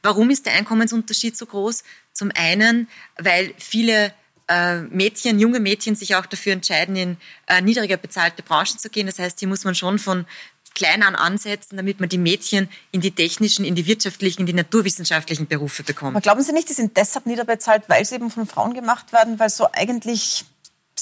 Warum 0.02 0.30
ist 0.30 0.46
der 0.46 0.54
Einkommensunterschied 0.54 1.38
so 1.38 1.46
groß? 1.46 1.84
Zum 2.14 2.32
einen, 2.36 2.88
weil 3.18 3.54
viele 3.58 4.14
äh, 4.48 4.82
Mädchen, 4.82 5.40
junge 5.40 5.60
Mädchen 5.60 5.96
sich 5.96 6.16
auch 6.16 6.26
dafür 6.26 6.54
entscheiden, 6.54 6.96
in 6.96 7.18
äh, 7.48 7.62
niedriger 7.62 7.98
bezahlte 7.98 8.44
Branchen 8.44 8.78
zu 8.78 8.90
gehen. 8.90 9.08
Das 9.08 9.20
heißt, 9.20 9.40
hier 9.40 9.48
muss 9.48 9.64
man 9.64 9.76
schon 9.76 10.00
von 10.00 10.26
klein 10.76 11.04
an 11.04 11.16
ansetzen, 11.16 11.78
damit 11.78 12.00
man 12.00 12.10
die 12.10 12.18
Mädchen 12.18 12.70
in 12.92 13.02
die 13.02 13.12
technischen, 13.12 13.66
in 13.66 13.76
die 13.76 13.86
wirtschaftlichen, 13.86 14.42
in 14.42 14.46
die 14.48 14.54
naturwissenschaftlichen 14.54 15.48
Berufe 15.48 15.84
bekommt. 15.84 16.16
Aber 16.16 16.22
glauben 16.22 16.42
Sie 16.42 16.54
nicht, 16.54 16.70
die 16.70 16.74
sind 16.74 16.98
deshalb 16.98 17.26
niederbezahlt, 17.26 17.84
weil 17.88 18.04
sie 18.06 18.16
eben 18.16 18.32
von 18.32 18.48
Frauen 18.48 18.74
gemacht 18.74 19.14
werden, 19.14 19.40
weil 19.40 19.50
so 19.50 19.68
eigentlich 19.72 20.46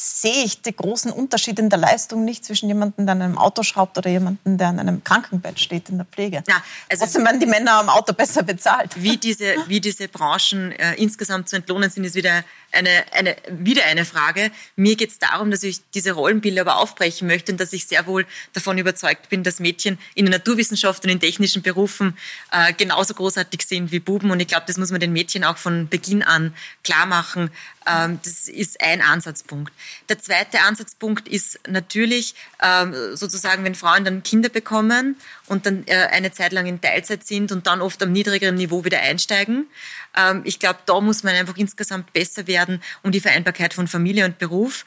sehe 0.02 0.44
ich 0.44 0.62
den 0.62 0.76
großen 0.76 1.12
Unterschied 1.12 1.60
in 1.60 1.70
der 1.70 1.78
Leistung 1.78 2.26
nicht 2.26 2.44
zwischen 2.44 2.68
jemandem, 2.68 3.06
der 3.06 3.14
an 3.14 3.22
einem 3.22 3.38
Auto 3.38 3.62
schraubt 3.62 3.98
oder 3.98 4.10
jemandem, 4.10 4.58
der 4.58 4.70
an 4.70 4.80
einem 4.80 5.04
Krankenbett 5.04 5.60
steht 5.60 5.90
in 5.90 5.98
der 5.98 6.06
Pflege. 6.06 6.44
Ja, 6.48 6.64
also 6.90 7.04
Trotzdem 7.04 7.24
werden 7.26 7.40
die 7.40 7.46
Männer 7.46 7.74
am 7.74 7.90
Auto 7.90 8.14
besser 8.14 8.44
bezahlt. 8.44 8.92
Wie 8.96 9.18
diese, 9.18 9.56
wie 9.68 9.80
diese 9.80 10.08
Branchen 10.08 10.72
äh, 10.72 10.96
insgesamt 10.96 11.50
zu 11.50 11.56
entlohnen 11.56 11.90
sind, 11.90 12.04
ist 12.04 12.16
wieder 12.16 12.44
eine, 12.72 13.04
eine, 13.12 13.36
wieder 13.50 13.86
eine 13.86 14.06
Frage. 14.06 14.52
Mir 14.76 14.96
geht 14.96 15.12
es 15.12 15.20
darum, 15.20 15.52
dass 15.52 15.64
ich 15.64 15.82
diese 15.94 16.14
Rollenbilder 16.14 16.62
aber 16.62 16.78
aufbrechen 16.78 17.28
möchte 17.28 17.52
und 17.52 17.60
dass 17.60 17.74
ich 17.74 17.86
sehr 17.86 18.08
wohl 18.08 18.26
davon 18.54 18.78
überzeugt 18.78 19.30
bin, 19.30 19.44
dass 19.44 19.60
Mädchen 19.60 20.00
in 20.16 20.26
der 20.26 20.40
Naturwissenschaft 20.40 21.04
und 21.04 21.12
in 21.12 21.20
technischen 21.20 21.62
Berufen 21.62 22.18
äh, 22.52 22.74
genauso 22.74 23.14
großartig 23.14 23.62
sind 23.68 23.92
wie 23.92 24.00
Buben. 24.00 24.32
Und 24.32 24.40
ich 24.40 24.48
glaube, 24.48 24.64
das 24.68 24.78
muss 24.78 24.92
man 24.92 25.00
den 25.00 25.14
Mädchen 25.14 25.44
auch 25.44 25.58
von 25.58 25.90
Beginn 25.90 26.24
an 26.24 26.54
klar 26.84 27.06
machen, 27.06 27.52
das 27.84 28.48
ist 28.48 28.80
ein 28.82 29.02
Ansatzpunkt. 29.02 29.74
Der 30.10 30.20
zweite 30.20 30.62
Ansatzpunkt 30.62 31.28
ist 31.28 31.60
natürlich 31.68 32.36
ähm, 32.62 32.94
sozusagen, 33.16 33.64
wenn 33.64 33.74
Frauen 33.74 34.06
dann 34.06 34.24
Kinder 34.24 34.50
bekommen 34.50 35.16
und 35.48 35.66
dann 35.66 35.84
äh, 35.88 36.08
eine 36.12 36.32
Zeit 36.32 36.52
lang 36.52 36.68
in 36.68 36.80
Teilzeit 36.80 37.26
sind 37.26 37.52
und 37.52 37.66
dann 37.66 37.82
oft 37.82 38.02
am 38.04 38.12
niedrigeren 38.12 38.56
Niveau 38.56 38.86
wieder 38.86 39.00
einsteigen. 39.02 39.68
Ähm, 40.16 40.42
ich 40.46 40.60
glaube, 40.60 40.80
da 40.86 41.02
muss 41.02 41.24
man 41.24 41.36
einfach 41.36 41.58
insgesamt 41.58 42.14
besser 42.14 42.46
werden, 42.46 42.84
um 43.02 43.12
die 43.12 43.20
Vereinbarkeit 43.20 43.74
von 43.74 43.88
Familie 43.88 44.26
und 44.26 44.38
Beruf 44.38 44.86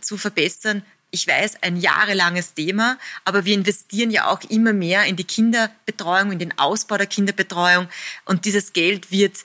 zu 0.00 0.16
verbessern 0.16 0.82
ich 1.10 1.26
weiß, 1.26 1.62
ein 1.62 1.76
jahrelanges 1.76 2.54
Thema, 2.54 2.98
aber 3.24 3.44
wir 3.44 3.54
investieren 3.54 4.10
ja 4.10 4.28
auch 4.28 4.40
immer 4.50 4.72
mehr 4.72 5.04
in 5.04 5.16
die 5.16 5.24
Kinderbetreuung, 5.24 6.32
in 6.32 6.38
den 6.38 6.58
Ausbau 6.58 6.98
der 6.98 7.06
Kinderbetreuung 7.06 7.88
und 8.24 8.44
dieses 8.44 8.72
Geld 8.72 9.10
wird 9.10 9.38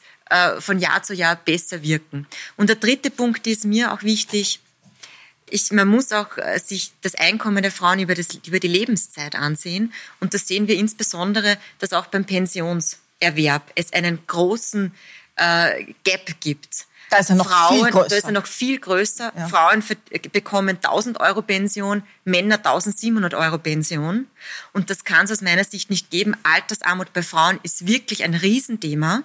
von 0.60 0.80
Jahr 0.80 1.04
zu 1.04 1.13
Jahr 1.13 1.36
besser 1.36 1.82
wirken. 1.82 2.28
Und 2.58 2.70
der 2.70 2.78
dritte 2.78 3.12
Punkt 3.12 3.48
ist 3.48 3.65
mir 3.65 3.94
auch 3.94 4.04
wichtig, 4.04 4.60
ich, 5.52 5.72
man 5.72 5.88
muss 5.88 6.12
auch 6.12 6.38
äh, 6.38 6.60
sich 6.60 6.91
das 7.02 7.15
Einkommen 7.15 7.62
der 7.62 7.72
Frauen 7.72 8.00
über, 8.00 8.15
das, 8.15 8.30
über 8.46 8.60
die 8.60 8.67
Lebenszeit 8.67 9.36
ansehen. 9.36 9.94
Und 10.20 10.34
das 10.34 10.48
sehen 10.48 10.67
wir 10.67 10.78
insbesondere, 10.78 11.58
dass 11.80 11.94
auch 11.94 12.08
beim 12.08 12.26
Pensionserwerb 12.26 13.72
es 13.76 13.94
einen 13.94 14.26
großen 14.26 14.94
äh, 15.36 15.86
Gap 16.04 16.39
gibt. 16.39 16.86
Da 17.10 17.17
ist 17.17 17.30
er 17.30 17.36
noch 17.36 17.50
Frauen, 17.50 17.76
viel 17.76 17.91
größer. 17.91 18.08
Da 18.08 18.15
ist 18.15 18.24
er 18.24 18.32
noch 18.32 18.46
viel 18.48 18.80
größer. 18.80 19.34
Ja. 19.36 19.48
Frauen 19.50 19.84
bekommen 20.32 20.78
1000 20.78 21.20
Euro 21.20 21.41
Pension, 21.41 22.04
Männer 22.24 22.56
1700 22.56 23.34
Euro 23.34 23.58
Pension. 23.58 24.28
Und 24.72 24.89
das 24.89 25.04
kann 25.04 25.26
es 25.26 25.32
aus 25.32 25.41
meiner 25.41 25.65
Sicht 25.65 25.89
nicht 25.89 26.10
geben. 26.10 26.38
Altersarmut 26.44 27.12
bei 27.12 27.22
Frauen 27.22 27.60
ist 27.63 27.86
wirklich 27.86 28.24
ein 28.24 28.34
Riesenthema. 28.34 29.24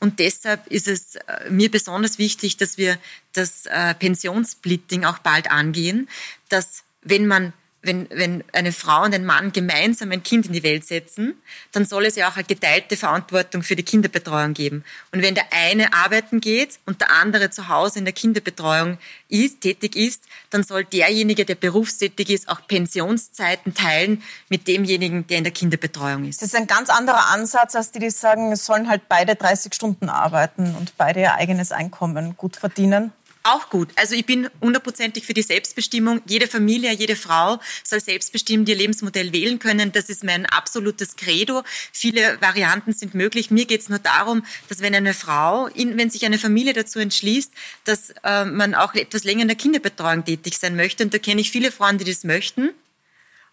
Und 0.00 0.18
deshalb 0.18 0.66
ist 0.66 0.88
es 0.88 1.16
äh, 1.16 1.50
mir 1.50 1.70
besonders 1.70 2.18
wichtig, 2.18 2.56
dass 2.56 2.78
wir 2.78 2.98
das 3.32 3.66
äh, 3.66 3.94
Pensionssplitting 3.94 5.04
auch 5.04 5.18
bald 5.18 5.50
angehen, 5.50 6.08
dass 6.48 6.84
wenn 7.02 7.26
man 7.26 7.52
wenn, 7.82 8.08
wenn 8.10 8.44
eine 8.52 8.72
Frau 8.72 9.02
und 9.02 9.14
ein 9.14 9.24
Mann 9.24 9.52
gemeinsam 9.52 10.12
ein 10.12 10.22
Kind 10.22 10.46
in 10.46 10.52
die 10.52 10.62
Welt 10.62 10.86
setzen, 10.86 11.34
dann 11.72 11.84
soll 11.84 12.06
es 12.06 12.14
ja 12.14 12.30
auch 12.30 12.36
eine 12.36 12.44
geteilte 12.44 12.96
Verantwortung 12.96 13.62
für 13.62 13.74
die 13.74 13.82
Kinderbetreuung 13.82 14.54
geben. 14.54 14.84
Und 15.10 15.22
wenn 15.22 15.34
der 15.34 15.46
eine 15.50 15.92
arbeiten 15.92 16.40
geht 16.40 16.78
und 16.86 17.00
der 17.00 17.10
andere 17.10 17.50
zu 17.50 17.68
Hause 17.68 17.98
in 17.98 18.04
der 18.04 18.14
Kinderbetreuung 18.14 18.98
ist, 19.28 19.60
tätig 19.60 19.96
ist, 19.96 20.24
dann 20.50 20.62
soll 20.62 20.84
derjenige, 20.84 21.44
der 21.44 21.56
berufstätig 21.56 22.30
ist, 22.30 22.48
auch 22.48 22.66
Pensionszeiten 22.68 23.74
teilen 23.74 24.22
mit 24.48 24.68
demjenigen, 24.68 25.26
der 25.26 25.38
in 25.38 25.44
der 25.44 25.52
Kinderbetreuung 25.52 26.28
ist. 26.28 26.40
Das 26.40 26.50
ist 26.50 26.56
ein 26.56 26.68
ganz 26.68 26.88
anderer 26.88 27.30
Ansatz, 27.30 27.74
als 27.74 27.90
die, 27.90 27.98
die 27.98 28.10
sagen, 28.10 28.52
es 28.52 28.64
sollen 28.64 28.88
halt 28.88 29.08
beide 29.08 29.34
30 29.34 29.74
Stunden 29.74 30.08
arbeiten 30.08 30.76
und 30.76 30.96
beide 30.96 31.20
ihr 31.20 31.34
eigenes 31.34 31.72
Einkommen 31.72 32.36
gut 32.36 32.56
verdienen. 32.56 33.12
Auch 33.44 33.70
gut. 33.70 33.88
Also 33.96 34.14
ich 34.14 34.24
bin 34.24 34.48
hundertprozentig 34.60 35.26
für 35.26 35.34
die 35.34 35.42
Selbstbestimmung. 35.42 36.22
Jede 36.26 36.46
Familie, 36.46 36.92
jede 36.92 37.16
Frau 37.16 37.58
soll 37.82 38.00
selbstbestimmt 38.00 38.68
ihr 38.68 38.76
Lebensmodell 38.76 39.32
wählen 39.32 39.58
können. 39.58 39.90
Das 39.90 40.08
ist 40.08 40.22
mein 40.22 40.46
absolutes 40.46 41.16
Credo. 41.16 41.64
Viele 41.92 42.40
Varianten 42.40 42.92
sind 42.92 43.14
möglich. 43.14 43.50
Mir 43.50 43.64
geht 43.64 43.80
es 43.80 43.88
nur 43.88 43.98
darum, 43.98 44.44
dass 44.68 44.80
wenn 44.80 44.94
eine 44.94 45.12
Frau, 45.12 45.68
wenn 45.74 46.10
sich 46.10 46.24
eine 46.24 46.38
Familie 46.38 46.72
dazu 46.72 47.00
entschließt, 47.00 47.52
dass 47.84 48.10
äh, 48.22 48.44
man 48.44 48.76
auch 48.76 48.94
etwas 48.94 49.24
länger 49.24 49.42
in 49.42 49.48
der 49.48 49.56
Kinderbetreuung 49.56 50.24
tätig 50.24 50.58
sein 50.58 50.76
möchte, 50.76 51.02
und 51.02 51.12
da 51.12 51.18
kenne 51.18 51.40
ich 51.40 51.50
viele 51.50 51.72
Frauen, 51.72 51.98
die 51.98 52.04
das 52.04 52.22
möchten, 52.22 52.70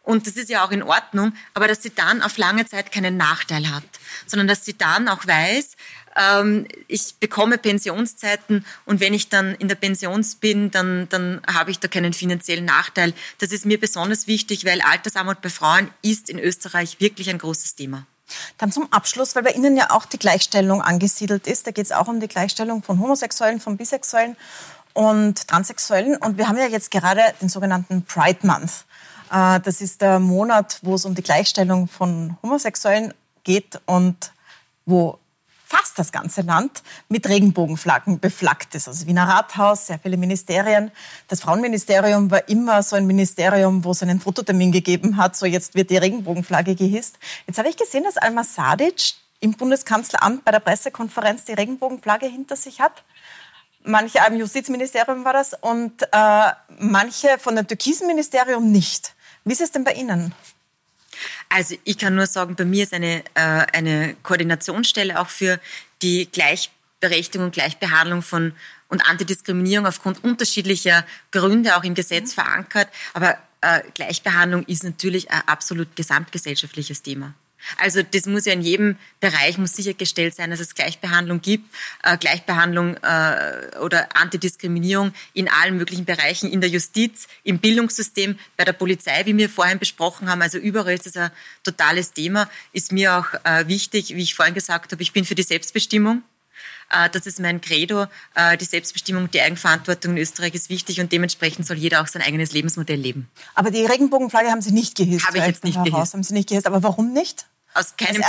und 0.03 0.27
das 0.27 0.35
ist 0.35 0.49
ja 0.49 0.65
auch 0.65 0.71
in 0.71 0.83
Ordnung, 0.83 1.33
aber 1.53 1.67
dass 1.67 1.83
sie 1.83 1.93
dann 1.93 2.21
auf 2.21 2.37
lange 2.37 2.65
Zeit 2.65 2.91
keinen 2.91 3.17
Nachteil 3.17 3.69
hat, 3.69 3.83
sondern 4.25 4.47
dass 4.47 4.65
sie 4.65 4.77
dann 4.77 5.07
auch 5.07 5.27
weiß, 5.27 5.75
ähm, 6.15 6.67
ich 6.87 7.15
bekomme 7.19 7.57
Pensionszeiten 7.57 8.65
und 8.85 8.99
wenn 8.99 9.13
ich 9.13 9.29
dann 9.29 9.55
in 9.55 9.67
der 9.67 9.75
Pension 9.75 10.25
bin, 10.39 10.71
dann, 10.71 11.07
dann 11.09 11.41
habe 11.47 11.71
ich 11.71 11.79
da 11.79 11.87
keinen 11.87 12.13
finanziellen 12.13 12.65
Nachteil. 12.65 13.13
Das 13.37 13.51
ist 13.51 13.65
mir 13.65 13.79
besonders 13.79 14.27
wichtig, 14.27 14.65
weil 14.65 14.81
Altersarmut 14.81 15.41
bei 15.41 15.49
Frauen 15.49 15.89
ist 16.01 16.29
in 16.29 16.39
Österreich 16.39 16.99
wirklich 16.99 17.29
ein 17.29 17.37
großes 17.37 17.75
Thema. 17.75 18.05
Dann 18.57 18.71
zum 18.71 18.91
Abschluss, 18.91 19.35
weil 19.35 19.43
bei 19.43 19.51
Ihnen 19.51 19.75
ja 19.75 19.89
auch 19.91 20.05
die 20.05 20.19
Gleichstellung 20.19 20.81
angesiedelt 20.81 21.47
ist. 21.47 21.65
Da 21.65 21.71
geht 21.71 21.85
es 21.85 21.91
auch 21.91 22.07
um 22.07 22.19
die 22.19 22.27
Gleichstellung 22.27 22.83
von 22.83 22.99
Homosexuellen, 22.99 23.59
von 23.59 23.77
Bisexuellen 23.77 24.35
und 24.93 25.47
Transsexuellen. 25.47 26.17
Und 26.17 26.37
wir 26.37 26.47
haben 26.47 26.57
ja 26.57 26.67
jetzt 26.67 26.91
gerade 26.91 27.21
den 27.41 27.49
sogenannten 27.49 28.03
Pride 28.03 28.45
Month. 28.45 28.85
Äh, 29.31 29.59
das 29.59 29.81
ist 29.81 30.01
der 30.01 30.19
Monat, 30.19 30.79
wo 30.81 30.95
es 30.95 31.05
um 31.05 31.15
die 31.15 31.23
Gleichstellung 31.23 31.87
von 31.87 32.37
Homosexuellen 32.41 33.13
geht 33.43 33.79
und 33.85 34.31
wo 34.85 35.19
fast 35.69 35.99
das 35.99 36.11
ganze 36.11 36.41
Land 36.41 36.81
mit 37.09 37.29
Regenbogenflaggen 37.29 38.19
beflaggt 38.19 38.73
ist. 38.73 38.87
Also 38.87 39.05
Wiener 39.05 39.27
Rathaus, 39.27 39.85
sehr 39.85 39.99
viele 39.99 40.17
Ministerien. 40.17 40.91
Das 41.27 41.41
Frauenministerium 41.41 42.31
war 42.31 42.49
immer 42.49 42.81
so 42.81 42.95
ein 42.95 43.05
Ministerium, 43.05 43.83
wo 43.83 43.91
es 43.91 44.01
einen 44.01 44.19
Fototermin 44.19 44.71
gegeben 44.71 45.17
hat. 45.17 45.35
So 45.35 45.45
jetzt 45.45 45.75
wird 45.75 45.91
die 45.91 45.97
Regenbogenflagge 45.97 46.73
gehisst. 46.73 47.19
Jetzt 47.45 47.59
habe 47.59 47.69
ich 47.69 47.77
gesehen, 47.77 48.03
dass 48.03 48.17
Alma 48.17 48.43
Sadic 48.43 49.13
im 49.41 49.51
Bundeskanzleramt 49.51 50.43
bei 50.43 50.51
der 50.51 50.59
Pressekonferenz 50.59 51.45
die 51.45 51.53
Regenbogenflagge 51.53 52.25
hinter 52.25 52.55
sich 52.55 52.81
hat. 52.81 53.03
Manche 53.83 54.19
im 54.27 54.37
Justizministerium 54.37 55.23
war 55.23 55.33
das 55.33 55.53
und 55.53 56.01
äh, 56.11 56.51
manche 56.79 57.37
von 57.37 57.55
dem 57.55 57.67
Türkisen 57.67 58.07
Ministerium 58.07 58.71
nicht. 58.71 59.13
Wie 59.45 59.53
ist 59.53 59.61
es 59.61 59.71
denn 59.71 59.83
bei 59.83 59.93
Ihnen? 59.93 60.33
Also 61.49 61.75
ich 61.83 61.97
kann 61.97 62.15
nur 62.15 62.27
sagen, 62.27 62.55
bei 62.55 62.65
mir 62.65 62.83
ist 62.83 62.93
eine, 62.93 63.23
äh, 63.33 63.65
eine 63.73 64.15
Koordinationsstelle 64.23 65.19
auch 65.19 65.29
für 65.29 65.59
die 66.01 66.29
Gleichberechtigung 66.31 67.47
und 67.47 67.53
Gleichbehandlung 67.53 68.21
von 68.21 68.53
und 68.89 69.07
Antidiskriminierung 69.07 69.85
aufgrund 69.85 70.23
unterschiedlicher 70.23 71.05
Gründe 71.31 71.77
auch 71.77 71.83
im 71.83 71.93
Gesetz 71.93 72.31
mhm. 72.31 72.41
verankert. 72.41 72.89
Aber 73.13 73.37
äh, 73.61 73.81
Gleichbehandlung 73.93 74.63
ist 74.65 74.83
natürlich 74.83 75.29
ein 75.31 75.47
absolut 75.47 75.95
gesamtgesellschaftliches 75.95 77.01
Thema. 77.01 77.33
Also 77.77 78.01
das 78.03 78.25
muss 78.25 78.45
ja 78.45 78.53
in 78.53 78.61
jedem 78.61 78.97
Bereich 79.19 79.57
muss 79.57 79.75
sichergestellt 79.75 80.35
sein, 80.35 80.49
dass 80.49 80.59
es 80.59 80.75
Gleichbehandlung 80.75 81.41
gibt, 81.41 81.73
äh, 82.03 82.17
Gleichbehandlung 82.17 82.97
äh, 82.97 83.77
oder 83.79 84.15
Antidiskriminierung 84.15 85.13
in 85.33 85.49
allen 85.49 85.77
möglichen 85.77 86.05
Bereichen, 86.05 86.51
in 86.51 86.61
der 86.61 86.69
Justiz, 86.69 87.27
im 87.43 87.59
Bildungssystem, 87.59 88.37
bei 88.57 88.65
der 88.65 88.73
Polizei, 88.73 89.25
wie 89.25 89.37
wir 89.37 89.49
vorhin 89.49 89.79
besprochen 89.79 90.29
haben. 90.29 90.41
Also 90.41 90.57
überall 90.57 90.93
ist 90.93 91.07
es 91.07 91.17
ein 91.17 91.31
totales 91.63 92.13
Thema. 92.13 92.49
Ist 92.71 92.91
mir 92.91 93.17
auch 93.17 93.33
äh, 93.43 93.67
wichtig, 93.67 94.15
wie 94.15 94.23
ich 94.23 94.35
vorhin 94.35 94.53
gesagt 94.55 94.91
habe, 94.91 95.01
ich 95.01 95.13
bin 95.13 95.25
für 95.25 95.35
die 95.35 95.43
Selbstbestimmung. 95.43 96.23
Äh, 96.89 97.09
das 97.09 97.25
ist 97.25 97.39
mein 97.39 97.61
Credo. 97.61 98.07
Äh, 98.35 98.57
die 98.57 98.65
Selbstbestimmung, 98.65 99.29
die 99.31 99.41
Eigenverantwortung 99.41 100.13
in 100.13 100.17
Österreich 100.19 100.53
ist 100.53 100.69
wichtig 100.69 100.99
und 100.99 101.11
dementsprechend 101.11 101.67
soll 101.67 101.77
jeder 101.77 102.01
auch 102.01 102.07
sein 102.07 102.21
eigenes 102.21 102.51
Lebensmodell 102.51 102.99
leben. 102.99 103.29
Aber 103.55 103.71
die 103.71 103.85
Regenbogenflagge 103.85 104.49
haben 104.49 104.61
Sie 104.61 104.71
nicht 104.71 104.95
gehisst? 104.95 105.27
Habe 105.27 105.39
ich 105.39 105.45
jetzt 105.45 105.63
nicht 105.63 105.83
gehisst. 105.83 106.13
Haben 106.13 106.23
Sie 106.23 106.33
nicht 106.33 106.49
gehisst. 106.49 106.67
Aber 106.67 106.83
warum 106.83 107.13
nicht? 107.13 107.45
Aus 107.75 107.95
keinem, 107.97 108.23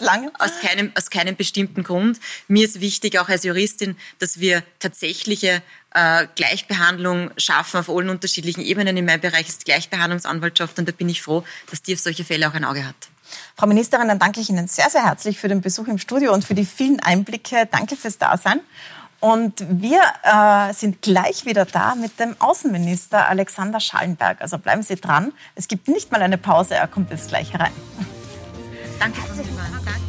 langem? 0.00 0.30
Aus 0.38 0.60
keinem, 0.60 0.92
aus 0.96 1.10
keinem 1.10 1.36
bestimmten 1.36 1.84
Grund. 1.84 2.18
Mir 2.48 2.66
ist 2.66 2.80
wichtig, 2.80 3.18
auch 3.20 3.28
als 3.28 3.44
Juristin, 3.44 3.96
dass 4.18 4.40
wir 4.40 4.64
tatsächliche 4.80 5.62
äh, 5.94 6.26
Gleichbehandlung 6.34 7.30
schaffen 7.36 7.78
auf 7.78 7.88
allen 7.88 8.10
unterschiedlichen 8.10 8.62
Ebenen. 8.62 8.96
In 8.96 9.04
meinem 9.04 9.20
Bereich 9.20 9.48
ist 9.48 9.64
Gleichbehandlungsanwaltschaft 9.64 10.78
und 10.80 10.88
da 10.88 10.92
bin 10.92 11.08
ich 11.08 11.22
froh, 11.22 11.44
dass 11.70 11.82
die 11.82 11.94
auf 11.94 12.00
solche 12.00 12.24
Fälle 12.24 12.48
auch 12.48 12.54
ein 12.54 12.64
Auge 12.64 12.84
hat. 12.84 12.96
Frau 13.56 13.66
Ministerin, 13.66 14.08
dann 14.08 14.18
danke 14.18 14.40
ich 14.40 14.50
Ihnen 14.50 14.68
sehr, 14.68 14.90
sehr 14.90 15.04
herzlich 15.04 15.38
für 15.38 15.48
den 15.48 15.60
Besuch 15.60 15.86
im 15.86 15.98
Studio 15.98 16.32
und 16.32 16.44
für 16.44 16.54
die 16.54 16.64
vielen 16.64 17.00
Einblicke. 17.00 17.68
Danke 17.70 17.96
fürs 17.96 18.18
Dasein. 18.18 18.60
Und 19.20 19.64
wir 19.68 20.00
äh, 20.22 20.72
sind 20.72 21.02
gleich 21.02 21.44
wieder 21.44 21.66
da 21.66 21.94
mit 21.94 22.18
dem 22.18 22.34
Außenminister 22.38 23.28
Alexander 23.28 23.78
Schallenberg. 23.78 24.40
Also 24.40 24.56
bleiben 24.56 24.82
Sie 24.82 24.96
dran. 24.96 25.32
Es 25.54 25.68
gibt 25.68 25.88
nicht 25.88 26.10
mal 26.10 26.22
eine 26.22 26.38
Pause, 26.38 26.74
er 26.74 26.88
kommt 26.88 27.10
jetzt 27.10 27.28
gleich 27.28 27.52
herein. 27.52 27.72
Danke, 28.98 29.20
Danke. 29.20 30.00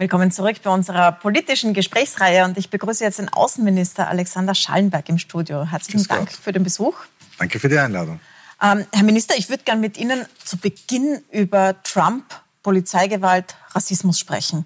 Willkommen 0.00 0.30
zurück 0.30 0.58
bei 0.62 0.70
unserer 0.70 1.10
politischen 1.10 1.74
Gesprächsreihe 1.74 2.44
und 2.44 2.56
ich 2.56 2.70
begrüße 2.70 3.02
jetzt 3.02 3.18
den 3.18 3.28
Außenminister 3.30 4.06
Alexander 4.06 4.54
Schallenberg 4.54 5.08
im 5.08 5.18
Studio. 5.18 5.64
Herzlichen 5.64 6.06
Dank 6.06 6.30
für 6.30 6.52
den 6.52 6.62
Besuch. 6.62 6.94
Danke 7.38 7.58
für 7.60 7.68
die 7.68 7.78
Einladung. 7.78 8.20
Ähm, 8.60 8.84
Herr 8.92 9.04
Minister, 9.04 9.34
ich 9.36 9.48
würde 9.48 9.62
gerne 9.62 9.80
mit 9.80 9.96
Ihnen 9.96 10.26
zu 10.44 10.56
Beginn 10.56 11.22
über 11.30 11.80
Trump, 11.84 12.24
Polizeigewalt, 12.62 13.54
Rassismus 13.70 14.18
sprechen. 14.18 14.64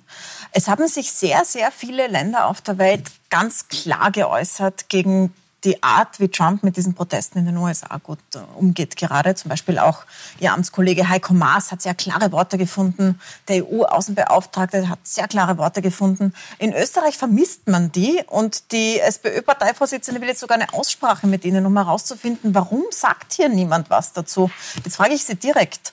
Es 0.52 0.68
haben 0.68 0.88
sich 0.88 1.12
sehr, 1.12 1.44
sehr 1.44 1.70
viele 1.70 2.06
Länder 2.06 2.46
auf 2.46 2.62
der 2.62 2.78
Welt 2.78 3.10
ganz 3.30 3.68
klar 3.68 4.10
geäußert 4.10 4.88
gegen 4.88 5.32
die 5.64 5.82
Art, 5.82 6.18
wie 6.18 6.28
Trump 6.28 6.62
mit 6.62 6.76
diesen 6.76 6.94
Protesten 6.94 7.38
in 7.38 7.46
den 7.46 7.56
USA 7.56 7.98
gut 7.98 8.18
äh, 8.34 8.38
umgeht 8.56 8.96
gerade. 8.96 9.34
Zum 9.34 9.48
Beispiel 9.48 9.78
auch 9.78 10.04
Ihr 10.40 10.52
Amtskollege 10.52 11.08
Heiko 11.08 11.34
Maas 11.34 11.70
hat 11.70 11.82
sehr 11.82 11.94
klare 11.94 12.32
Worte 12.32 12.58
gefunden. 12.58 13.20
Der 13.48 13.64
EU-Außenbeauftragte 13.64 14.88
hat 14.88 14.98
sehr 15.04 15.28
klare 15.28 15.58
Worte 15.58 15.82
gefunden. 15.82 16.34
In 16.58 16.72
Österreich 16.72 17.16
vermisst 17.16 17.68
man 17.68 17.92
die 17.92 18.22
und 18.26 18.72
die 18.72 18.98
SPÖ-Parteivorsitzende 18.98 20.20
will 20.20 20.28
jetzt 20.28 20.40
sogar 20.40 20.58
eine 20.58 20.72
Aussprache 20.72 21.26
mit 21.26 21.44
Ihnen, 21.44 21.66
um 21.66 21.76
herauszufinden, 21.76 22.54
warum 22.54 22.82
sagt 22.90 23.34
hier 23.34 23.48
niemand 23.48 23.90
was 23.90 24.12
dazu. 24.12 24.50
Jetzt 24.84 24.96
frage 24.96 25.14
ich 25.14 25.24
Sie 25.24 25.36
direkt, 25.36 25.92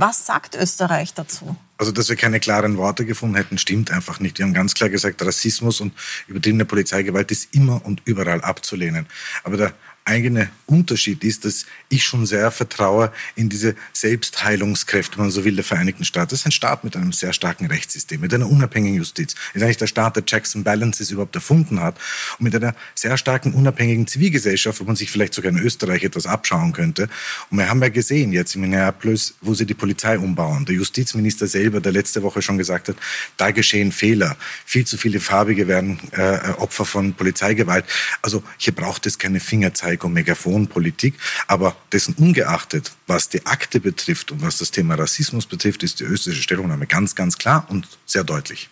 was 0.00 0.26
sagt 0.26 0.56
Österreich 0.56 1.14
dazu? 1.14 1.56
Also, 1.78 1.92
dass 1.92 2.08
wir 2.08 2.16
keine 2.16 2.40
klaren 2.40 2.76
Worte 2.76 3.06
gefunden 3.06 3.36
hätten, 3.36 3.58
stimmt 3.58 3.90
einfach 3.90 4.20
nicht. 4.20 4.38
Wir 4.38 4.46
haben 4.46 4.54
ganz 4.54 4.74
klar 4.74 4.90
gesagt, 4.90 5.22
Rassismus 5.22 5.80
und 5.80 5.92
übertriebene 6.26 6.64
Polizeigewalt 6.64 7.30
ist 7.30 7.54
immer 7.54 7.84
und 7.84 8.02
überall 8.04 8.40
abzulehnen. 8.42 9.06
Aber 9.44 9.56
der 9.56 9.72
eigene 10.04 10.50
Unterschied 10.66 11.24
ist, 11.24 11.44
dass 11.44 11.66
ich 11.88 12.04
schon 12.04 12.26
sehr 12.26 12.50
vertraue 12.50 13.12
in 13.36 13.48
diese 13.48 13.74
Selbstheilungskräfte, 13.92 15.16
wenn 15.16 15.24
man 15.24 15.30
so 15.30 15.44
will, 15.44 15.54
der 15.54 15.64
Vereinigten 15.64 16.04
Staaten. 16.04 16.30
Das 16.30 16.40
ist 16.40 16.46
ein 16.46 16.52
Staat 16.52 16.84
mit 16.84 16.96
einem 16.96 17.12
sehr 17.12 17.32
starken 17.32 17.66
Rechtssystem, 17.66 18.20
mit 18.20 18.32
einer 18.32 18.48
unabhängigen 18.48 18.96
Justiz. 18.96 19.34
Das 19.34 19.56
ist 19.56 19.62
eigentlich 19.62 19.76
der 19.76 19.86
Staat, 19.88 20.16
der 20.16 20.24
Checks 20.24 20.56
and 20.56 20.64
Balances 20.64 21.10
überhaupt 21.10 21.34
erfunden 21.34 21.80
hat 21.80 21.96
und 22.38 22.44
mit 22.44 22.54
einer 22.54 22.74
sehr 22.94 23.16
starken 23.16 23.52
unabhängigen 23.52 24.06
Zivilgesellschaft, 24.06 24.80
wo 24.80 24.84
man 24.84 24.96
sich 24.96 25.10
vielleicht 25.10 25.34
sogar 25.34 25.52
in 25.52 25.58
Österreich 25.58 26.04
etwas 26.04 26.26
abschauen 26.26 26.72
könnte. 26.72 27.08
Und 27.50 27.58
wir 27.58 27.68
haben 27.68 27.82
ja 27.82 27.88
gesehen 27.88 28.32
jetzt 28.32 28.54
in 28.54 28.62
Minneapolis, 28.62 29.34
wo 29.40 29.54
sie 29.54 29.66
die 29.66 29.74
Polizei 29.74 30.18
umbauen. 30.18 30.64
Der 30.64 30.74
Justizminister 30.74 31.46
selber, 31.46 31.80
der 31.80 31.92
letzte 31.92 32.22
Woche 32.22 32.42
schon 32.42 32.58
gesagt 32.58 32.88
hat, 32.88 32.96
da 33.36 33.50
geschehen 33.50 33.92
Fehler. 33.92 34.36
Viel 34.64 34.86
zu 34.86 34.96
viele 34.96 35.20
Farbige 35.20 35.68
werden 35.68 35.98
äh, 36.12 36.52
Opfer 36.58 36.84
von 36.84 37.14
Polizeigewalt. 37.14 37.84
Also 38.22 38.42
hier 38.56 38.74
braucht 38.74 39.06
es 39.06 39.18
keine 39.18 39.40
Fingerzeige 39.40 39.89
und 40.04 40.12
Megaphonpolitik. 40.12 41.14
Aber 41.46 41.76
dessen 41.92 42.14
ungeachtet, 42.14 42.92
was 43.06 43.28
die 43.28 43.44
Akte 43.46 43.80
betrifft 43.80 44.30
und 44.30 44.42
was 44.42 44.58
das 44.58 44.70
Thema 44.70 44.94
Rassismus 44.94 45.46
betrifft, 45.46 45.82
ist 45.82 46.00
die 46.00 46.04
österreichische 46.04 46.42
Stellungnahme 46.42 46.86
ganz, 46.86 47.14
ganz 47.14 47.38
klar 47.38 47.66
und 47.68 47.86
sehr 48.06 48.24
deutlich. 48.24 48.70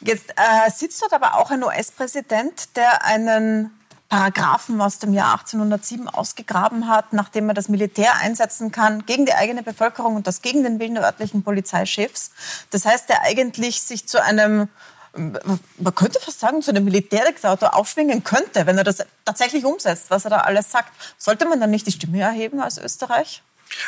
Jetzt 0.00 0.30
äh, 0.36 0.70
sitzt 0.70 1.00
dort 1.02 1.12
aber 1.12 1.34
auch 1.34 1.50
ein 1.50 1.64
US-Präsident, 1.64 2.76
der 2.76 3.04
einen 3.04 3.70
Paragraphen 4.08 4.80
aus 4.80 4.98
dem 4.98 5.12
Jahr 5.12 5.32
1807 5.32 6.08
ausgegraben 6.08 6.88
hat, 6.88 7.12
nachdem 7.12 7.48
er 7.48 7.54
das 7.54 7.68
Militär 7.68 8.16
einsetzen 8.20 8.70
kann 8.70 9.06
gegen 9.06 9.26
die 9.26 9.32
eigene 9.32 9.62
Bevölkerung 9.62 10.14
und 10.14 10.26
das 10.26 10.42
gegen 10.42 10.62
den 10.62 10.78
Willen 10.78 10.94
der 10.94 11.04
örtlichen 11.04 11.42
Polizeichefs. 11.42 12.30
Das 12.70 12.84
heißt, 12.84 13.08
der 13.08 13.22
eigentlich 13.22 13.80
sich 13.80 14.06
zu 14.06 14.22
einem 14.22 14.68
man 15.16 15.94
könnte 15.94 16.20
fast 16.20 16.40
sagen, 16.40 16.62
zu 16.62 16.70
einem 16.70 16.84
Militärdiktator 16.84 17.74
aufschwingen 17.74 18.24
könnte, 18.24 18.66
wenn 18.66 18.78
er 18.78 18.84
das 18.84 18.98
tatsächlich 19.24 19.64
umsetzt, 19.64 20.06
was 20.08 20.24
er 20.24 20.30
da 20.30 20.38
alles 20.38 20.70
sagt. 20.70 20.92
Sollte 21.18 21.46
man 21.46 21.60
dann 21.60 21.70
nicht 21.70 21.86
die 21.86 21.92
Stimme 21.92 22.20
erheben 22.20 22.60
als 22.60 22.78
Österreich? 22.78 23.42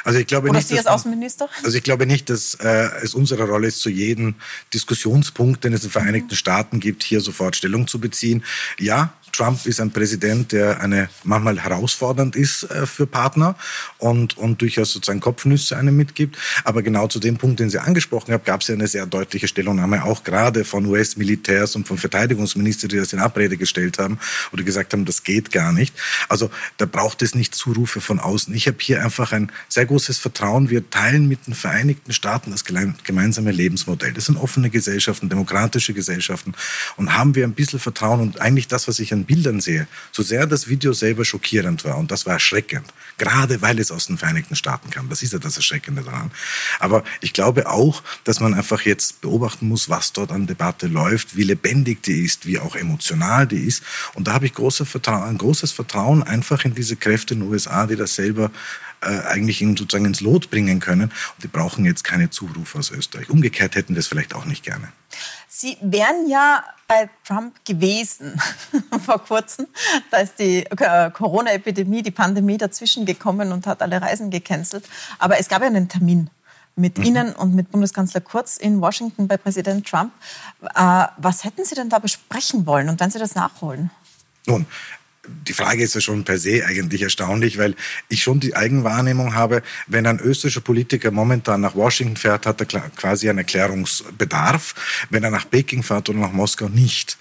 Also 0.05 0.19
ich 0.19 0.27
glaube 0.27 0.49
Oder 0.49 0.59
nicht, 0.59 0.69
Sie 0.69 0.79
als 0.79 0.87
Außenminister? 0.87 1.49
Also 1.63 1.77
ich 1.77 1.85
glaube 1.85 2.07
nicht, 2.07 2.31
dass 2.31 2.55
äh, 2.55 2.89
es 3.03 3.15
unsere 3.15 3.47
Rolle 3.47 3.69
ist, 3.69 3.81
zu 3.81 3.91
jedem 3.91 4.37
Diskussionspunkt, 4.73 5.65
den 5.65 5.73
es 5.73 5.83
in 5.83 5.89
den 5.89 5.93
Vereinigten. 5.93 6.35
Staaten 6.35 6.81
gibt, 6.81 7.03
hier 7.03 7.21
sofort 7.21 7.57
Stellung 7.57 7.87
zu 7.87 8.01
beziehen. 8.01 8.45
Ja, 8.79 9.13
Trump 9.33 9.67
ist 9.67 9.81
ein 9.81 9.91
Präsident, 9.91 10.53
der 10.53 10.81
eine 10.81 11.09
manchmal 11.25 11.59
herausfordernd 11.59 12.37
ist 12.37 12.65
äh, 12.65 12.87
für 12.87 13.07
Partner 13.07 13.57
und, 13.99 14.37
und 14.39 14.63
durchaus 14.63 14.93
sozusagen 14.93 15.21
Kopfnüsse 15.21 15.77
einem 15.77 15.97
mitgibt. 15.97 16.37
Aber 16.65 16.83
genau 16.83 17.07
zu 17.09 17.19
dem 17.19 17.37
Punkt, 17.37 17.61
den 17.61 17.71
Sie 17.71 17.79
angesprochen 17.79 18.33
haben, 18.33 18.45
gab 18.45 18.63
es 18.63 18.69
ja 18.69 18.75
eine 18.75 18.87
sehr 18.87 19.07
deutliche 19.07 19.49
Stellungnahme, 19.49 20.05
auch 20.05 20.25
gerade 20.25 20.65
von 20.65 20.87
US-Militärs 20.87 21.77
und 21.77 21.87
von 21.87 21.99
Verteidigungsministern, 21.99 22.89
die 22.89 22.97
das 22.97 23.13
in 23.13 23.19
Abrede 23.19 23.57
gestellt 23.57 23.99
haben 23.99 24.19
oder 24.53 24.63
gesagt 24.63 24.93
haben, 24.93 25.05
das 25.05 25.23
geht 25.23 25.53
gar 25.53 25.73
nicht. 25.73 25.95
Also 26.29 26.51
da 26.79 26.87
braucht 26.87 27.23
es 27.23 27.35
nicht 27.35 27.55
Zurufe 27.55 28.01
von 28.01 28.19
außen. 28.19 28.55
Ich 28.55 28.67
habe 28.67 28.79
hier 28.81 29.03
einfach 29.05 29.33
ein 29.33 29.51
sehr 29.69 29.87
großes 29.87 30.19
Vertrauen. 30.19 30.71
Wir 30.71 30.89
teilen 30.91 31.29
mit 31.29 31.47
den 31.47 31.55
Vereinigten 31.55 32.13
Staaten 32.13 32.51
das 32.51 32.65
gemeinsame 32.65 33.53
Lebensmodell. 33.53 34.13
Das 34.13 34.27
sind 34.27 34.37
offene 34.37 34.71
Gesellschaften, 34.71 35.29
demokratische 35.29 35.95
Gesellschaften. 35.95 36.55
Und 36.97 37.15
haben 37.15 37.35
wir 37.35 37.45
ein 37.45 37.55
bisschen 37.55 37.79
Vertrauen 37.79 38.21
und 38.21 38.41
eigentlich 38.41 38.69
das, 38.69 38.89
was 38.89 38.99
ich 38.99 39.13
an 39.17 39.25
Bildern 39.25 39.61
sehe, 39.61 39.87
so 40.13 40.23
sehr 40.23 40.47
das 40.47 40.69
Video 40.69 40.93
selber 40.93 41.25
schockierend 41.25 41.85
war 41.85 41.99
und 41.99 42.11
das 42.11 42.27
war 42.27 42.35
erschreckend, 42.35 42.87
gerade 43.19 43.63
weil 43.63 43.79
es 43.79 43.91
aus 43.91 44.07
den 44.07 44.19
Vereinigten 44.19 44.57
Staaten 44.57 44.91
kam, 44.91 45.09
das 45.09 45.23
ist 45.23 45.33
ja 45.33 45.39
das 45.39 45.57
Erschreckende 45.57 46.03
daran. 46.03 46.31
Aber 46.79 47.03
ich 47.21 47.33
glaube 47.33 47.69
auch, 47.69 48.03
dass 48.25 48.41
man 48.41 48.55
einfach 48.55 48.83
jetzt 48.83 49.21
beobachten 49.21 49.69
muss, 49.69 49.89
was 49.89 50.13
dort 50.13 50.31
an 50.31 50.47
Debatte 50.47 50.87
läuft, 50.87 51.37
wie 51.37 51.45
lebendig 51.45 52.03
die 52.03 52.25
ist, 52.25 52.47
wie 52.47 52.59
auch 52.59 52.77
emotional 52.77 53.47
die 53.47 53.65
ist. 53.65 53.83
Und 54.15 54.29
da 54.29 54.35
habe 54.35 54.47
ich 54.47 54.55
große 54.55 54.87
Vertrauen, 54.87 55.25
ein 55.25 55.39
großes 55.39 55.73
Vertrauen 55.73 56.23
einfach 56.23 56.65
in 56.65 56.75
diese 56.75 56.97
Kräfte 56.97 57.35
in 57.35 57.41
den 57.41 57.49
USA, 57.51 57.87
die 57.87 57.97
das 57.97 58.15
selber 58.15 58.51
äh, 59.01 59.21
eigentlich 59.27 59.63
in, 59.63 59.77
sozusagen 59.77 60.05
ins 60.05 60.21
Lot 60.21 60.51
bringen 60.51 60.81
können. 60.81 61.05
Und 61.05 61.43
die 61.43 61.49
brauchen 61.49 61.85
jetzt 61.85 62.05
keine 62.05 62.31
Zurufe 62.31 62.79
aus 62.79 62.91
Österreich. 62.91 63.31
Umgekehrt 63.31 63.75
hätten 63.75 63.95
das 63.95 64.07
vielleicht 64.07 64.35
auch 64.35 64.45
nicht 64.45 64.65
gerne. 64.65 64.89
Sie 65.49 65.77
wären 65.81 66.29
ja 66.29 66.65
bei 66.87 67.09
Trump 67.25 67.65
gewesen 67.65 68.41
vor 69.05 69.25
kurzem. 69.25 69.67
Da 70.11 70.19
ist 70.19 70.39
die 70.39 70.67
äh, 70.67 71.11
Corona-Epidemie, 71.11 72.03
die 72.03 72.11
Pandemie 72.11 72.59
dazwischen 72.59 73.07
gekommen 73.07 73.53
und 73.53 73.67
hat 73.67 73.83
alle 73.83 74.01
Reisen 74.01 74.31
gecancelt. 74.31 74.89
Aber 75.19 75.39
es 75.39 75.49
gab 75.49 75.63
ja 75.63 75.69
einen 75.69 75.89
Termin 75.89 76.31
mit 76.77 76.99
mhm. 76.99 77.05
Ihnen 77.05 77.33
und 77.33 77.55
mit 77.55 77.71
Bundeskanzler 77.71 78.21
Kurz 78.21 78.57
in 78.57 78.81
Washington 78.81 79.29
bei 79.29 79.37
Präsident 79.37 79.89
Trump. 79.89 80.13
Äh, 80.75 81.07
was 81.17 81.45
hätten 81.45 81.65
Sie 81.65 81.75
denn 81.75 81.89
da 81.89 81.99
besprechen 81.99 82.67
wollen 82.67 82.89
und 82.89 83.01
wenn 83.01 83.11
Sie 83.11 83.19
das 83.19 83.35
nachholen? 83.35 83.91
Nun, 84.47 84.67
die 85.47 85.53
Frage 85.53 85.83
ist 85.83 85.95
ja 85.95 86.01
schon 86.01 86.25
per 86.25 86.39
se 86.39 86.65
eigentlich 86.67 87.03
erstaunlich, 87.03 87.59
weil 87.59 87.75
ich 88.09 88.23
schon 88.23 88.41
die 88.41 88.57
Eigenwahrnehmung 88.57 89.35
habe, 89.35 89.63
wenn 89.87 90.07
ein 90.07 90.19
österreichischer 90.19 90.61
Politiker 90.61 91.11
momentan 91.11 91.61
nach 91.61 91.75
Washington 91.75 92.17
fährt, 92.17 92.47
hat 92.47 92.61
er 92.61 92.67
quasi 92.67 93.29
einen 93.29 93.39
Erklärungsbedarf. 93.39 94.75
Wenn 95.11 95.25
er 95.25 95.31
nach 95.31 95.49
Peking 95.49 95.83
fährt 95.83 96.09
oder 96.09 96.19
nach 96.19 96.33
Moskau 96.33 96.69
nicht. 96.69 97.19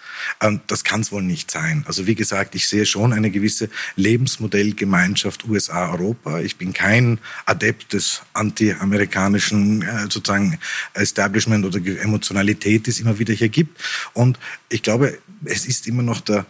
Das 0.68 0.84
kann 0.84 1.01
es 1.01 1.12
wohl 1.12 1.22
nicht 1.22 1.51
sein. 1.51 1.84
Also 1.88 2.08
wie 2.08 2.16
gesagt, 2.16 2.56
ich 2.56 2.68
sehe 2.68 2.86
schon 2.86 3.14
eine 3.14 3.32
gewisse 3.32 3.70
Lebensmodellgemeinschaft 3.95 5.45
USA-Europa. 5.47 6.39
Ich 6.39 6.58
bin 6.58 6.74
kein 6.74 7.20
Adept 7.45 7.93
des 7.93 8.22
anti-amerikanischen 8.34 9.82
äh, 9.82 10.01
sozusagen 10.03 10.58
Establishment 10.93 11.66
oder 11.66 11.80
Emotionalität, 12.01 12.86
die 12.86 12.91
es 12.91 12.99
immer 12.99 13.20
wieder 13.20 13.34
hier 13.34 13.49
gibt. 13.49 13.82
Und 14.14 14.39
ich 14.70 14.82
glaube, 14.82 15.18
es 15.43 15.66
ist 15.66 15.88
immer 15.88 16.03
noch 16.03 16.22
der 16.22 16.45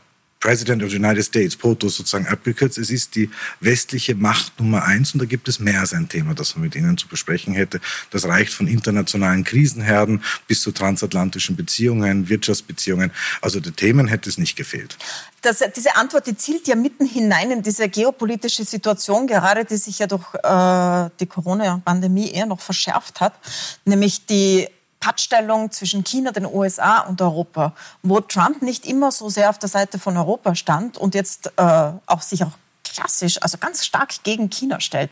President 0.45 0.83
of 0.83 0.91
the 0.91 0.97
United 0.97 1.25
States, 1.25 1.55
POTO 1.55 1.89
sozusagen 1.89 2.27
abgekürzt. 2.27 2.77
Es 2.77 2.91
ist 2.91 3.15
die 3.15 3.31
westliche 3.61 4.13
Macht 4.13 4.59
Nummer 4.59 4.83
eins 4.83 5.11
und 5.13 5.19
da 5.19 5.25
gibt 5.25 5.47
es 5.47 5.59
mehr 5.59 5.79
als 5.79 5.91
ein 5.91 6.07
Thema, 6.07 6.35
das 6.35 6.55
man 6.55 6.65
mit 6.65 6.75
Ihnen 6.75 6.99
zu 6.99 7.07
besprechen 7.07 7.55
hätte. 7.55 7.81
Das 8.11 8.25
reicht 8.25 8.53
von 8.53 8.67
internationalen 8.67 9.43
Krisenherden 9.43 10.23
bis 10.47 10.61
zu 10.61 10.71
transatlantischen 10.71 11.55
Beziehungen, 11.55 12.29
Wirtschaftsbeziehungen. 12.29 13.11
Also 13.41 13.59
der 13.59 13.75
Themen 13.75 14.07
hätte 14.07 14.29
es 14.29 14.37
nicht 14.37 14.55
gefehlt. 14.55 14.99
Das, 15.41 15.63
diese 15.75 15.95
Antwort, 15.95 16.27
die 16.27 16.37
zielt 16.37 16.67
ja 16.67 16.75
mitten 16.75 17.07
hinein 17.07 17.49
in 17.49 17.63
diese 17.63 17.89
geopolitische 17.89 18.65
Situation, 18.65 19.25
gerade 19.25 19.65
die 19.65 19.77
sich 19.77 19.97
ja 19.97 20.05
durch 20.05 20.25
äh, 20.35 21.09
die 21.19 21.25
Corona-Pandemie 21.25 22.29
eher 22.29 22.45
noch 22.45 22.61
verschärft 22.61 23.19
hat, 23.19 23.33
nämlich 23.83 24.27
die 24.27 24.67
Pattstellung 24.99 25.71
zwischen 25.71 26.03
China, 26.03 26.31
den 26.31 26.45
USA 26.45 27.01
und 27.01 27.21
Europa, 27.21 27.73
wo 28.01 28.19
Trump 28.19 28.61
nicht 28.61 28.85
immer 28.85 29.11
so 29.11 29.29
sehr 29.29 29.49
auf 29.49 29.59
der 29.59 29.69
Seite 29.69 29.99
von 29.99 30.17
Europa 30.17 30.55
stand 30.55 30.97
und 30.97 31.15
jetzt 31.15 31.51
äh, 31.57 31.91
auch 32.05 32.21
sich 32.21 32.43
auch 32.43 32.51
klassisch, 32.83 33.41
also 33.41 33.57
ganz 33.57 33.85
stark 33.85 34.23
gegen 34.23 34.49
China 34.49 34.79
stellt. 34.79 35.11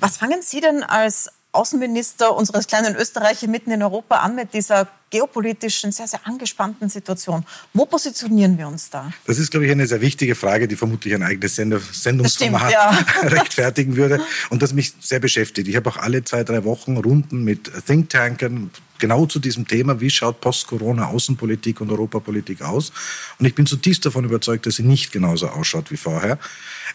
Was 0.00 0.16
fangen 0.18 0.40
Sie 0.42 0.60
denn 0.60 0.82
als 0.82 1.30
Außenminister 1.52 2.36
unseres 2.36 2.66
kleinen 2.66 2.94
Österreich 2.94 3.42
mitten 3.48 3.70
in 3.70 3.82
Europa 3.82 4.18
an 4.18 4.34
mit 4.34 4.52
dieser 4.52 4.86
geopolitischen, 5.10 5.92
sehr, 5.92 6.06
sehr 6.06 6.20
angespannten 6.24 6.90
Situation. 6.90 7.44
Wo 7.72 7.86
positionieren 7.86 8.58
wir 8.58 8.68
uns 8.68 8.90
da? 8.90 9.10
Das 9.26 9.38
ist, 9.38 9.50
glaube 9.50 9.64
ich, 9.64 9.72
eine 9.72 9.86
sehr 9.86 10.02
wichtige 10.02 10.34
Frage, 10.34 10.68
die 10.68 10.76
vermutlich 10.76 11.14
ein 11.14 11.22
eigenes 11.22 11.56
Sendungsformat 11.56 12.70
ja. 12.70 12.90
rechtfertigen 13.22 13.96
würde 13.96 14.20
und 14.50 14.62
das 14.62 14.74
mich 14.74 14.92
sehr 15.00 15.20
beschäftigt. 15.20 15.66
Ich 15.68 15.76
habe 15.76 15.88
auch 15.88 15.96
alle 15.96 16.22
zwei, 16.22 16.44
drei 16.44 16.64
Wochen 16.64 16.98
Runden 16.98 17.42
mit 17.42 17.72
Thinktankern 17.86 18.70
genau 18.98 19.26
zu 19.26 19.38
diesem 19.38 19.66
Thema, 19.66 20.00
wie 20.00 20.10
schaut 20.10 20.40
Post-Corona 20.40 21.06
Außenpolitik 21.06 21.80
und 21.80 21.90
Europapolitik 21.90 22.62
aus. 22.62 22.92
Und 23.38 23.46
ich 23.46 23.54
bin 23.54 23.66
zutiefst 23.66 24.04
davon 24.06 24.24
überzeugt, 24.24 24.66
dass 24.66 24.76
sie 24.76 24.82
nicht 24.82 25.12
genauso 25.12 25.48
ausschaut 25.48 25.90
wie 25.90 25.96
vorher. 25.96 26.38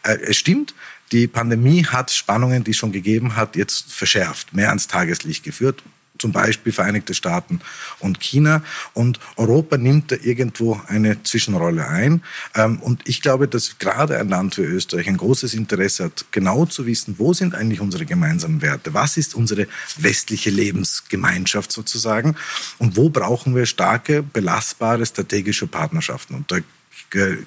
Äh, 0.03 0.17
es 0.27 0.37
stimmt, 0.37 0.73
die 1.11 1.27
Pandemie 1.27 1.85
hat 1.85 2.11
Spannungen, 2.11 2.63
die 2.63 2.71
es 2.71 2.77
schon 2.77 2.91
gegeben 2.91 3.35
hat, 3.35 3.55
jetzt 3.55 3.91
verschärft, 3.91 4.53
mehr 4.53 4.69
ans 4.69 4.87
Tageslicht 4.87 5.43
geführt 5.43 5.83
zum 6.23 6.31
Beispiel 6.31 6.71
Vereinigte 6.71 7.13
Staaten 7.13 7.59
und 7.99 8.21
China. 8.21 8.63
Und 8.93 9.19
Europa 9.35 9.75
nimmt 9.75 10.13
da 10.13 10.15
irgendwo 10.15 10.79
eine 10.87 11.21
Zwischenrolle 11.21 11.85
ein. 11.85 12.23
Ähm, 12.55 12.79
und 12.79 13.01
ich 13.09 13.21
glaube, 13.21 13.49
dass 13.49 13.77
gerade 13.77 14.17
ein 14.17 14.29
Land 14.29 14.57
wie 14.57 14.61
Österreich 14.61 15.09
ein 15.09 15.17
großes 15.17 15.53
Interesse 15.53 16.05
hat, 16.05 16.23
genau 16.31 16.65
zu 16.65 16.85
wissen, 16.85 17.15
wo 17.17 17.33
sind 17.33 17.55
eigentlich 17.55 17.81
unsere 17.81 18.05
gemeinsamen 18.05 18.61
Werte? 18.61 18.93
Was 18.93 19.17
ist 19.17 19.35
unsere 19.35 19.67
westliche 19.97 20.49
Lebensgemeinschaft 20.49 21.73
sozusagen? 21.73 22.37
Und 22.77 22.95
wo 22.95 23.09
brauchen 23.09 23.53
wir 23.53 23.65
starke, 23.65 24.23
belastbare 24.23 25.05
strategische 25.05 25.67
Partnerschaften? 25.67 26.35
Und 26.35 26.49
da 26.53 26.59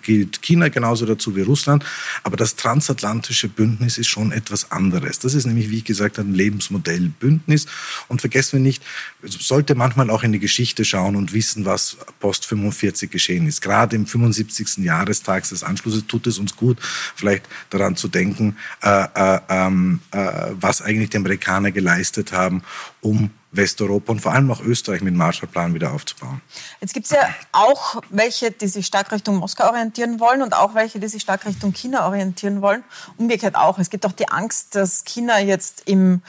gilt 0.03 0.43
China 0.43 0.69
genauso 0.69 1.07
dazu 1.07 1.37
wie 1.37 1.43
Russland. 1.43 1.85
Aber 2.23 2.37
das 2.37 2.57
transatlantische 2.57 3.49
Bündnis 3.49 3.99
ist 3.99 4.09
schon 4.09 4.33
etwas 4.33 4.71
anderes. 4.71 5.19
Das 5.19 5.35
ist 5.35 5.47
nämlich, 5.47 5.71
wie 5.71 5.83
gesagt, 5.83 6.19
ein 6.19 6.35
Lebensmodellbündnis. 6.35 7.67
Und 8.09 8.21
vergessen 8.21 8.59
wir 8.59 8.61
nicht, 8.61 8.83
sollte 9.23 9.75
manchmal 9.75 10.11
auch 10.11 10.23
in 10.23 10.33
die 10.33 10.39
Geschichte 10.39 10.85
schauen 10.85 11.17
und 11.17 11.33
wissen, 11.33 11.65
was 11.65 11.97
post 12.21 12.47
45 12.47 13.11
geschehen 13.11 13.47
ist. 13.47 13.61
Gerade 13.61 13.97
im 13.97 14.07
75. 14.07 14.79
Jahrestag 14.79 15.49
des 15.49 15.63
Anschlusses 15.63 16.07
tut 16.07 16.27
es 16.27 16.39
uns 16.39 16.57
gut, 16.57 16.79
vielleicht 17.15 17.47
daran 17.71 17.97
zu 17.97 18.09
denken, 18.09 18.57
äh, 18.83 19.07
äh, 19.15 19.41
ähm, 19.49 20.01
äh, 20.13 20.51
was 20.53 20.83
eigentlich 20.83 21.11
die 21.11 21.19
Amerikaner 21.19 21.73
geleistet 21.73 22.33
haben, 22.33 22.63
um 23.01 23.31
Westeuropa 23.57 24.13
und 24.13 24.21
vor 24.21 24.33
allem 24.33 24.51
auch 24.51 24.61
Österreich 24.61 25.01
mit 25.01 25.13
dem 25.13 25.19
Marshallplan 25.19 25.75
wieder 25.75 25.93
aufzubauen. 25.93 26.41
Jetzt 26.81 26.95
gibt 26.95 27.07
es 27.07 27.13
ja 27.13 27.29
auch 27.53 28.03
welche, 28.11 28.51
die 28.51 28.69
sich 28.69 28.87
stark 28.87 29.13
Richtung 29.13 29.37
Moskau 29.37 29.69
orientieren 29.69 30.21
wollen 30.21 30.43
und 30.43 30.55
auch 30.55 30.75
welche, 30.75 31.01
die 31.01 31.09
sich 31.09 31.23
stark 31.23 31.47
Richtung 31.47 31.73
China 31.73 32.07
orientieren 32.07 32.63
wollen. 32.63 32.85
Umgekehrt 33.17 33.57
auch. 33.57 33.79
Es 33.79 33.91
gibt 33.91 34.07
auch 34.07 34.13
die 34.13 34.29
Angst, 34.29 34.75
dass 34.75 35.05
China 35.05 35.41
jetzt 35.41 35.83
im, 35.87 36.23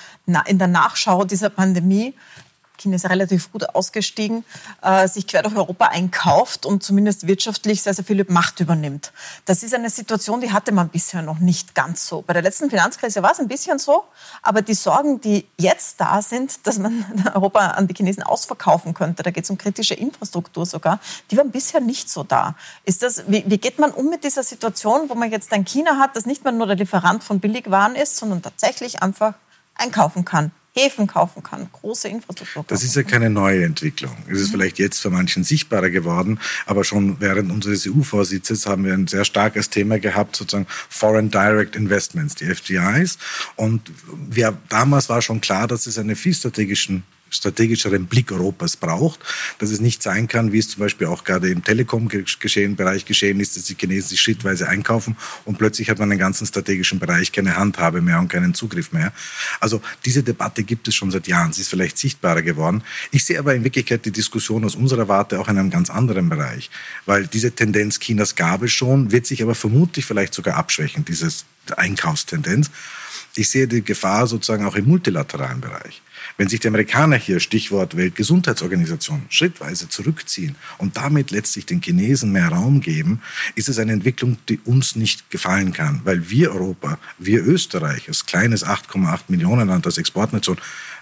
in 0.46 0.60
der 0.60 0.68
Nachschau 0.68 1.24
dieser 1.26 1.50
Pandemie 1.50 2.14
China 2.78 2.96
ist 2.96 3.10
relativ 3.10 3.52
gut 3.52 3.70
ausgestiegen, 3.76 4.46
äh, 4.82 5.08
sich 5.08 5.28
quer 5.28 5.44
durch 5.44 5.56
Europa 5.56 5.88
einkauft 5.88 6.66
und 6.66 6.84
zumindest 6.84 7.28
wirtschaftlich 7.28 7.82
sehr, 7.82 7.94
sehr 7.94 8.06
viel 8.06 8.26
Macht 8.30 8.60
übernimmt. 8.60 9.12
Das 9.46 9.64
ist 9.64 9.74
eine 9.74 9.90
Situation, 9.90 10.42
die 10.42 10.52
hatte 10.52 10.72
man 10.72 10.90
bisher 10.90 11.22
noch 11.22 11.40
nicht 11.40 11.76
ganz 11.76 12.08
so. 12.08 12.22
Bei 12.22 12.34
der 12.34 12.42
letzten 12.42 12.70
Finanzkrise 12.70 13.24
war 13.24 13.32
es 13.32 13.40
ein 13.40 13.48
bisschen 13.48 13.80
so, 13.80 14.04
aber 14.42 14.62
die 14.62 14.74
Sorgen, 14.74 15.22
die 15.22 15.48
jetzt 15.58 16.00
da 16.00 16.22
sind, 16.22 16.60
dass 16.68 16.78
man 16.80 17.06
Europa 17.34 17.60
an 17.68 17.88
die 17.88 17.94
Chinesen 17.94 18.24
ausverkaufen 18.24 18.94
könnte, 18.94 19.24
da 19.24 19.32
geht 19.32 19.44
es 19.44 19.50
um 19.50 19.58
kritische 19.58 19.94
Infrastruktur 19.94 20.66
sogar, 20.66 21.00
die 21.32 21.38
waren 21.38 21.52
bisher 21.52 21.82
nicht 21.82 22.10
so 22.10 22.24
da. 22.24 22.56
Ist 22.84 23.04
das, 23.04 23.24
wie, 23.28 23.44
wie 23.48 23.58
geht 23.58 23.80
man 23.80 23.92
um 23.92 24.10
mit 24.10 24.24
dieser 24.24 24.44
Situation, 24.44 25.10
wo 25.10 25.16
man 25.16 25.32
jetzt 25.32 25.52
ein 25.54 25.66
China 25.66 25.98
hat, 25.98 26.16
das 26.16 26.26
nicht 26.26 26.44
mehr 26.44 26.54
nur 26.54 26.68
der 26.68 26.76
Lieferant 26.76 27.24
von 27.24 27.40
Billigwaren 27.40 27.96
ist, 27.96 28.18
sondern 28.18 28.42
tatsächlich 28.42 29.02
einfach 29.02 29.34
einkaufen 29.76 30.26
kann? 30.26 30.52
Häfen 30.78 31.08
kaufen 31.08 31.44
kann, 31.44 31.68
große 31.72 32.08
Infrastruktur. 32.08 32.66
Das 32.68 32.84
ist 32.84 32.96
ja 32.96 33.04
keine 33.04 33.30
neue 33.30 33.64
Entwicklung. 33.64 34.16
Es 34.30 34.40
ist 34.40 34.48
mhm. 34.48 34.52
vielleicht 34.54 34.80
jetzt 34.80 35.00
für 35.00 35.10
manchen 35.10 35.44
sichtbarer 35.44 35.90
geworden, 35.90 36.40
aber 36.66 36.84
schon 36.84 37.20
während 37.20 37.52
unseres 37.52 37.88
EU-Vorsitzes 37.88 38.66
haben 38.66 38.86
wir 38.86 38.94
ein 38.94 39.08
sehr 39.08 39.26
starkes 39.26 39.70
Thema 39.70 40.00
gehabt, 40.00 40.36
sozusagen 40.36 40.68
Foreign 40.90 41.32
Direct 41.32 41.76
Investments, 41.76 42.36
die 42.36 42.46
FDIs. 42.46 43.18
Und 43.56 43.92
wir, 44.30 44.58
damals 44.70 45.10
war 45.10 45.22
schon 45.22 45.42
klar, 45.42 45.68
dass 45.68 45.88
es 45.88 45.98
eine 45.98 46.16
viel 46.16 46.34
strategischen 46.34 47.04
strategischeren 47.38 48.08
Blick 48.08 48.32
Europas 48.32 48.76
braucht, 48.76 49.20
dass 49.60 49.72
es 49.72 49.80
nicht 49.80 50.04
sein 50.04 50.28
kann, 50.28 50.52
wie 50.52 50.60
es 50.60 50.70
zum 50.70 50.82
Beispiel 50.82 51.08
auch 51.08 51.24
gerade 51.24 51.50
im 51.50 51.64
Telekom-Bereich 51.64 53.06
geschehen 53.06 53.40
ist, 53.40 53.56
dass 53.56 53.64
die 53.64 53.76
Chinesen 53.76 54.10
sich 54.10 54.22
schrittweise 54.22 54.68
einkaufen 54.68 55.16
und 55.46 55.58
plötzlich 55.58 55.90
hat 55.90 56.00
man 56.00 56.12
einen 56.12 56.20
ganzen 56.20 56.46
strategischen 56.46 57.00
Bereich 57.00 57.32
keine 57.32 57.56
Handhabe 57.56 58.02
mehr 58.02 58.20
und 58.20 58.28
keinen 58.28 58.54
Zugriff 58.54 58.92
mehr. 58.92 59.14
Also 59.60 59.82
diese 60.06 60.24
Debatte 60.24 60.64
gibt 60.64 60.88
es 60.88 60.96
schon 60.96 61.12
seit 61.12 61.28
Jahren. 61.28 61.54
Sie 61.54 61.62
ist 61.62 61.70
vielleicht 61.70 61.98
sichtbarer 61.98 62.42
geworden. 62.42 62.84
Ich 63.12 63.26
sehe 63.26 63.40
aber 63.40 63.56
in 63.56 63.64
Wirklichkeit 63.64 64.06
die 64.06 64.12
Diskussion 64.12 64.66
aus 64.66 64.76
unserer 64.76 65.08
Warte 65.08 65.40
auch 65.40 65.48
in 65.48 65.58
einem 65.58 65.70
ganz 65.70 65.90
anderen 65.90 66.30
Bereich, 66.30 66.70
weil 67.06 67.28
diese 67.28 67.52
Tendenz 67.52 68.00
Chinas 68.00 68.36
gab 68.36 68.64
es 68.64 68.72
schon, 68.72 69.12
wird 69.12 69.26
sich 69.26 69.42
aber 69.42 69.56
vermutlich 69.56 70.06
vielleicht 70.06 70.34
sogar 70.34 70.56
abschwächen, 70.56 71.06
diese 71.06 71.30
Einkaufstendenz. 71.76 72.72
Ich 73.36 73.50
sehe 73.50 73.68
die 73.68 73.84
Gefahr 73.84 74.28
sozusagen 74.28 74.66
auch 74.66 74.76
im 74.76 74.86
multilateralen 74.86 75.62
Bereich. 75.62 76.02
Wenn 76.38 76.50
sich 76.50 76.60
die 76.60 76.68
Amerikaner 76.68 77.16
hier, 77.16 77.40
Stichwort 77.40 77.98
Weltgesundheitsorganisation, 77.98 79.26
schrittweise 79.30 79.90
zurückziehen 79.90 80.56
und 80.78 80.98
damit 80.98 81.32
letztlich 81.32 81.66
den 81.66 81.82
Chinesen 81.82 82.32
mehr 82.32 82.50
Raum 82.50 82.82
geben, 82.82 83.22
ist 83.56 83.70
es 83.70 83.80
eine 83.80 83.94
Entwicklung, 83.94 84.38
die 84.50 84.60
uns 84.66 84.96
nicht 84.96 85.30
gefallen 85.30 85.74
kann, 85.74 86.02
weil 86.04 86.30
wir 86.30 86.52
Europa, 86.52 87.00
wir 87.18 87.46
Österreich, 87.46 88.08
als 88.08 88.26
kleines 88.26 88.66
8,8 88.66 89.22
Millionen 89.30 89.68
Land, 89.68 89.86
als 89.86 89.98
Exportnation, 89.98 90.58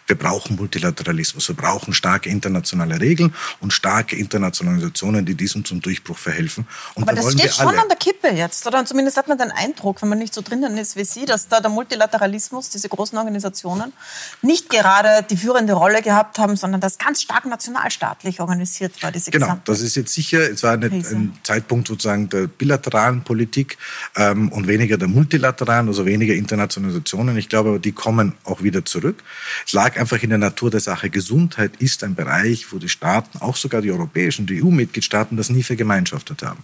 wir 0.08 0.18
brauchen 0.18 0.56
Multilateralismus, 0.56 1.48
wir 1.48 1.56
brauchen 1.56 1.94
starke 1.94 2.30
internationale 2.30 3.00
Regeln 3.00 3.34
und 3.60 3.72
starke 3.72 4.16
internationale 4.16 4.76
Organisationen, 4.76 5.26
die 5.26 5.36
diesem 5.36 5.66
zum 5.66 5.82
Durchbruch 5.82 6.18
verhelfen. 6.18 6.68
Und 6.94 7.04
Aber 7.04 7.14
da 7.14 7.22
das 7.22 7.34
steht 7.34 7.54
schon 7.54 7.68
an 7.68 7.88
der 7.88 7.98
Kippe 7.98 8.30
jetzt, 8.30 8.66
oder? 8.68 8.80
Und 8.80 8.88
zumindest 8.88 9.18
hat 9.18 9.28
man 9.28 9.38
den 9.38 9.52
Eindruck, 9.52 10.02
wenn 10.02 10.10
man 10.10 10.20
nicht 10.20 10.34
so 10.34 10.42
drinnen 10.42 10.78
ist 10.78 10.96
wie 10.96 11.04
Sie, 11.04 11.26
dass 11.26 11.48
da 11.48 11.60
der 11.60 11.72
Multilateralismus, 11.72 12.70
diese 12.70 12.90
großen 12.90 13.18
Organisationen, 13.18 13.94
nicht 14.42 14.70
gerade 14.70 15.26
die 15.28 15.38
führende 15.38 15.74
Rolle 15.74 16.02
gehabt 16.02 16.38
haben, 16.38 16.56
sondern 16.56 16.82
das 16.82 16.98
ganz 16.98 17.22
stark 17.22 17.46
nationalstaatlich 17.46 18.40
organisiert 18.40 19.02
war, 19.02 19.12
diese 19.12 19.32
Genau, 19.32 19.58
das 19.66 19.82
ist 19.82 19.96
jetzt 19.96 20.14
sicher, 20.14 20.52
es 20.52 20.64
war 20.64 20.74
eine, 20.74 20.88
ein 20.88 21.38
Zeitpunkt 21.44 21.88
sozusagen 21.88 22.30
der 22.30 22.48
bilateralen 22.48 23.24
Politik 23.24 23.78
ähm, 24.16 24.52
und 24.52 24.68
weniger 24.68 24.98
der 24.98 25.08
multilateralen, 25.08 25.88
also 25.88 26.06
weniger 26.06 26.34
Internationalisationen. 26.34 27.38
Ich 27.38 27.50
glaube, 27.50 27.80
die 27.80 27.92
kommen 27.92 28.34
auch 28.44 28.62
wieder 28.62 28.86
zurück. 28.86 29.24
Es 29.66 29.74
lag 29.74 29.95
einfach 29.98 30.22
in 30.22 30.30
der 30.30 30.40
Natur 30.40 30.72
der 30.72 30.80
Sache. 30.80 31.10
Gesundheit 31.10 31.72
ist 31.80 32.04
ein 32.04 32.16
Bereich, 32.16 32.72
wo 32.72 32.78
die 32.78 32.90
Staaten, 32.90 33.40
auch 33.40 33.56
sogar 33.56 33.82
die 33.82 33.92
europäischen, 33.92 34.46
die 34.46 34.64
EU-Mitgliedstaaten, 34.64 35.38
das 35.38 35.50
nie 35.50 35.64
vergemeinschaftet 35.64 36.44
haben. 36.44 36.64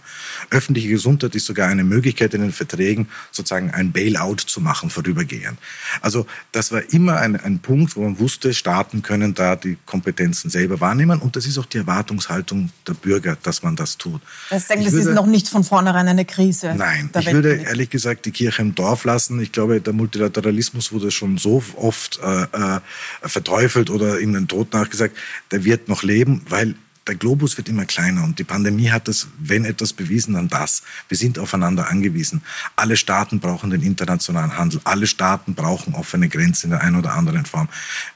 Öffentliche 0.50 0.88
Gesundheit 0.88 1.34
ist 1.34 1.46
sogar 1.46 1.68
eine 1.68 1.84
Möglichkeit 1.84 2.34
in 2.34 2.42
den 2.42 2.52
Verträgen, 2.52 3.08
sozusagen 3.30 3.70
ein 3.70 3.92
Bailout 3.92 4.36
zu 4.46 4.60
machen, 4.60 4.90
vorübergehend. 4.90 5.58
Also 6.00 6.26
das 6.52 6.72
war 6.72 6.82
immer 6.92 7.16
ein, 7.16 7.36
ein 7.36 7.58
Punkt, 7.58 7.96
wo 7.96 8.02
man 8.02 8.18
wusste, 8.18 8.54
Staaten 8.54 9.02
können 9.02 9.34
da 9.34 9.56
die 9.56 9.76
Kompetenzen 9.86 10.50
selber 10.50 10.80
wahrnehmen. 10.80 11.20
Und 11.20 11.36
das 11.36 11.46
ist 11.46 11.58
auch 11.58 11.66
die 11.66 11.78
Erwartungshaltung 11.78 12.70
der 12.86 12.94
Bürger, 12.94 13.36
dass 13.42 13.62
man 13.62 13.76
das 13.76 13.98
tut. 13.98 14.20
Das, 14.50 14.68
sagen, 14.68 14.84
das 14.84 14.92
würde, 14.92 15.10
ist 15.10 15.14
noch 15.14 15.26
nicht 15.26 15.48
von 15.48 15.64
vornherein 15.64 16.08
eine 16.08 16.24
Krise. 16.24 16.74
Nein, 16.76 17.10
ich 17.18 17.32
würde 17.32 17.54
ehrlich 17.54 17.90
gesagt 17.90 18.26
die 18.26 18.30
Kirche 18.30 18.62
im 18.62 18.74
Dorf 18.74 19.04
lassen. 19.04 19.40
Ich 19.40 19.52
glaube, 19.52 19.80
der 19.80 19.92
Multilateralismus 19.92 20.92
wurde 20.92 21.10
schon 21.10 21.38
so 21.38 21.62
oft 21.76 22.20
äh, 22.22 22.42
äh 22.42 22.80
verteufelt 23.24 23.90
oder 23.90 24.20
ihm 24.20 24.32
den 24.32 24.48
Tod 24.48 24.72
nachgesagt, 24.72 25.16
der 25.50 25.64
wird 25.64 25.88
noch 25.88 26.02
leben, 26.02 26.42
weil 26.48 26.74
der 27.06 27.16
Globus 27.16 27.56
wird 27.56 27.68
immer 27.68 27.84
kleiner 27.84 28.22
und 28.22 28.38
die 28.38 28.44
Pandemie 28.44 28.90
hat 28.90 29.08
das, 29.08 29.26
wenn 29.38 29.64
etwas 29.64 29.92
bewiesen, 29.92 30.34
dann 30.34 30.48
das. 30.48 30.82
Wir 31.08 31.16
sind 31.16 31.38
aufeinander 31.38 31.88
angewiesen. 31.88 32.42
Alle 32.76 32.96
Staaten 32.96 33.40
brauchen 33.40 33.70
den 33.70 33.82
internationalen 33.82 34.56
Handel. 34.56 34.80
Alle 34.84 35.06
Staaten 35.06 35.54
brauchen 35.54 35.94
offene 35.94 36.28
Grenzen 36.28 36.66
in 36.66 36.70
der 36.70 36.82
einen 36.82 36.96
oder 36.96 37.14
anderen 37.14 37.44
Form. 37.44 37.68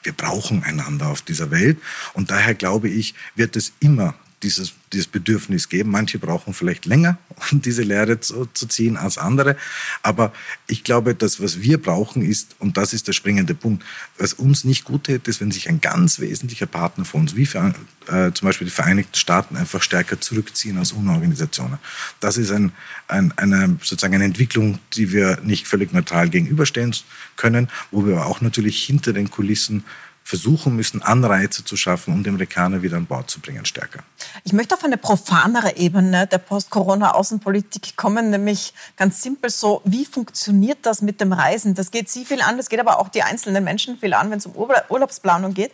Wir 0.04 0.12
brauchen 0.12 0.62
einander 0.62 1.09
auf 1.09 1.22
dieser 1.22 1.50
Welt 1.50 1.78
und 2.14 2.30
daher 2.30 2.54
glaube 2.54 2.88
ich, 2.88 3.14
wird 3.34 3.57
es 3.57 3.72
immer 3.80 4.14
dieses, 4.43 4.74
dieses 4.93 5.07
Bedürfnis 5.07 5.68
geben. 5.68 5.91
Manche 5.91 6.18
brauchen 6.18 6.53
vielleicht 6.53 6.87
länger, 6.87 7.18
um 7.51 7.62
diese 7.62 7.82
Lehre 7.82 8.20
zu, 8.20 8.47
zu, 8.53 8.66
ziehen 8.66 8.97
als 8.97 9.18
andere. 9.18 9.57
Aber 10.03 10.32
ich 10.66 10.84
glaube, 10.84 11.14
das, 11.14 11.41
was 11.41 11.61
wir 11.61 11.80
brauchen, 11.80 12.22
ist, 12.22 12.57
und 12.59 12.76
das 12.76 12.93
ist 12.93 13.09
der 13.09 13.12
springende 13.12 13.55
Punkt, 13.55 13.84
was 14.18 14.34
uns 14.34 14.64
nicht 14.64 14.84
gut 14.84 15.05
täte, 15.05 15.30
ist, 15.30 15.41
wenn 15.41 15.51
sich 15.51 15.68
ein 15.68 15.80
ganz 15.80 16.20
wesentlicher 16.20 16.66
Partner 16.66 17.05
von 17.05 17.22
uns, 17.22 17.37
wie 17.37 17.47
für, 17.47 17.74
äh, 18.09 18.32
zum 18.32 18.47
Beispiel 18.47 18.66
die 18.66 18.72
Vereinigten 18.72 19.16
Staaten, 19.16 19.57
einfach 19.57 19.82
stärker 19.82 20.20
zurückziehen 20.20 20.78
als 20.78 20.93
UNO-Organisationen. 20.93 21.78
Das 22.20 22.37
ist 22.37 22.51
ein, 22.51 22.72
ein, 23.09 23.32
eine, 23.37 23.78
sozusagen 23.82 24.14
eine 24.14 24.24
Entwicklung, 24.24 24.78
die 24.95 25.12
wir 25.12 25.41
nicht 25.43 25.66
völlig 25.66 25.93
neutral 25.93 26.28
gegenüberstellen 26.28 26.95
können, 27.37 27.68
wo 27.91 28.07
wir 28.07 28.16
aber 28.16 28.26
auch 28.26 28.41
natürlich 28.41 28.82
hinter 28.84 29.12
den 29.12 29.30
Kulissen 29.30 29.84
versuchen 30.27 30.74
müssen, 30.74 31.03
Anreize 31.03 31.64
zu 31.64 31.77
schaffen, 31.77 32.12
um 32.12 32.24
die 32.24 32.31
Amerikaner 32.31 32.83
wieder 32.83 32.97
an 32.97 33.07
Bord 33.07 33.31
zu 33.31 33.39
bringen, 33.39 33.64
stärker. 33.64 34.01
Ich 34.43 34.53
möchte 34.53 34.74
auf 34.74 34.83
eine 34.83 34.97
profanere 34.97 35.77
Ebene 35.77 36.27
der 36.27 36.39
Post-Corona-Außenpolitik 36.39 37.97
kommen, 37.97 38.31
nämlich 38.31 38.74
ganz 38.97 39.22
simpel 39.22 39.51
so, 39.51 39.83
wie 39.85 40.05
funktioniert 40.05 40.79
das 40.83 41.01
mit 41.01 41.20
dem 41.20 41.33
Reisen? 41.33 41.74
Das 41.74 41.93
geht 41.93 42.11
Sie 42.11 42.24
viel 42.24 42.43
an, 42.43 42.57
das 42.57 42.68
geht 42.68 42.81
aber 42.81 42.99
auch 42.99 43.09
die 43.09 43.22
einzelnen 43.22 43.62
Menschen 43.62 43.99
viel 43.99 44.14
an, 44.14 44.33
wenn 44.33 44.39
es 44.39 44.47
um 44.47 44.55
Urlaubsplanung 44.89 45.55
geht. 45.55 45.70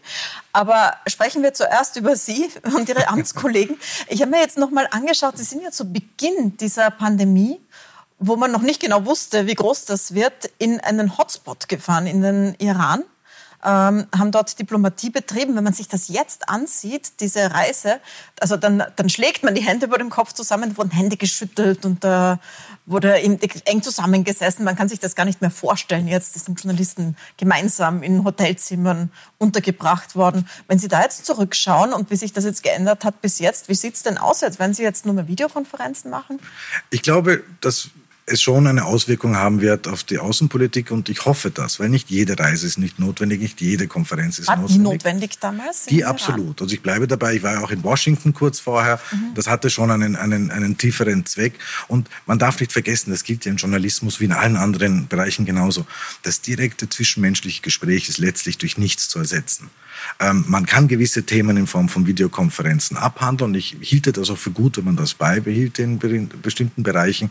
Aber 0.52 0.96
sprechen 1.06 1.42
wir 1.42 1.54
zuerst 1.54 1.96
über 1.96 2.14
Sie 2.14 2.50
und 2.76 2.90
Ihre 2.90 3.08
Amtskollegen. 3.08 3.78
Ich 4.08 4.20
habe 4.20 4.32
mir 4.32 4.40
jetzt 4.40 4.58
noch 4.58 4.70
mal 4.70 4.86
angeschaut, 4.90 5.38
Sie 5.38 5.44
sind 5.44 5.62
ja 5.62 5.70
zu 5.70 5.90
Beginn 5.90 6.58
dieser 6.58 6.90
Pandemie 6.90 7.58
wo 8.24 8.36
man 8.36 8.52
noch 8.52 8.62
nicht 8.62 8.80
genau 8.80 9.04
wusste, 9.04 9.48
wie 9.48 9.54
groß 9.56 9.84
das 9.86 10.14
wird, 10.14 10.48
in 10.58 10.78
einen 10.78 11.18
Hotspot 11.18 11.68
gefahren, 11.68 12.06
in 12.06 12.22
den 12.22 12.54
Iran 12.60 13.02
ähm, 13.64 14.06
haben 14.16 14.30
dort 14.30 14.58
Diplomatie 14.58 15.10
betrieben. 15.10 15.56
Wenn 15.56 15.64
man 15.64 15.72
sich 15.72 15.88
das 15.88 16.08
jetzt 16.08 16.48
ansieht, 16.48 17.20
diese 17.20 17.50
Reise, 17.52 18.00
also 18.40 18.56
dann, 18.56 18.82
dann 18.96 19.08
schlägt 19.08 19.42
man 19.42 19.54
die 19.54 19.62
Hände 19.62 19.86
über 19.86 19.98
dem 19.98 20.10
Kopf 20.10 20.32
zusammen, 20.32 20.76
wurden 20.76 20.90
Hände 20.90 21.16
geschüttelt 21.16 21.84
und 21.84 22.04
da 22.04 22.34
äh, 22.34 22.36
wurde 22.84 23.14
eng 23.14 23.82
zusammengesessen. 23.82 24.64
Man 24.64 24.76
kann 24.76 24.88
sich 24.88 24.98
das 24.98 25.14
gar 25.14 25.24
nicht 25.24 25.40
mehr 25.40 25.50
vorstellen. 25.50 26.08
Jetzt 26.08 26.34
sind 26.44 26.60
Journalisten 26.62 27.16
gemeinsam 27.36 28.02
in 28.02 28.24
Hotelzimmern 28.24 29.10
untergebracht 29.38 30.16
worden. 30.16 30.48
Wenn 30.66 30.78
Sie 30.78 30.88
da 30.88 31.02
jetzt 31.02 31.24
zurückschauen 31.24 31.92
und 31.92 32.10
wie 32.10 32.16
sich 32.16 32.32
das 32.32 32.44
jetzt 32.44 32.62
geändert 32.62 33.04
hat 33.04 33.20
bis 33.22 33.38
jetzt, 33.38 33.68
wie 33.68 33.74
sieht 33.74 33.94
es 33.94 34.02
denn 34.02 34.18
aus 34.18 34.40
jetzt? 34.40 34.58
Werden 34.58 34.74
Sie 34.74 34.82
jetzt 34.82 35.06
nur 35.06 35.14
mehr 35.14 35.28
Videokonferenzen 35.28 36.10
machen? 36.10 36.40
Ich 36.90 37.02
glaube, 37.02 37.44
dass 37.60 37.90
es 38.24 38.40
schon 38.40 38.66
eine 38.66 38.84
Auswirkung 38.84 39.36
haben 39.36 39.60
wird 39.60 39.88
auf 39.88 40.04
die 40.04 40.18
Außenpolitik 40.18 40.90
und 40.92 41.08
ich 41.08 41.24
hoffe 41.24 41.50
das, 41.50 41.80
weil 41.80 41.88
nicht 41.88 42.08
jede 42.08 42.38
Reise 42.38 42.66
ist 42.66 42.78
nicht 42.78 42.98
notwendig, 42.98 43.40
nicht 43.40 43.60
jede 43.60 43.88
Konferenz 43.88 44.38
ist 44.38 44.46
War 44.46 44.56
notwendig. 44.56 44.76
die 44.76 44.82
notwendig 44.82 45.38
damals? 45.40 45.86
Die 45.86 46.04
absolut. 46.04 46.62
Also 46.62 46.72
ich 46.72 46.82
bleibe 46.82 47.08
dabei, 47.08 47.34
ich 47.34 47.42
war 47.42 47.54
ja 47.54 47.60
auch 47.64 47.70
in 47.72 47.82
Washington 47.82 48.32
kurz 48.32 48.60
vorher, 48.60 49.00
mhm. 49.10 49.34
das 49.34 49.48
hatte 49.48 49.70
schon 49.70 49.90
einen, 49.90 50.14
einen, 50.14 50.50
einen 50.52 50.78
tieferen 50.78 51.26
Zweck 51.26 51.54
und 51.88 52.08
man 52.26 52.38
darf 52.38 52.60
nicht 52.60 52.72
vergessen, 52.72 53.10
das 53.10 53.24
gilt 53.24 53.44
ja 53.44 53.50
im 53.50 53.56
Journalismus 53.56 54.20
wie 54.20 54.26
in 54.26 54.32
allen 54.32 54.56
anderen 54.56 55.08
Bereichen 55.08 55.44
genauso, 55.44 55.84
das 56.22 56.40
direkte 56.40 56.88
zwischenmenschliche 56.88 57.62
Gespräch 57.62 58.08
ist 58.08 58.18
letztlich 58.18 58.56
durch 58.56 58.78
nichts 58.78 59.08
zu 59.08 59.18
ersetzen. 59.18 59.70
Ähm, 60.20 60.44
man 60.48 60.66
kann 60.66 60.88
gewisse 60.88 61.24
Themen 61.24 61.56
in 61.56 61.66
Form 61.66 61.88
von 61.88 62.06
Videokonferenzen 62.06 62.96
abhandeln. 62.96 63.54
Ich 63.54 63.76
hielte 63.80 64.12
das 64.12 64.30
auch 64.30 64.38
für 64.38 64.50
gut, 64.50 64.76
wenn 64.76 64.84
man 64.84 64.96
das 64.96 65.14
beibehielt 65.14 65.78
in 65.78 65.98
bestimmten 66.42 66.82
Bereichen. 66.82 67.30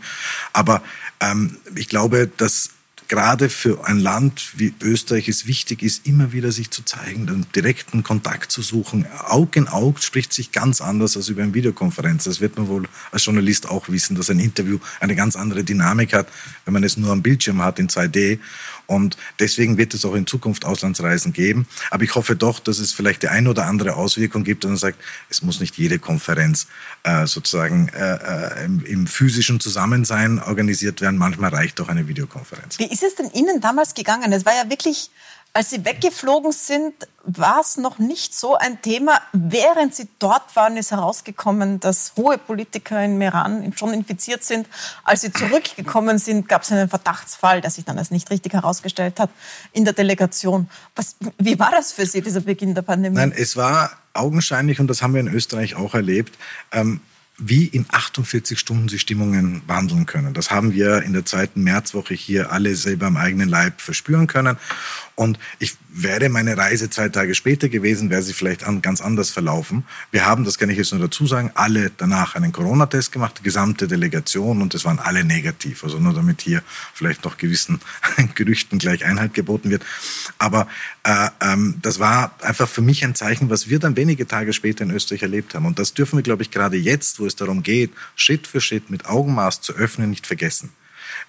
Aber 0.52 0.82
ähm, 1.20 1.56
ich 1.74 1.88
glaube, 1.88 2.30
dass 2.36 2.70
gerade 3.12 3.50
für 3.50 3.86
ein 3.86 3.98
Land 3.98 4.52
wie 4.56 4.72
Österreich 4.80 5.28
es 5.28 5.46
wichtig 5.46 5.82
ist, 5.82 6.06
immer 6.06 6.32
wieder 6.32 6.50
sich 6.50 6.70
zu 6.70 6.82
zeigen, 6.82 7.26
den 7.26 7.44
direkten 7.54 8.02
Kontakt 8.02 8.50
zu 8.50 8.62
suchen. 8.62 9.04
Aug 9.28 9.50
in 9.54 9.68
Aug 9.68 9.98
spricht 10.00 10.32
sich 10.32 10.50
ganz 10.50 10.80
anders 10.80 11.14
als 11.18 11.28
über 11.28 11.42
eine 11.42 11.52
Videokonferenz. 11.52 12.24
Das 12.24 12.40
wird 12.40 12.56
man 12.56 12.68
wohl 12.68 12.88
als 13.10 13.26
Journalist 13.26 13.68
auch 13.68 13.90
wissen, 13.90 14.16
dass 14.16 14.30
ein 14.30 14.38
Interview 14.38 14.78
eine 14.98 15.14
ganz 15.14 15.36
andere 15.36 15.62
Dynamik 15.62 16.14
hat, 16.14 16.26
wenn 16.64 16.72
man 16.72 16.84
es 16.84 16.96
nur 16.96 17.12
am 17.12 17.20
Bildschirm 17.20 17.60
hat 17.60 17.78
in 17.78 17.88
2D. 17.88 18.38
Und 18.86 19.16
deswegen 19.38 19.78
wird 19.78 19.94
es 19.94 20.04
auch 20.04 20.14
in 20.14 20.26
Zukunft 20.26 20.64
Auslandsreisen 20.64 21.32
geben. 21.32 21.66
Aber 21.90 22.04
ich 22.04 22.14
hoffe 22.14 22.36
doch, 22.36 22.60
dass 22.60 22.78
es 22.78 22.92
vielleicht 22.92 23.22
die 23.22 23.28
eine 23.28 23.48
oder 23.48 23.66
andere 23.66 23.96
Auswirkung 23.96 24.44
gibt, 24.44 24.64
dass 24.64 24.68
man 24.68 24.78
sagt, 24.78 24.98
es 25.30 25.42
muss 25.42 25.60
nicht 25.60 25.76
jede 25.76 25.98
Konferenz 25.98 26.66
äh, 27.04 27.26
sozusagen 27.26 27.88
äh, 27.88 28.14
äh, 28.14 28.64
im, 28.64 28.84
im, 28.84 29.06
physischen 29.06 29.60
Zusammensein 29.60 30.38
organisiert 30.40 31.00
werden. 31.00 31.16
Manchmal 31.16 31.50
reicht 31.50 31.80
auch 31.80 31.88
eine 31.88 32.08
Videokonferenz. 32.08 32.78
Ist 33.02 33.08
es 33.08 33.14
denn 33.16 33.30
Ihnen 33.32 33.60
damals 33.60 33.94
gegangen? 33.94 34.32
Es 34.32 34.46
war 34.46 34.54
ja 34.54 34.70
wirklich 34.70 35.10
als 35.54 35.68
Sie 35.68 35.84
weggeflogen 35.84 36.50
sind, 36.50 36.94
war 37.24 37.60
es 37.60 37.76
noch 37.76 37.98
nicht 37.98 38.34
so 38.34 38.56
ein 38.56 38.80
Thema. 38.80 39.20
Während 39.32 39.94
Sie 39.94 40.08
dort 40.18 40.56
waren, 40.56 40.78
ist 40.78 40.92
herausgekommen, 40.92 41.78
dass 41.78 42.14
hohe 42.16 42.38
Politiker 42.38 43.04
im 43.04 43.20
Iran 43.20 43.70
schon 43.76 43.92
infiziert 43.92 44.44
sind. 44.44 44.66
Als 45.04 45.20
Sie 45.20 45.30
zurückgekommen 45.30 46.16
sind, 46.16 46.48
gab 46.48 46.62
es 46.62 46.72
einen 46.72 46.88
Verdachtsfall, 46.88 47.60
der 47.60 47.70
sich 47.70 47.84
dann 47.84 47.98
als 47.98 48.10
nicht 48.10 48.30
richtig 48.30 48.54
herausgestellt 48.54 49.20
hat 49.20 49.28
in 49.72 49.84
der 49.84 49.92
Delegation. 49.92 50.70
Was, 50.96 51.16
wie 51.38 51.58
war 51.58 51.70
das 51.70 51.92
für 51.92 52.06
Sie, 52.06 52.22
dieser 52.22 52.40
Beginn 52.40 52.74
der 52.74 52.82
Pandemie? 52.82 53.16
Nein, 53.16 53.34
es 53.36 53.54
war 53.54 53.90
augenscheinlich, 54.14 54.80
und 54.80 54.88
das 54.88 55.02
haben 55.02 55.12
wir 55.12 55.20
in 55.20 55.28
Österreich 55.28 55.76
auch 55.76 55.94
erlebt, 55.94 56.38
ähm, 56.72 57.02
wie 57.38 57.66
in 57.66 57.86
48 57.90 58.58
Stunden 58.58 58.88
sich 58.88 59.00
Stimmungen 59.00 59.62
wandeln 59.66 60.06
können. 60.06 60.34
Das 60.34 60.50
haben 60.50 60.72
wir 60.74 61.02
in 61.02 61.12
der 61.12 61.24
zweiten 61.24 61.62
Märzwoche 61.62 62.14
hier 62.14 62.52
alle 62.52 62.76
selber 62.76 63.06
am 63.06 63.16
eigenen 63.16 63.48
Leib 63.48 63.80
verspüren 63.80 64.26
können. 64.26 64.58
Und 65.14 65.38
ich 65.58 65.76
wäre 65.94 66.28
meine 66.30 66.56
Reise 66.56 66.88
zwei 66.88 67.10
Tage 67.10 67.34
später 67.34 67.68
gewesen, 67.68 68.08
wäre 68.08 68.22
sie 68.22 68.32
vielleicht 68.32 68.64
an, 68.64 68.80
ganz 68.80 69.00
anders 69.00 69.30
verlaufen. 69.30 69.84
Wir 70.10 70.24
haben, 70.24 70.44
das 70.44 70.58
kann 70.58 70.70
ich 70.70 70.78
jetzt 70.78 70.92
nur 70.92 71.02
dazu 71.02 71.26
sagen, 71.26 71.50
alle 71.54 71.90
danach 71.96 72.34
einen 72.34 72.50
Corona-Test 72.50 73.12
gemacht, 73.12 73.38
die 73.38 73.42
gesamte 73.42 73.86
Delegation, 73.86 74.62
und 74.62 74.74
es 74.74 74.84
waren 74.84 74.98
alle 74.98 75.22
negativ. 75.22 75.84
Also 75.84 75.98
nur 75.98 76.14
damit 76.14 76.40
hier 76.40 76.62
vielleicht 76.94 77.24
noch 77.24 77.36
gewissen 77.36 77.80
Gerüchten 78.34 78.78
gleich 78.78 79.04
Einhalt 79.04 79.34
geboten 79.34 79.70
wird. 79.70 79.84
Aber 80.38 80.66
äh, 81.04 81.28
ähm, 81.40 81.74
das 81.82 81.98
war 81.98 82.34
einfach 82.40 82.68
für 82.68 82.82
mich 82.82 83.04
ein 83.04 83.14
Zeichen, 83.14 83.50
was 83.50 83.68
wir 83.68 83.78
dann 83.78 83.96
wenige 83.96 84.26
Tage 84.26 84.54
später 84.54 84.84
in 84.84 84.90
Österreich 84.90 85.22
erlebt 85.22 85.54
haben. 85.54 85.66
Und 85.66 85.78
das 85.78 85.92
dürfen 85.92 86.16
wir, 86.16 86.22
glaube 86.22 86.42
ich, 86.42 86.50
gerade 86.50 86.76
jetzt, 86.76 87.20
wo 87.20 87.26
es 87.26 87.36
darum 87.36 87.62
geht, 87.62 87.92
Schritt 88.16 88.46
für 88.46 88.60
Schritt 88.60 88.88
mit 88.88 89.06
Augenmaß 89.06 89.60
zu 89.60 89.74
öffnen, 89.74 90.10
nicht 90.10 90.26
vergessen. 90.26 90.70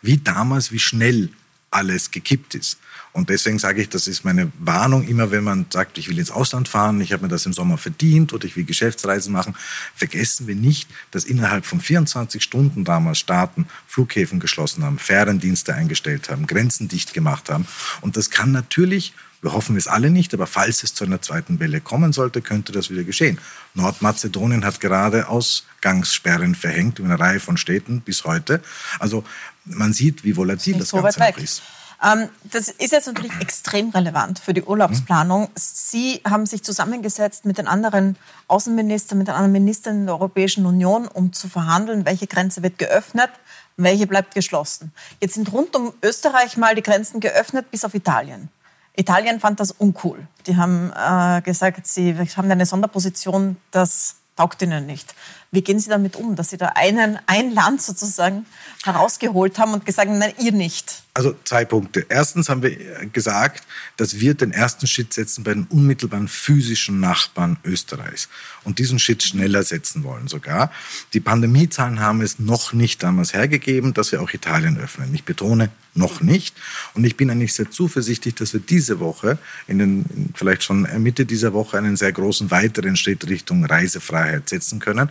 Wie 0.02 0.18
damals, 0.18 0.72
wie 0.72 0.80
schnell 0.80 1.30
alles 1.74 2.12
gekippt 2.12 2.56
ist. 2.56 2.78
Und 3.14 3.30
deswegen 3.30 3.60
sage 3.60 3.82
ich, 3.82 3.90
das 3.90 4.08
ist 4.08 4.26
meine 4.26 4.52
Warnung, 4.60 5.08
immer 5.08 5.30
wenn 5.32 5.44
man 5.44 5.68
sagt, 5.72 5.98
ich 6.00 6.10
will 6.10 6.18
ins 6.18 6.32
Ausland 6.32 6.68
fahren, 6.68 7.00
ich 7.00 7.14
habe 7.14 7.24
mir 7.24 7.30
das 7.30 7.46
im 7.46 7.54
Sommer 7.54 7.78
verdient 7.78 8.34
oder 8.34 8.46
ich 8.46 8.56
will 8.56 8.66
Geschäftsreisen 8.66 9.32
machen, 9.32 9.56
vergessen 9.96 10.48
wir 10.48 10.56
nicht, 10.56 10.90
dass 11.12 11.24
innerhalb 11.24 11.66
von 11.66 11.80
24 11.80 12.42
Stunden 12.42 12.84
damals 12.84 13.20
Staaten 13.20 13.68
Flughäfen 13.88 14.40
geschlossen 14.40 14.84
haben, 14.84 14.98
Fährendienste 14.98 15.76
eingestellt 15.76 16.30
haben, 16.30 16.48
Grenzen 16.48 16.88
dicht 16.88 17.14
gemacht 17.14 17.50
haben. 17.50 17.68
Und 18.02 18.18
das 18.18 18.32
kann 18.32 18.52
natürlich 18.52 19.14
wir 19.44 19.52
hoffen 19.52 19.76
es 19.76 19.88
alle 19.88 20.10
nicht, 20.10 20.34
aber 20.34 20.48
falls 20.48 20.84
es 20.84 20.94
zu 20.94 21.04
einer 21.04 21.22
zweiten 21.22 21.60
Welle 21.60 21.82
kommen 21.82 22.14
sollte, 22.14 22.42
könnte 22.42 22.72
das 22.72 22.90
wieder 22.90 23.04
geschehen. 23.04 23.40
Nordmazedonien 23.74 24.64
hat 24.64 24.80
gerade 24.80 25.28
Ausgangssperren 25.28 26.56
verhängt 26.56 27.00
in 27.00 27.06
einer 27.06 27.20
Reihe 27.20 27.42
von 27.42 27.58
Städten 27.58 28.00
bis 28.00 28.24
heute. 28.24 28.62
Also 29.00 29.26
man 29.66 29.92
sieht, 29.92 30.24
wie 30.24 30.38
volatil 30.38 30.78
das, 30.78 30.92
das 30.92 31.02
Ganze 31.02 31.20
noch 31.20 31.38
ist. 31.38 31.62
Ähm, 32.04 32.30
das 32.44 32.68
ist 32.68 32.92
jetzt 32.92 33.08
natürlich 33.08 33.40
extrem 33.40 33.90
relevant 33.90 34.40
für 34.40 34.54
die 34.54 34.64
Urlaubsplanung. 34.64 35.50
Sie 35.56 36.22
haben 36.28 36.46
sich 36.46 36.64
zusammengesetzt 36.64 37.46
mit 37.46 37.58
den 37.58 37.68
anderen 37.68 38.18
Außenministern, 38.48 39.18
mit 39.18 39.28
den 39.28 39.36
anderen 39.36 39.54
Ministern 39.54 40.06
der 40.06 40.16
Europäischen 40.16 40.66
Union, 40.66 41.08
um 41.08 41.32
zu 41.32 41.48
verhandeln, 41.48 42.06
welche 42.06 42.28
Grenze 42.28 42.62
wird 42.62 42.78
geöffnet, 42.78 43.30
welche 43.78 44.06
bleibt 44.06 44.36
geschlossen. 44.36 44.94
Jetzt 45.22 45.36
sind 45.36 45.52
rund 45.54 45.76
um 45.76 45.94
Österreich 46.04 46.58
mal 46.58 46.76
die 46.76 46.84
Grenzen 46.84 47.20
geöffnet 47.20 47.72
bis 47.72 47.86
auf 47.86 47.94
Italien. 47.94 48.50
Italien 48.96 49.40
fand 49.40 49.60
das 49.60 49.72
uncool. 49.72 50.28
Die 50.46 50.58
haben 50.58 50.92
äh, 50.96 51.42
gesagt, 51.42 51.88
sie 51.88 52.16
haben 52.36 52.52
eine 52.52 52.66
Sonderposition, 52.66 53.58
das 53.72 54.18
taugt 54.36 54.62
ihnen 54.62 54.86
nicht. 54.86 55.16
Wie 55.54 55.62
gehen 55.62 55.80
Sie 55.80 55.88
damit 55.88 56.16
um, 56.16 56.36
dass 56.36 56.50
Sie 56.50 56.58
da 56.58 56.70
einen, 56.70 57.20
ein 57.28 57.52
Land 57.52 57.80
sozusagen 57.80 58.48
herausgeholt 58.84 59.60
haben 59.60 59.76
und 59.76 59.86
gesagt, 59.86 60.10
nein, 60.10 60.34
ihr 60.40 60.52
nicht? 60.52 61.04
Also 61.14 61.36
zwei 61.44 61.64
Punkte. 61.64 62.08
Erstens 62.10 62.50
haben 62.50 62.64
wir 62.64 62.76
gesagt, 63.14 63.64
dass 63.98 64.20
wir 64.20 64.34
den 64.34 64.52
ersten 64.52 64.88
Schritt 64.88 65.14
setzen 65.14 65.44
bei 65.44 65.54
den 65.54 65.66
unmittelbaren 65.66 66.28
physischen 66.28 67.00
Nachbarn 67.00 67.58
Österreichs 67.64 68.30
und 68.64 68.80
diesen 68.80 68.98
Schritt 68.98 69.22
schneller 69.22 69.62
setzen 69.62 70.04
wollen 70.04 70.28
sogar. 70.28 70.72
Die 71.14 71.20
Pandemiezahlen 71.20 72.00
haben 72.00 72.22
es 72.22 72.40
noch 72.40 72.74
nicht 72.74 73.04
damals 73.04 73.36
hergegeben, 73.36 73.94
dass 73.94 74.12
wir 74.12 74.24
auch 74.24 74.34
Italien 74.34 74.80
öffnen. 74.80 75.14
Ich 75.14 75.24
betone, 75.24 75.70
noch 75.96 76.22
nicht. 76.22 76.56
Und 76.96 77.04
ich 77.04 77.18
bin 77.18 77.30
eigentlich 77.30 77.54
sehr 77.54 77.70
zuversichtlich, 77.70 78.36
dass 78.36 78.54
wir 78.54 78.60
diese 78.60 79.00
Woche, 79.00 79.38
in 79.68 79.80
den, 79.80 80.34
vielleicht 80.34 80.64
schon 80.64 80.88
Mitte 81.02 81.26
dieser 81.26 81.54
Woche, 81.54 81.78
einen 81.78 81.96
sehr 81.96 82.12
großen 82.12 82.50
weiteren 82.52 82.96
Schritt 82.96 83.28
Richtung 83.28 83.64
Reisefreiheit 83.66 84.50
setzen 84.50 84.80
können. 84.80 85.10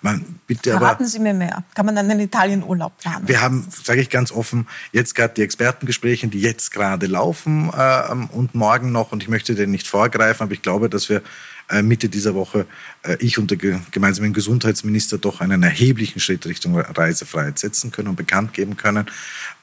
Man, 0.00 0.40
bitte 0.46 0.70
Verraten 0.70 1.02
aber, 1.02 1.06
Sie 1.06 1.18
mir 1.18 1.34
mehr. 1.34 1.64
Kann 1.74 1.86
man 1.86 1.96
dann 1.96 2.10
in 2.10 2.20
Italien 2.20 2.62
Urlaub 2.62 2.98
planen? 2.98 3.28
Wir 3.28 3.40
haben, 3.40 3.66
sage 3.70 4.00
ich 4.00 4.10
ganz 4.10 4.32
offen, 4.32 4.66
jetzt 4.92 5.14
gerade 5.14 5.34
die 5.34 5.42
Expertengespräche, 5.42 6.28
die 6.28 6.40
jetzt 6.40 6.70
gerade 6.70 7.06
laufen 7.06 7.70
äh, 7.76 8.12
und 8.32 8.54
morgen 8.54 8.92
noch. 8.92 9.12
Und 9.12 9.22
ich 9.22 9.28
möchte 9.28 9.54
denen 9.54 9.72
nicht 9.72 9.86
vorgreifen, 9.86 10.44
aber 10.44 10.52
ich 10.52 10.62
glaube, 10.62 10.88
dass 10.88 11.08
wir 11.08 11.22
äh, 11.68 11.82
Mitte 11.82 12.08
dieser 12.08 12.34
Woche 12.34 12.66
äh, 13.02 13.16
ich 13.20 13.38
und 13.38 13.50
der 13.50 13.58
gemeinsame 13.90 14.30
Gesundheitsminister 14.32 15.18
doch 15.18 15.40
einen 15.40 15.62
erheblichen 15.62 16.20
Schritt 16.20 16.44
Richtung 16.46 16.78
Reisefreiheit 16.78 17.58
setzen 17.58 17.90
können 17.90 18.08
und 18.08 18.16
bekannt 18.16 18.52
geben 18.52 18.76
können, 18.76 19.06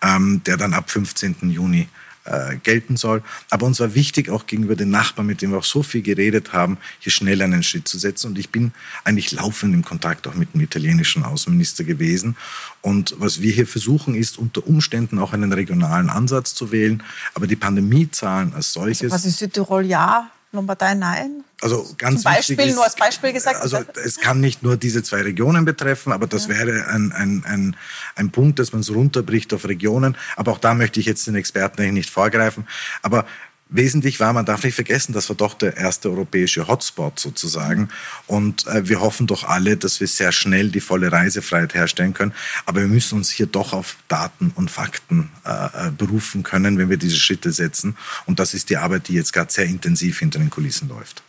ähm, 0.01 0.41
der 0.45 0.57
dann 0.57 0.73
ab 0.73 0.89
15. 0.89 1.35
Juni 1.49 1.87
äh, 2.29 2.57
gelten 2.57 2.97
soll. 2.97 3.23
Aber 3.49 3.65
uns 3.65 3.79
war 3.79 3.95
wichtig, 3.95 4.29
auch 4.29 4.45
gegenüber 4.45 4.75
den 4.75 4.89
Nachbarn, 4.89 5.27
mit 5.27 5.41
denen 5.41 5.53
wir 5.53 5.59
auch 5.59 5.63
so 5.63 5.83
viel 5.83 6.01
geredet 6.01 6.53
haben, 6.53 6.77
hier 6.99 7.11
schnell 7.11 7.41
einen 7.41 7.63
Schritt 7.63 7.87
zu 7.87 7.97
setzen. 7.97 8.27
Und 8.27 8.39
ich 8.39 8.49
bin 8.49 8.71
eigentlich 9.03 9.31
laufend 9.31 9.73
im 9.73 9.83
Kontakt 9.83 10.27
auch 10.27 10.35
mit 10.35 10.53
dem 10.53 10.61
italienischen 10.61 11.23
Außenminister 11.23 11.83
gewesen. 11.83 12.35
Und 12.81 13.15
was 13.17 13.41
wir 13.41 13.51
hier 13.51 13.67
versuchen, 13.67 14.15
ist 14.15 14.37
unter 14.37 14.65
Umständen 14.67 15.19
auch 15.19 15.33
einen 15.33 15.51
regionalen 15.51 16.09
Ansatz 16.09 16.55
zu 16.55 16.71
wählen. 16.71 17.03
Aber 17.33 17.47
die 17.47 17.55
Pandemiezahlen 17.55 18.53
als 18.53 18.73
solches. 18.73 19.11
Also 19.11 19.27
was 19.27 19.37
Südtirol 19.37 19.85
ja? 19.85 20.29
Lombardei 20.51 20.95
nein? 20.95 21.43
Also 21.61 21.87
ganz 21.97 22.23
Zum 22.23 22.31
Beispiel, 22.31 22.59
ist, 22.59 22.75
nur 22.75 22.83
als 22.83 22.95
Beispiel 22.95 23.33
gesagt. 23.33 23.61
Also 23.61 23.79
es 24.03 24.19
kann 24.19 24.39
nicht 24.39 24.63
nur 24.63 24.77
diese 24.77 25.03
zwei 25.03 25.21
Regionen 25.21 25.65
betreffen, 25.65 26.11
aber 26.11 26.25
das 26.25 26.47
ja. 26.47 26.57
wäre 26.57 26.87
ein, 26.87 27.11
ein, 27.11 27.43
ein, 27.45 27.75
ein 28.15 28.31
Punkt, 28.31 28.57
dass 28.57 28.71
man 28.71 28.81
es 28.81 28.89
runterbricht 28.89 29.53
auf 29.53 29.67
Regionen. 29.67 30.17
Aber 30.37 30.53
auch 30.53 30.57
da 30.57 30.73
möchte 30.73 30.99
ich 30.99 31.05
jetzt 31.05 31.27
den 31.27 31.35
Experten 31.35 31.93
nicht 31.93 32.09
vorgreifen. 32.09 32.67
Aber 33.03 33.25
Wesentlich 33.71 34.19
war, 34.19 34.33
man 34.33 34.45
darf 34.45 34.63
nicht 34.63 34.73
vergessen, 34.73 35.13
das 35.13 35.29
war 35.29 35.35
doch 35.35 35.53
der 35.53 35.77
erste 35.77 36.09
europäische 36.09 36.67
Hotspot 36.67 37.19
sozusagen. 37.19 37.89
Und 38.25 38.65
äh, 38.65 38.89
wir 38.89 38.99
hoffen 38.99 39.27
doch 39.27 39.43
alle, 39.43 39.77
dass 39.77 39.99
wir 39.99 40.07
sehr 40.07 40.31
schnell 40.31 40.69
die 40.69 40.79
volle 40.79 41.11
Reisefreiheit 41.11 41.75
herstellen 41.75 42.15
können. 42.15 42.33
Aber 42.65 42.81
wir 42.81 42.87
müssen 42.87 43.19
uns 43.19 43.29
hier 43.29 43.45
doch 43.45 43.73
auf 43.73 43.97
Daten 44.07 44.51
und 44.55 44.71
Fakten 44.71 45.29
äh, 45.45 45.87
äh 45.87 45.91
berufen 45.91 46.41
können, 46.41 46.79
wenn 46.79 46.89
wir 46.89 46.97
diese 46.97 47.17
Schritte 47.17 47.51
setzen. 47.51 47.95
Und 48.25 48.39
das 48.39 48.55
ist 48.55 48.71
die 48.71 48.77
Arbeit, 48.77 49.07
die 49.07 49.13
jetzt 49.13 49.33
gerade 49.33 49.51
sehr 49.51 49.65
intensiv 49.65 50.17
hinter 50.17 50.39
den 50.39 50.49
Kulissen 50.49 50.89
läuft. 50.89 51.21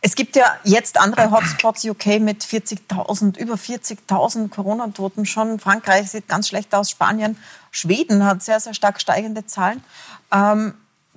Es 0.00 0.16
gibt 0.16 0.34
ja 0.34 0.58
jetzt 0.64 1.00
andere 1.00 1.30
Hotspots, 1.30 1.84
UK 1.84 2.20
mit 2.20 2.44
40.000, 2.44 3.38
über 3.38 3.54
40.000 3.54 4.48
Corona-Toten 4.48 5.26
schon. 5.26 5.60
Frankreich 5.60 6.10
sieht 6.10 6.26
ganz 6.28 6.48
schlecht 6.48 6.74
aus, 6.74 6.90
Spanien, 6.90 7.36
Schweden 7.70 8.24
hat 8.24 8.42
sehr, 8.42 8.58
sehr 8.58 8.74
stark 8.74 9.00
steigende 9.00 9.46
Zahlen. 9.46 9.82
Ähm, 10.30 10.74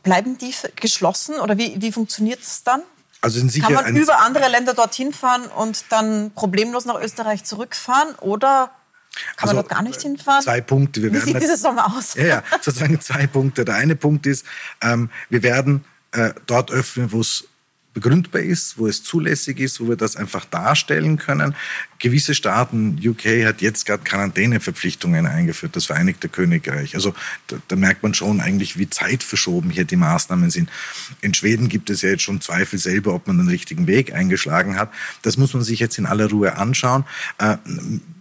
Bleiben 0.07 0.37
die 0.37 0.53
geschlossen 0.75 1.35
oder 1.35 1.57
wie, 1.57 1.81
wie 1.81 1.91
funktioniert 1.91 2.41
es 2.41 2.63
dann? 2.63 2.81
Also 3.21 3.39
Kann 3.61 3.73
man 3.73 3.95
über 3.95 4.19
andere 4.19 4.47
Länder 4.47 4.73
dorthin 4.73 5.11
fahren 5.11 5.47
und 5.47 5.85
dann 5.89 6.31
problemlos 6.31 6.85
nach 6.85 6.99
Österreich 7.01 7.43
zurückfahren 7.43 8.15
oder 8.21 8.71
kann 9.35 9.49
also, 9.49 9.55
man 9.55 9.63
dort 9.63 9.69
gar 9.69 9.81
nicht 9.81 10.01
hinfahren? 10.01 10.43
Zwei 10.43 10.61
Punkte. 10.61 11.01
Wir 11.01 11.13
Wie 11.13 11.17
sieht 11.17 11.41
dieser 11.41 11.57
Sommer 11.57 11.97
aus? 11.97 12.13
Ja, 12.13 12.25
ja, 12.25 12.43
sozusagen 12.61 13.01
zwei 13.01 13.27
Punkte. 13.27 13.65
Der 13.65 13.75
eine 13.75 13.95
Punkt 13.95 14.25
ist, 14.27 14.45
ähm, 14.81 15.09
wir 15.29 15.43
werden 15.43 15.83
äh, 16.11 16.33
dort 16.45 16.71
öffnen, 16.71 17.11
wo 17.11 17.21
es 17.21 17.45
begründbar 17.97 18.43
ist, 18.43 18.77
wo 18.77 18.85
es 18.85 19.01
zulässig 19.01 19.59
ist, 19.59 19.79
wo 19.79 19.89
wir 19.89 19.95
das 19.95 20.15
einfach 20.15 20.45
darstellen 20.45 21.17
können. 21.17 21.55
Gewisse 21.97 22.35
Staaten, 22.35 22.99
UK 23.03 23.43
hat 23.43 23.63
jetzt 23.63 23.87
gerade 23.87 24.03
Quarantäneverpflichtungen 24.03 25.25
eingeführt, 25.25 25.75
das 25.75 25.87
Vereinigte 25.87 26.29
Königreich. 26.29 26.93
Also 26.93 27.15
da, 27.47 27.55
da, 27.67 27.75
merkt 27.75 28.03
man 28.03 28.13
schon 28.13 28.39
eigentlich, 28.39 28.77
wie 28.77 28.87
zeitverschoben 28.87 29.71
hier 29.71 29.85
die 29.85 29.95
Maßnahmen 29.95 30.51
sind. 30.51 30.69
In 31.21 31.33
Schweden 31.33 31.69
gibt 31.69 31.89
es 31.89 32.03
ja 32.03 32.09
jetzt 32.09 32.21
schon 32.21 32.39
Zweifel 32.39 32.77
selber, 32.77 33.15
ob 33.15 33.25
man 33.25 33.39
den 33.39 33.47
richtigen 33.47 33.87
Weg 33.87 34.13
eingeschlagen 34.13 34.77
hat. 34.77 34.91
Das 35.23 35.37
muss 35.37 35.55
man 35.55 35.63
sich 35.63 35.79
jetzt 35.79 35.97
in 35.97 36.05
aller 36.05 36.29
Ruhe 36.29 36.55
anschauen. 36.55 37.03
Äh, 37.39 37.57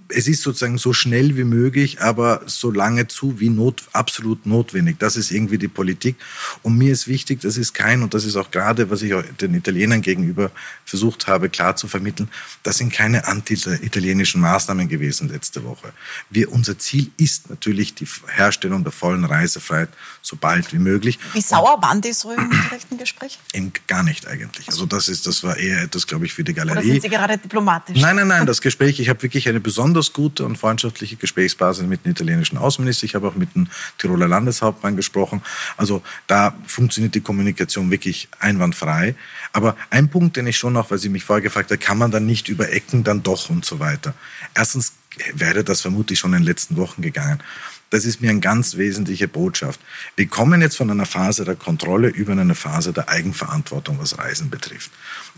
es 0.08 0.28
ist 0.28 0.42
sozusagen 0.42 0.78
so 0.78 0.92
schnell 0.92 1.36
wie 1.36 1.44
möglich, 1.44 2.00
aber 2.00 2.42
so 2.46 2.70
lange 2.70 3.08
zu 3.08 3.40
wie 3.40 3.48
not, 3.48 3.82
absolut 3.92 4.46
notwendig. 4.46 4.98
Das 4.98 5.16
ist 5.16 5.30
irgendwie 5.30 5.58
die 5.58 5.68
Politik. 5.68 6.16
Und 6.62 6.78
mir 6.78 6.92
ist 6.92 7.08
wichtig, 7.08 7.40
das 7.40 7.56
ist 7.56 7.74
kein, 7.74 8.02
und 8.02 8.14
das 8.14 8.24
ist 8.24 8.36
auch 8.36 8.50
gerade, 8.50 8.90
was 8.90 9.02
ich 9.02 9.12
den 9.40 9.54
Italienern 9.54 10.02
gegenüber 10.02 10.50
versucht 10.84 11.26
habe, 11.26 11.48
klar 11.48 11.76
zu 11.76 11.88
vermitteln, 11.88 12.28
das 12.62 12.78
sind 12.78 12.92
keine 12.92 13.26
anti-italienischen 13.26 14.40
Maßnahmen 14.40 14.88
gewesen 14.88 15.28
letzte 15.28 15.64
Woche. 15.64 15.92
Wir, 16.30 16.52
unser 16.52 16.78
Ziel 16.78 17.10
ist 17.16 17.50
natürlich 17.50 17.94
die 17.94 18.06
Herstellung 18.28 18.84
der 18.84 18.92
vollen 18.92 19.24
Reisefreiheit 19.24 19.88
so 20.22 20.36
bald 20.36 20.72
wie 20.72 20.78
möglich. 20.78 21.18
Wie 21.32 21.40
sauer 21.40 21.82
waren 21.82 22.00
die 22.00 22.12
so 22.12 22.32
im 22.32 22.50
direkten 22.50 22.98
Gespräch? 22.98 23.38
Eben 23.52 23.72
gar 23.86 24.02
nicht 24.02 24.26
eigentlich. 24.26 24.68
Also 24.68 24.86
das 24.86 25.08
ist, 25.08 25.26
das 25.26 25.42
war 25.42 25.56
eher 25.56 25.82
etwas, 25.82 26.06
glaube 26.06 26.26
ich, 26.26 26.32
für 26.32 26.44
die 26.44 26.54
Galerie. 26.54 26.78
Oder 26.78 26.86
sind 26.86 27.02
Sie 27.02 27.08
gerade 27.08 27.38
diplomatisch? 27.38 27.98
Nein, 28.00 28.16
nein, 28.16 28.28
nein, 28.28 28.46
das 28.46 28.60
Gespräch, 28.60 29.00
ich 29.00 29.08
habe 29.08 29.22
wirklich 29.22 29.48
eine 29.48 29.60
besondere 29.60 29.95
besonders 29.96 30.12
gute 30.12 30.44
und 30.44 30.58
freundschaftliche 30.58 31.16
Gesprächsbasis 31.16 31.86
mit 31.86 32.04
dem 32.04 32.12
italienischen 32.12 32.58
Außenminister. 32.58 33.06
Ich 33.06 33.14
habe 33.14 33.28
auch 33.28 33.34
mit 33.34 33.54
dem 33.54 33.68
Tiroler 33.96 34.28
Landeshauptmann 34.28 34.94
gesprochen. 34.94 35.40
Also 35.78 36.02
da 36.26 36.54
funktioniert 36.66 37.14
die 37.14 37.22
Kommunikation 37.22 37.90
wirklich 37.90 38.28
einwandfrei. 38.38 39.14
Aber 39.54 39.74
ein 39.88 40.10
Punkt, 40.10 40.36
den 40.36 40.46
ich 40.46 40.58
schon 40.58 40.74
noch, 40.74 40.90
weil 40.90 40.98
Sie 40.98 41.08
mich 41.08 41.24
vorher 41.24 41.42
gefragt 41.42 41.70
haben, 41.70 41.80
kann 41.80 41.96
man 41.96 42.10
dann 42.10 42.26
nicht 42.26 42.48
über 42.48 42.70
Ecken 42.70 43.04
dann 43.04 43.22
doch 43.22 43.48
und 43.48 43.64
so 43.64 43.78
weiter. 43.78 44.12
Erstens 44.54 44.92
wäre 45.34 45.64
das 45.64 45.80
vermutlich 45.80 46.18
schon 46.18 46.34
in 46.34 46.40
den 46.40 46.46
letzten 46.46 46.76
Wochen 46.76 47.00
gegangen. 47.00 47.42
Das 47.90 48.04
ist 48.04 48.20
mir 48.20 48.30
eine 48.30 48.40
ganz 48.40 48.76
wesentliche 48.76 49.28
Botschaft. 49.28 49.80
Wir 50.16 50.26
kommen 50.26 50.60
jetzt 50.60 50.76
von 50.76 50.90
einer 50.90 51.06
Phase 51.06 51.44
der 51.44 51.54
Kontrolle 51.54 52.08
über 52.08 52.32
eine 52.32 52.54
Phase 52.54 52.92
der 52.92 53.08
Eigenverantwortung, 53.08 53.98
was 54.00 54.18
Reisen 54.18 54.50
betrifft. 54.50 54.90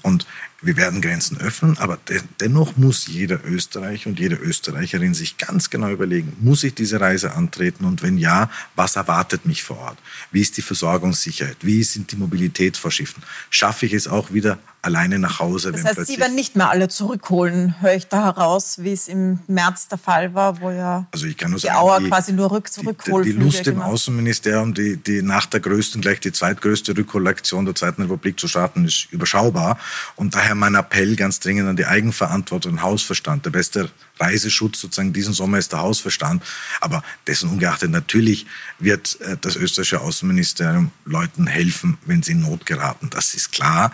Und 0.02 0.26
wir 0.60 0.76
werden 0.76 1.00
Grenzen 1.00 1.40
öffnen, 1.40 1.78
aber 1.78 1.98
de 2.08 2.20
dennoch 2.40 2.76
muss 2.76 3.06
jeder 3.06 3.44
Österreicher 3.44 4.10
und 4.10 4.18
jede 4.18 4.34
Österreicherin 4.34 5.14
sich 5.14 5.36
ganz 5.36 5.70
genau 5.70 5.90
überlegen, 5.90 6.36
muss 6.40 6.64
ich 6.64 6.74
diese 6.74 7.00
Reise 7.00 7.32
antreten 7.32 7.84
und 7.84 8.02
wenn 8.02 8.18
ja, 8.18 8.50
was 8.74 8.96
erwartet 8.96 9.46
mich 9.46 9.62
vor 9.62 9.78
Ort? 9.78 9.98
Wie 10.32 10.40
ist 10.40 10.56
die 10.56 10.62
Versorgungssicherheit? 10.62 11.58
Wie 11.60 11.84
sind 11.84 12.10
die 12.10 12.16
Mobilitätsvorschriften? 12.16 13.22
Schaffe 13.50 13.86
ich 13.86 13.92
es 13.92 14.08
auch 14.08 14.32
wieder 14.32 14.58
alleine 14.82 15.18
nach 15.18 15.38
Hause? 15.40 15.72
Das 15.72 15.84
heißt, 15.84 16.06
Sie 16.06 16.18
werden 16.18 16.34
nicht 16.34 16.56
mehr 16.56 16.70
alle 16.70 16.88
zurückholen, 16.88 17.74
höre 17.80 17.94
ich 17.94 18.08
da 18.08 18.24
heraus, 18.24 18.78
wie 18.78 18.92
es 18.92 19.08
im 19.08 19.40
März 19.46 19.88
der 19.88 19.98
Fall 19.98 20.34
war, 20.34 20.60
wo 20.60 20.70
ja 20.70 21.06
also 21.12 21.26
ich 21.26 21.36
kann 21.36 21.50
nur 21.50 21.60
die 21.60 21.66
sagen, 21.66 21.78
Auer 21.78 22.00
quasi 22.02 22.32
nur 22.32 22.50
rück 22.50 22.72
zurückholen. 22.72 23.24
Die, 23.24 23.32
die 23.32 23.38
Lust 23.38 23.66
im 23.66 23.82
Außenministerium, 23.82 24.74
die, 24.74 24.96
die 24.96 25.22
nach 25.22 25.46
der 25.46 25.60
größten 25.60 26.00
gleich 26.00 26.20
die 26.20 26.32
zweitgrößte 26.32 26.96
Rückholaktion 26.96 27.64
der 27.64 27.74
Zweiten 27.74 28.02
Republik 28.02 28.38
zu 28.38 28.48
starten, 28.48 28.84
ist 28.84 29.08
überschaubar. 29.10 29.78
Und 30.16 30.34
daher 30.34 30.54
mein 30.54 30.74
Appell 30.74 31.16
ganz 31.16 31.40
dringend 31.40 31.68
an 31.68 31.76
die 31.76 31.86
Eigenverantwortung 31.86 32.72
und 32.72 32.82
Hausverstand. 32.82 33.44
Der 33.44 33.50
beste 33.50 33.90
Reiseschutz 34.20 34.80
sozusagen 34.80 35.12
diesen 35.12 35.32
Sommer 35.32 35.58
ist 35.58 35.72
der 35.72 35.80
Hausverstand. 35.80 36.42
Aber 36.80 37.02
dessen 37.26 37.50
ungeachtet 37.50 37.90
natürlich 37.90 38.46
wird 38.78 39.20
äh, 39.20 39.36
das 39.40 39.56
österreichische 39.56 40.00
Außenministerium 40.00 40.90
Leuten 41.04 41.46
helfen, 41.46 41.98
wenn 42.04 42.22
sie 42.22 42.32
in 42.32 42.40
Not 42.40 42.66
geraten. 42.66 43.10
Das 43.10 43.34
ist 43.34 43.52
klar. 43.52 43.92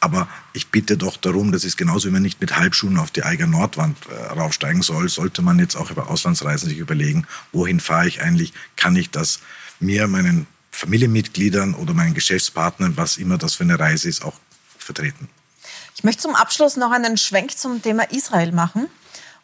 Aber 0.00 0.28
ich 0.52 0.68
bitte 0.68 0.96
doch 0.96 1.16
darum, 1.16 1.52
das 1.52 1.64
ist 1.64 1.76
genauso, 1.76 2.08
wie 2.08 2.12
man 2.12 2.22
nicht 2.22 2.40
mit 2.40 2.56
Halbschuhen 2.56 2.98
auf 2.98 3.10
die 3.10 3.24
Eiger 3.24 3.46
Nordwand 3.46 3.98
äh, 4.06 4.14
raufsteigen 4.32 4.82
soll, 4.82 5.08
sollte 5.08 5.42
man 5.42 5.58
jetzt 5.58 5.76
auch 5.76 5.90
über 5.90 6.08
Auslandsreisen 6.08 6.68
sich 6.68 6.78
überlegen, 6.78 7.26
wohin 7.52 7.80
fahre 7.80 8.08
ich 8.08 8.22
eigentlich, 8.22 8.52
kann 8.76 8.96
ich 8.96 9.10
das 9.10 9.40
mir, 9.80 10.06
meinen 10.06 10.46
Familienmitgliedern 10.70 11.74
oder 11.74 11.94
meinen 11.94 12.14
Geschäftspartnern, 12.14 12.96
was 12.96 13.16
immer 13.16 13.38
das 13.38 13.54
für 13.54 13.64
eine 13.64 13.78
Reise 13.78 14.08
ist, 14.08 14.24
auch 14.24 14.34
vertreten. 14.78 15.28
Ich 15.96 16.04
möchte 16.04 16.22
zum 16.22 16.34
Abschluss 16.34 16.76
noch 16.76 16.90
einen 16.90 17.16
Schwenk 17.16 17.56
zum 17.56 17.80
Thema 17.80 18.10
Israel 18.10 18.52
machen 18.52 18.88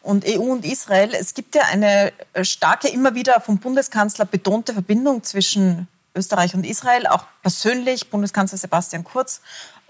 und 0.03 0.25
EU 0.25 0.41
und 0.41 0.65
Israel. 0.65 1.13
Es 1.13 1.33
gibt 1.33 1.55
ja 1.55 1.63
eine 1.71 2.11
äh, 2.33 2.43
starke, 2.43 2.87
immer 2.87 3.15
wieder 3.15 3.39
vom 3.41 3.59
Bundeskanzler 3.59 4.25
betonte 4.25 4.73
Verbindung 4.73 5.23
zwischen 5.23 5.87
Österreich 6.15 6.53
und 6.55 6.65
Israel, 6.65 7.07
auch 7.07 7.25
persönlich. 7.41 8.09
Bundeskanzler 8.09 8.57
Sebastian 8.57 9.03
Kurz 9.03 9.41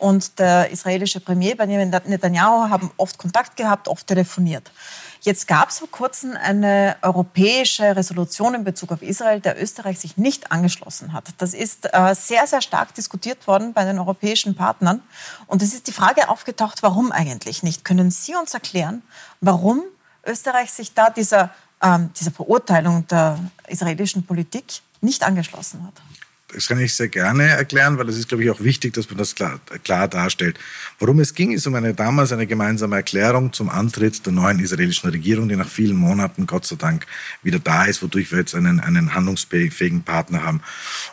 und 0.01 0.39
der 0.39 0.71
israelische 0.71 1.19
Premier 1.19 1.55
Benjamin 1.55 1.89
Netanyahu 1.89 2.69
haben 2.69 2.91
oft 2.97 3.19
Kontakt 3.19 3.55
gehabt, 3.55 3.87
oft 3.87 4.07
telefoniert. 4.07 4.71
Jetzt 5.21 5.47
gab 5.47 5.69
es 5.69 5.77
vor 5.77 5.91
kurzem 5.91 6.35
eine 6.35 6.95
europäische 7.03 7.95
Resolution 7.95 8.55
in 8.55 8.63
Bezug 8.63 8.91
auf 8.91 9.03
Israel, 9.03 9.39
der 9.39 9.61
Österreich 9.61 9.99
sich 9.99 10.17
nicht 10.17 10.51
angeschlossen 10.51 11.13
hat. 11.13 11.25
Das 11.37 11.53
ist 11.53 11.93
äh, 11.93 12.15
sehr, 12.15 12.47
sehr 12.47 12.63
stark 12.63 12.95
diskutiert 12.95 13.45
worden 13.45 13.73
bei 13.73 13.85
den 13.85 13.99
europäischen 13.99 14.55
Partnern. 14.55 15.03
Und 15.45 15.61
es 15.61 15.75
ist 15.75 15.85
die 15.85 15.91
Frage 15.91 16.29
aufgetaucht, 16.29 16.81
warum 16.81 17.11
eigentlich 17.11 17.61
nicht? 17.61 17.85
Können 17.85 18.09
Sie 18.09 18.33
uns 18.33 18.55
erklären, 18.55 19.03
warum 19.39 19.83
Österreich 20.25 20.71
sich 20.71 20.93
da 20.93 21.09
dieser, 21.09 21.53
ähm, 21.81 22.11
dieser 22.19 22.31
Verurteilung 22.31 23.07
der 23.07 23.39
israelischen 23.67 24.25
Politik 24.25 24.81
nicht 25.01 25.23
angeschlossen 25.23 25.85
hat? 25.85 25.93
Das 26.53 26.67
kann 26.67 26.79
ich 26.79 26.93
sehr 26.93 27.07
gerne 27.07 27.47
erklären, 27.47 27.97
weil 27.97 28.09
es 28.09 28.17
ist, 28.17 28.27
glaube 28.27 28.43
ich, 28.43 28.49
auch 28.49 28.59
wichtig, 28.59 28.93
dass 28.93 29.09
man 29.09 29.17
das 29.17 29.35
klar, 29.35 29.59
klar, 29.83 30.07
darstellt. 30.07 30.59
Worum 30.99 31.19
es 31.19 31.33
ging, 31.33 31.51
ist 31.51 31.65
um 31.65 31.75
eine 31.75 31.93
damals 31.93 32.33
eine 32.33 32.45
gemeinsame 32.45 32.97
Erklärung 32.97 33.53
zum 33.53 33.69
Antritt 33.69 34.25
der 34.25 34.33
neuen 34.33 34.59
israelischen 34.59 35.09
Regierung, 35.09 35.47
die 35.47 35.55
nach 35.55 35.69
vielen 35.69 35.95
Monaten 35.95 36.47
Gott 36.47 36.65
sei 36.65 36.75
Dank 36.75 37.07
wieder 37.41 37.59
da 37.59 37.85
ist, 37.85 38.03
wodurch 38.03 38.31
wir 38.31 38.39
jetzt 38.39 38.53
einen, 38.53 38.81
einen 38.81 39.13
handlungsfähigen 39.13 40.03
Partner 40.03 40.43
haben. 40.43 40.61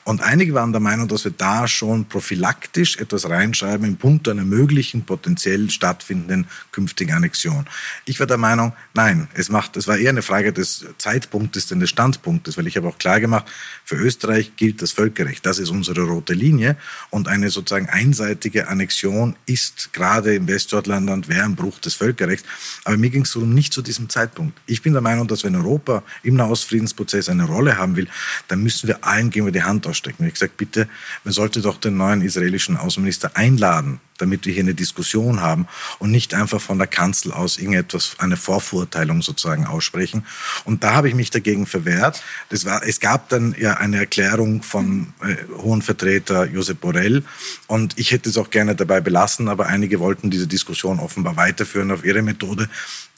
Und 0.05 0.23
einige 0.23 0.55
waren 0.55 0.73
der 0.73 0.81
Meinung, 0.81 1.07
dass 1.07 1.25
wir 1.25 1.33
da 1.33 1.69
schon 1.69 2.07
prophylaktisch 2.07 2.97
etwas 2.97 3.29
reinschreiben 3.29 3.87
im 3.87 3.97
Punkt 3.97 4.29
einer 4.29 4.45
möglichen 4.45 5.05
potenziell 5.05 5.71
stattfindenden 5.71 6.47
künftigen 6.73 7.13
Annexion. 7.13 7.67
Ich 8.07 8.19
war 8.19 8.27
der 8.27 8.39
Meinung, 8.39 8.73
nein, 8.95 9.29
es 9.35 9.51
macht, 9.51 9.77
es 9.77 9.87
war 9.87 9.99
eher 9.99 10.11
eine 10.11 10.23
Frage 10.23 10.53
des 10.53 10.85
Zeitpunktes, 10.99 11.69
denn 11.69 11.79
des 11.79 11.91
Standpunktes, 11.91 12.59
weil 12.59 12.67
ich 12.67 12.77
habe 12.77 12.89
auch 12.89 12.99
klar 12.99 13.21
gemacht, 13.21 13.47
für 13.85 13.97
Österreich 13.97 14.57
gilt 14.57 14.83
das 14.83 14.93
Völkerrecht 14.93 15.28
Völkerrecht. 15.29 15.47
Das 15.47 15.59
ist 15.59 15.71
unsere 15.71 16.03
rote 16.03 16.35
Linie. 16.35 16.77
Und 17.11 17.29
eine 17.29 17.51
sozusagen 17.51 17.89
einseitige 17.89 18.69
Annexion 18.69 19.37
ist 19.47 19.93
gerade 19.93 20.35
im 20.35 20.49
Westjortland 20.49 21.29
wäre 21.29 21.45
ein 21.45 21.57
Bruch 21.57 21.79
des 21.79 21.95
Völkerrechts. 21.95 22.47
Aber 22.85 22.97
mir 22.97 23.11
ging 23.11 23.23
es 23.23 23.33
darum, 23.33 23.55
nicht 23.55 23.73
zu 23.73 23.83
diesem 23.83 24.09
Zeitpunkt. 24.09 24.59
Ich 24.67 24.83
bin 24.83 24.93
der 24.93 25.03
Meinung, 25.03 25.29
dass 25.29 25.45
wenn 25.45 25.55
Europa 25.55 26.03
im 26.23 26.37
Nahostfriedensprozess 26.37 27.29
eine 27.29 27.45
Rolle 27.45 27.77
haben 27.77 27.97
will, 27.97 28.09
dann 28.49 28.63
müssen 28.63 28.89
wir 28.89 29.05
allen 29.05 29.31
gegen 29.31 29.51
die 29.53 29.63
Hand 29.63 29.87
ausstrecken. 29.87 30.27
Ich 30.27 30.35
gesagt, 30.35 30.57
bitte, 30.57 30.89
man 31.25 31.33
sollte 31.33 31.61
doch 31.61 31.79
den 31.79 31.97
neuen 31.97 32.23
israelischen 32.23 32.77
Außenminister 32.77 33.31
einladen, 33.35 34.01
damit 34.19 34.45
wir 34.45 34.53
hier 34.53 34.63
eine 34.63 34.75
Diskussion 34.75 35.41
haben 35.41 35.67
und 35.99 36.11
nicht 36.11 36.35
einfach 36.35 36.61
von 36.61 36.79
der 36.79 36.87
Kanzel 36.87 37.33
aus 37.33 37.59
irgendetwas, 37.59 38.17
eine 38.19 38.37
Vorverurteilung 38.37 39.23
sozusagen 39.23 39.67
aussprechen. 39.67 40.27
Und 40.65 40.85
da 40.85 40.95
habe 40.95 41.09
ich 41.09 41.15
mich 41.15 41.31
dagegen 41.31 41.67
verwehrt. 41.67 42.23
Das 42.51 42.65
war, 42.65 42.83
es 42.87 43.01
gab 43.01 43.29
dann 43.29 43.55
ja 43.59 43.75
eine 43.75 43.99
Erklärung 43.99 44.63
von 44.63 45.15
hohen 45.57 45.83
Vertreter 45.83 46.45
Josep 46.45 46.81
Borrell 46.81 47.25
und 47.67 47.99
ich 47.99 48.13
hätte 48.13 48.29
es 48.29 48.37
auch 48.37 48.51
gerne 48.51 48.75
dabei 48.75 49.01
belassen, 49.01 49.49
aber 49.49 49.67
einige 49.67 50.01
wollten 50.01 50.31
diese 50.31 50.47
Diskussion 50.47 51.01
offenbar 51.01 51.37
weiterführen 51.37 51.91
auf 51.91 52.05
ihre 52.05 52.23
Methode. 52.23 52.69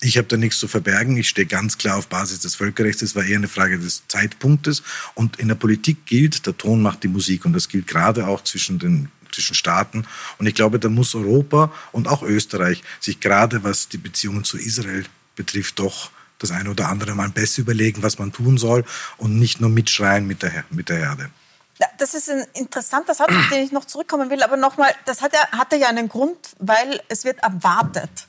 Ich 0.01 0.17
habe 0.17 0.29
da 0.29 0.37
nichts 0.39 0.59
zu 0.59 0.67
verbergen. 0.67 1.17
Ich 1.19 1.29
stehe 1.29 1.47
ganz 1.47 1.77
klar 1.77 1.99
auf 1.99 2.09
Basis 2.09 2.41
des 2.41 2.55
Völkerrechts. 2.55 3.03
Es 3.03 3.15
war 3.15 3.25
eher 3.25 3.37
eine 3.37 3.49
Frage 3.49 3.79
des 3.79 4.05
Zeitpunktes. 4.09 4.83
Und 5.15 5.39
in 5.39 5.49
der 5.49 5.57
Politik 5.57 6.07
gilt, 6.07 6.47
der 6.47 6.57
Ton 6.57 6.81
macht 6.81 7.03
die 7.03 7.09
Musik. 7.09 7.45
Und 7.45 7.53
das 7.53 7.69
gilt 7.69 7.87
gerade 7.87 8.27
auch 8.27 8.43
zwischen 8.43 8.79
den 8.79 9.09
zwischen 9.31 9.55
Staaten. 9.55 10.07
Und 10.39 10.47
ich 10.47 10.55
glaube, 10.55 10.79
da 10.79 10.89
muss 10.89 11.15
Europa 11.15 11.73
und 11.93 12.09
auch 12.09 12.23
Österreich 12.23 12.83
sich 12.99 13.21
gerade, 13.21 13.63
was 13.63 13.89
die 13.89 13.99
Beziehungen 13.99 14.43
zu 14.43 14.59
Israel 14.59 15.05
betrifft, 15.37 15.79
doch 15.79 16.11
das 16.39 16.51
eine 16.51 16.71
oder 16.71 16.89
andere 16.89 17.15
mal 17.15 17.29
besser 17.29 17.63
überlegen, 17.63 18.03
was 18.03 18.19
man 18.19 18.33
tun 18.33 18.59
soll 18.59 18.85
und 19.19 19.39
nicht 19.39 19.61
nur 19.61 19.71
mitschreien 19.71 20.27
mit 20.27 20.43
der, 20.43 20.65
mit 20.71 20.89
der 20.89 20.99
Herde. 20.99 21.31
Das 21.99 22.15
ist 22.15 22.29
ein 22.31 22.45
interessanter 22.55 23.15
Satz, 23.15 23.31
auf 23.31 23.49
den 23.51 23.65
ich 23.65 23.73
noch 23.73 23.85
zurückkommen 23.85 24.31
will. 24.31 24.43
Aber 24.43 24.57
nochmal, 24.57 24.93
das 25.07 25.23
hat 25.23 25.33
ja, 25.33 25.41
hatte 25.59 25.77
ja 25.77 25.89
einen 25.89 26.09
Grund, 26.09 26.37
weil 26.59 27.01
es 27.09 27.25
wird 27.25 27.43
erwartet, 27.43 28.29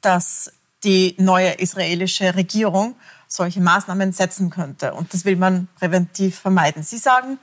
dass 0.00 0.52
die 0.84 1.14
neue 1.18 1.52
israelische 1.52 2.34
Regierung 2.34 2.96
solche 3.26 3.60
Maßnahmen 3.60 4.12
setzen 4.12 4.50
könnte. 4.50 4.94
Und 4.94 5.12
das 5.12 5.24
will 5.24 5.36
man 5.36 5.68
präventiv 5.78 6.38
vermeiden. 6.38 6.82
Sie 6.82 6.98
sagen, 6.98 7.38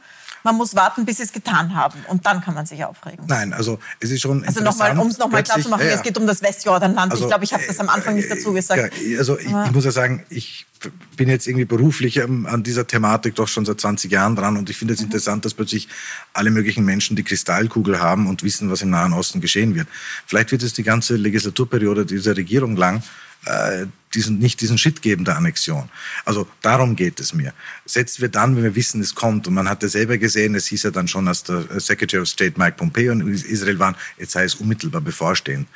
man 0.46 0.56
muss 0.56 0.76
warten, 0.76 1.06
bis 1.06 1.18
sie 1.18 1.24
es 1.24 1.34
getan 1.34 1.76
haben. 1.76 2.06
Und 2.08 2.26
dann 2.26 2.40
kann 2.40 2.54
man 2.54 2.68
sich 2.68 2.86
aufregen. 2.86 3.26
Nein, 3.28 3.52
also 3.52 3.80
es 4.00 4.12
ist 4.12 4.22
schon 4.22 4.46
Also 4.46 4.62
nochmal, 4.62 4.98
um 4.98 5.08
es 5.08 5.18
nochmal 5.18 5.42
klar 5.42 5.60
zu 5.60 5.70
machen, 5.70 5.88
ja, 5.88 5.94
es 5.94 6.04
geht 6.04 6.18
um 6.20 6.28
das 6.28 6.44
Westjordanland. 6.44 7.12
Also, 7.12 7.24
ich 7.24 7.30
glaube, 7.30 7.44
ich 7.44 7.52
habe 7.52 7.64
das 7.68 7.80
am 7.80 7.90
Anfang 7.90 8.16
nicht 8.16 8.30
dazu 8.30 8.54
gesagt. 8.54 8.94
Ja, 8.96 9.18
also 9.18 9.40
ich, 9.40 9.48
ich, 9.48 9.72
muss 9.72 9.86
ja 9.86 9.92
sagen, 9.92 10.24
ich 10.30 10.68
bin 11.18 11.30
jetzt 11.30 11.48
irgendwie 11.48 11.66
beruflich 11.66 12.22
an 12.24 12.62
dieser 12.62 12.86
Thematik 12.86 13.34
doch 13.34 13.48
schon 13.48 13.66
seit 13.66 13.82
20 13.82 14.12
Jahren 14.12 14.36
dran 14.36 14.56
und 14.56 14.70
ich 14.70 14.78
finde 14.78 14.94
es 14.94 15.00
mhm. 15.00 15.06
interessant, 15.06 15.46
dass 15.46 15.56
plötzlich 15.56 15.90
alle 16.34 16.52
möglichen 16.52 16.86
Menschen 16.86 17.16
die 17.16 17.24
Kristallkugel 17.24 18.00
haben 18.00 18.28
und 18.28 18.44
wissen, 18.44 18.70
was 18.70 18.84
im 18.84 18.92
Nahen 18.92 19.14
Osten 19.14 19.42
geschehen 19.42 19.74
wird. 19.74 19.88
Vielleicht 20.28 20.52
wird 20.52 20.62
es 20.62 20.74
die 20.74 20.84
ganze 20.84 21.16
Legislaturperiode 21.16 22.06
dieser 22.06 22.38
Regierung 22.38 22.76
lang 22.76 23.02
äh, 23.46 23.88
diesen, 24.16 24.40
nicht 24.40 24.62
diesen 24.62 24.78
Shit 24.78 25.02
geben 25.02 25.26
der 25.26 25.38
Annexion. 25.38 25.90
Also 26.24 26.48
darum 26.62 26.96
geht 26.96 27.20
es 27.20 27.34
mir. 27.34 27.54
Setzen 27.86 28.22
wir 28.22 28.30
dann, 28.30 28.56
wenn 28.56 28.64
wir 28.64 28.76
wissen, 28.76 29.02
es 29.02 29.14
kommt, 29.14 29.48
und 29.48 29.54
man 29.54 29.70
hat 29.70 29.84
ja 29.84 29.90
selber 29.90 30.18
gesehen, 30.18 30.56
es 30.56 30.68
hieß 30.68 30.84
ja 30.84 30.92
dann 30.92 31.08
schon, 31.08 31.28
als 31.28 31.44
der 31.44 31.66
Secretary 31.80 32.22
of 32.22 32.28
State 32.28 32.58
Mike 32.58 32.78
Pompeo 32.78 33.12
in 33.12 33.28
Israel 33.28 33.80
waren, 33.80 33.96
jetzt 34.18 34.32
sei 34.32 34.44
es 34.44 34.56
unmittelbar 34.56 35.02
bevorstehend. 35.02 35.68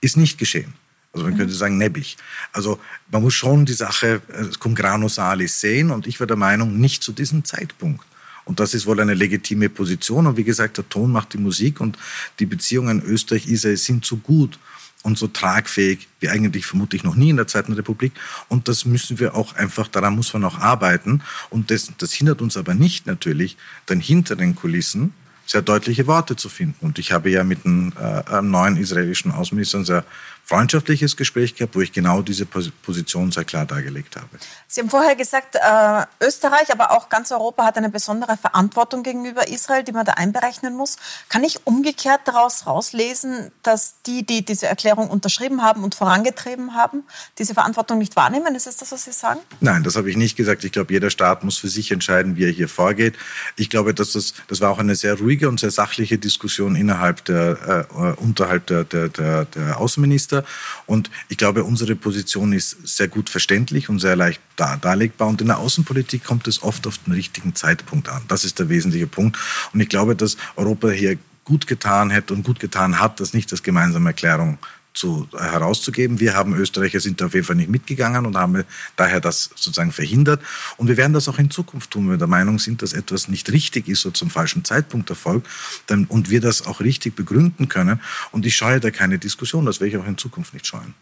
Ist 0.00 0.16
nicht 0.16 0.38
geschehen. 0.38 0.74
Also 1.12 1.24
man 1.24 1.34
mhm. 1.34 1.38
könnte 1.38 1.54
sagen, 1.54 1.78
nebbig. 1.78 2.16
Also 2.52 2.80
man 3.10 3.22
muss 3.22 3.34
schon 3.34 3.64
die 3.64 3.72
Sache 3.72 4.20
äh, 4.28 4.46
cum 4.58 4.74
grano 4.74 5.08
salis 5.08 5.60
sehen 5.60 5.90
und 5.90 6.06
ich 6.06 6.18
war 6.18 6.26
der 6.26 6.36
Meinung, 6.36 6.78
nicht 6.78 7.02
zu 7.02 7.12
diesem 7.12 7.44
Zeitpunkt. 7.44 8.04
Und 8.44 8.60
das 8.60 8.74
ist 8.74 8.84
wohl 8.86 9.00
eine 9.00 9.14
legitime 9.14 9.70
Position. 9.70 10.26
Und 10.26 10.36
wie 10.36 10.44
gesagt, 10.44 10.76
der 10.76 10.88
Ton 10.88 11.10
macht 11.10 11.32
die 11.32 11.38
Musik 11.38 11.80
und 11.80 11.96
die 12.38 12.46
Beziehungen 12.46 13.02
Österreich-Israel 13.02 13.76
sind 13.76 14.04
so 14.04 14.16
gut 14.16 14.58
und 15.04 15.18
so 15.18 15.28
tragfähig 15.28 16.08
wie 16.18 16.30
eigentlich 16.30 16.66
vermutlich 16.66 17.04
noch 17.04 17.14
nie 17.14 17.30
in 17.30 17.36
der 17.36 17.46
Zweiten 17.46 17.74
Republik. 17.74 18.12
Und 18.48 18.68
das 18.68 18.86
müssen 18.86 19.20
wir 19.20 19.34
auch 19.34 19.54
einfach, 19.54 19.86
daran 19.86 20.16
muss 20.16 20.32
man 20.32 20.44
auch 20.44 20.58
arbeiten. 20.58 21.22
Und 21.50 21.70
das, 21.70 21.92
das 21.98 22.12
hindert 22.12 22.40
uns 22.40 22.56
aber 22.56 22.74
nicht 22.74 23.06
natürlich, 23.06 23.56
dann 23.86 24.00
hinter 24.00 24.34
den 24.34 24.56
Kulissen 24.56 25.12
sehr 25.46 25.60
deutliche 25.60 26.06
Worte 26.06 26.36
zu 26.36 26.48
finden. 26.48 26.86
Und 26.86 26.98
ich 26.98 27.12
habe 27.12 27.30
ja 27.30 27.44
mit 27.44 27.64
dem 27.64 27.92
äh, 28.00 28.40
neuen 28.40 28.78
israelischen 28.78 29.30
Außenminister 29.30 29.84
sehr 29.84 30.04
freundschaftliches 30.44 31.16
Gespräch 31.16 31.54
gehabt, 31.54 31.74
wo 31.74 31.80
ich 31.80 31.92
genau 31.92 32.20
diese 32.20 32.44
Position 32.46 33.32
sehr 33.32 33.44
klar 33.44 33.64
dargelegt 33.64 34.16
habe. 34.16 34.28
Sie 34.66 34.80
haben 34.80 34.90
vorher 34.90 35.16
gesagt, 35.16 35.54
äh, 35.56 36.24
Österreich, 36.24 36.70
aber 36.70 36.90
auch 36.90 37.08
ganz 37.08 37.32
Europa 37.32 37.64
hat 37.64 37.78
eine 37.78 37.88
besondere 37.88 38.36
Verantwortung 38.36 39.02
gegenüber 39.02 39.48
Israel, 39.48 39.84
die 39.84 39.92
man 39.92 40.04
da 40.04 40.12
einberechnen 40.12 40.76
muss. 40.76 40.96
Kann 41.28 41.44
ich 41.44 41.66
umgekehrt 41.66 42.22
daraus 42.26 42.66
rauslesen, 42.66 43.52
dass 43.62 44.02
die, 44.06 44.26
die 44.26 44.44
diese 44.44 44.66
Erklärung 44.66 45.08
unterschrieben 45.08 45.62
haben 45.62 45.84
und 45.84 45.94
vorangetrieben 45.94 46.74
haben, 46.74 47.04
diese 47.38 47.54
Verantwortung 47.54 47.98
nicht 47.98 48.16
wahrnehmen? 48.16 48.54
Ist 48.54 48.66
es 48.66 48.76
das, 48.76 48.92
was 48.92 49.04
Sie 49.04 49.12
sagen? 49.12 49.40
Nein, 49.60 49.82
das 49.82 49.96
habe 49.96 50.10
ich 50.10 50.16
nicht 50.16 50.36
gesagt. 50.36 50.64
Ich 50.64 50.72
glaube, 50.72 50.92
jeder 50.92 51.10
Staat 51.10 51.44
muss 51.44 51.56
für 51.56 51.68
sich 51.68 51.90
entscheiden, 51.92 52.36
wie 52.36 52.44
er 52.44 52.50
hier 52.50 52.68
vorgeht. 52.68 53.14
Ich 53.56 53.70
glaube, 53.70 53.94
dass 53.94 54.12
das, 54.12 54.34
das 54.48 54.60
war 54.60 54.70
auch 54.70 54.78
eine 54.78 54.94
sehr 54.94 55.14
ruhige 55.18 55.48
und 55.48 55.60
sehr 55.60 55.70
sachliche 55.70 56.18
Diskussion 56.18 56.74
innerhalb 56.74 57.24
der, 57.26 57.86
äh, 57.94 58.20
unterhalb 58.20 58.66
der, 58.66 58.84
der, 58.84 59.08
der, 59.08 59.44
der 59.44 59.78
Außenminister. 59.78 60.33
Und 60.86 61.10
ich 61.28 61.36
glaube, 61.36 61.62
unsere 61.62 61.94
Position 61.94 62.52
ist 62.52 62.76
sehr 62.86 63.08
gut 63.08 63.28
verständlich 63.28 63.88
und 63.88 64.00
sehr 64.00 64.16
leicht 64.16 64.40
dar 64.56 64.78
darlegbar. 64.78 65.28
Und 65.28 65.40
in 65.40 65.48
der 65.48 65.58
Außenpolitik 65.58 66.24
kommt 66.24 66.48
es 66.48 66.62
oft 66.62 66.86
auf 66.86 66.98
den 66.98 67.12
richtigen 67.12 67.54
Zeitpunkt 67.54 68.08
an. 68.08 68.22
Das 68.28 68.44
ist 68.44 68.58
der 68.58 68.68
wesentliche 68.68 69.06
Punkt. 69.06 69.38
Und 69.72 69.80
ich 69.80 69.88
glaube, 69.88 70.16
dass 70.16 70.36
Europa 70.56 70.90
hier 70.90 71.18
gut 71.44 71.66
getan 71.66 72.10
hätte 72.10 72.32
und 72.34 72.42
gut 72.42 72.58
getan 72.58 72.98
hat, 72.98 73.20
dass 73.20 73.34
nicht 73.34 73.52
das 73.52 73.62
gemeinsame 73.62 74.10
Erklärung 74.10 74.58
zu, 74.94 75.28
äh, 75.32 75.38
herauszugeben. 75.38 76.20
Wir 76.20 76.34
haben 76.34 76.54
Österreicher 76.54 77.00
sind 77.00 77.20
da 77.20 77.26
auf 77.26 77.34
jeden 77.34 77.46
Fall 77.46 77.56
nicht 77.56 77.68
mitgegangen 77.68 78.24
und 78.26 78.36
haben 78.36 78.64
daher 78.96 79.20
das 79.20 79.50
sozusagen 79.56 79.92
verhindert. 79.92 80.40
Und 80.76 80.88
wir 80.88 80.96
werden 80.96 81.12
das 81.12 81.28
auch 81.28 81.38
in 81.38 81.50
Zukunft 81.50 81.90
tun, 81.90 82.04
wenn 82.04 82.12
wir 82.12 82.18
der 82.18 82.28
Meinung 82.28 82.58
sind, 82.58 82.80
dass 82.80 82.92
etwas 82.92 83.28
nicht 83.28 83.50
richtig 83.50 83.88
ist 83.88 84.06
oder 84.06 84.14
zum 84.14 84.30
falschen 84.30 84.64
Zeitpunkt 84.64 85.10
erfolgt 85.10 85.48
dann, 85.88 86.04
und 86.06 86.30
wir 86.30 86.40
das 86.40 86.66
auch 86.66 86.80
richtig 86.80 87.16
begründen 87.16 87.68
können. 87.68 88.00
Und 88.30 88.46
ich 88.46 88.54
scheue 88.54 88.80
da 88.80 88.90
keine 88.90 89.18
Diskussion, 89.18 89.66
das 89.66 89.80
werde 89.80 89.96
ich 89.96 90.02
auch 90.02 90.06
in 90.06 90.16
Zukunft 90.16 90.54
nicht 90.54 90.66
scheuen. 90.66 90.94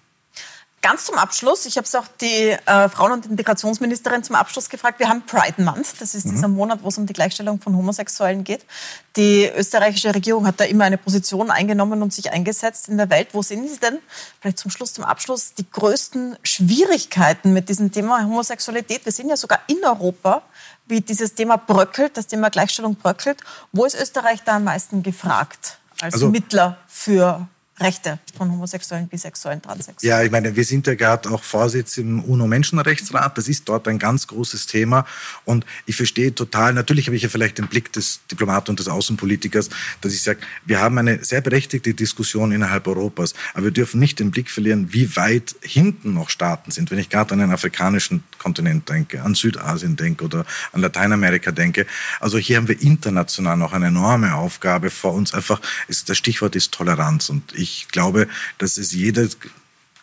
Ganz 0.83 1.07
zum 1.07 1.17
Abschluss, 1.17 1.65
ich 1.65 1.77
habe 1.77 1.85
es 1.85 1.95
auch 1.95 2.09
die 2.21 2.51
äh, 2.51 2.89
Frauen- 2.89 3.13
und 3.13 3.27
Integrationsministerin 3.27 4.25
zum 4.25 4.35
Abschluss 4.35 4.69
gefragt. 4.69 4.99
Wir 4.99 5.09
haben 5.09 5.23
Pride 5.23 5.63
Month, 5.63 6.01
das 6.01 6.17
ist 6.17 6.27
mhm. 6.27 6.31
dieser 6.33 6.49
Monat, 6.49 6.81
wo 6.83 6.89
es 6.89 6.99
um 6.99 7.07
die 7.07 7.13
Gleichstellung 7.13 7.61
von 7.61 7.77
Homosexuellen 7.77 8.43
geht. 8.43 8.67
Die 9.15 9.47
österreichische 9.47 10.13
Regierung 10.13 10.45
hat 10.45 10.59
da 10.59 10.65
immer 10.65 10.85
eine 10.85 10.99
Position 10.99 11.53
eingenommen 11.53 12.03
und 12.03 12.13
sich 12.13 12.33
eingesetzt 12.33 12.89
in 12.89 12.97
der 12.97 13.09
Welt. 13.11 13.29
Wo 13.31 13.43
sehen 13.43 13.69
Sie 13.69 13.79
denn, 13.79 14.01
vielleicht 14.41 14.59
zum 14.59 14.73
Schluss, 14.73 14.93
zum 14.93 15.05
Abschluss, 15.05 15.55
die 15.55 15.71
größten 15.71 16.37
Schwierigkeiten 16.43 17.53
mit 17.53 17.69
diesem 17.69 17.93
Thema 17.93 18.25
Homosexualität? 18.25 19.05
Wir 19.05 19.13
sehen 19.13 19.29
ja 19.29 19.37
sogar 19.37 19.61
in 19.69 19.85
Europa, 19.85 20.43
wie 20.87 21.01
dieses 21.01 21.37
Thema 21.37 21.59
bröckelt, 21.59 22.17
das 22.17 22.27
Thema 22.27 22.51
Gleichstellung 22.51 22.97
bröckelt. 22.97 23.39
Wo 23.71 23.85
ist 23.85 23.95
Österreich 23.95 24.43
da 24.45 24.57
am 24.57 24.65
meisten 24.65 25.05
gefragt 25.05 25.79
als 26.01 26.15
also, 26.15 26.29
Mittler 26.29 26.79
für 26.89 27.47
Rechte 27.83 28.19
von 28.37 28.51
Homosexuellen, 28.51 29.09
Bisexuellen, 29.09 29.61
Transsexuellen. 29.61 30.19
Ja, 30.19 30.25
ich 30.25 30.31
meine, 30.31 30.57
wir 30.57 30.65
sind 30.65 30.87
ja 30.87 30.95
gerade 30.95 31.31
auch 31.31 31.43
Vorsitz 31.43 31.99
im 31.99 32.25
UNO-Menschenrechtsrat. 32.25 33.37
Das 33.37 33.49
ist 33.49 33.69
dort 33.69 33.89
ein 33.89 33.99
ganz 33.99 34.27
großes 34.27 34.67
Thema. 34.67 35.05
Und 35.45 35.67
ich 35.87 35.97
verstehe 35.97 36.35
total, 36.35 36.73
natürlich 36.73 37.07
habe 37.07 37.17
ich 37.17 37.23
ja 37.23 37.29
vielleicht 37.29 37.59
den 37.59 37.69
Blick 37.69 37.93
des 37.93 38.21
Diplomaten 38.31 38.71
und 38.71 38.79
des 38.79 38.89
Außenpolitikers, 38.89 39.71
dass 40.01 40.13
ich 40.13 40.23
sage, 40.23 40.41
wir 40.65 40.81
haben 40.81 40.99
eine 40.99 41.25
sehr 41.25 41.41
berechtigte 41.41 41.95
Diskussion 41.95 42.53
innerhalb 42.53 42.87
Europas. 42.87 43.35
Aber 43.55 43.65
wir 43.65 43.71
dürfen 43.73 44.01
nicht 44.01 44.21
den 44.21 44.31
Blick 44.31 44.51
verlieren, 44.51 44.93
wie 44.93 45.17
weit 45.17 45.55
hinten 45.61 46.15
noch 46.15 46.31
Staaten 46.31 46.71
sind. 46.71 46.91
Wenn 46.91 46.99
ich 46.99 47.09
gerade 47.09 47.33
an 47.33 47.41
den 47.41 47.51
afrikanischen 47.51 48.25
Kontinent 48.39 48.89
denke, 48.89 49.23
an 49.23 49.35
Südasien 49.35 49.97
denke 49.97 50.25
oder 50.25 50.45
an 50.73 50.81
Lateinamerika 50.81 51.53
denke. 51.53 51.87
Also 52.21 52.39
hier 52.39 52.57
haben 52.57 52.69
wir 52.69 52.81
international 52.81 53.57
noch 53.57 53.73
eine 53.73 53.87
enorme 53.87 54.35
Aufgabe 54.35 54.91
vor 54.91 55.13
uns. 55.15 55.35
Einfach, 55.35 55.61
ist, 55.89 56.09
das 56.09 56.17
Stichwort 56.17 56.57
ist 56.57 56.73
Toleranz. 56.73 57.29
Und 57.29 57.53
ich 57.55 57.72
ich 57.79 57.89
glaube, 57.89 58.29
dass 58.59 58.77
es 58.77 58.93
jeder 58.93 59.27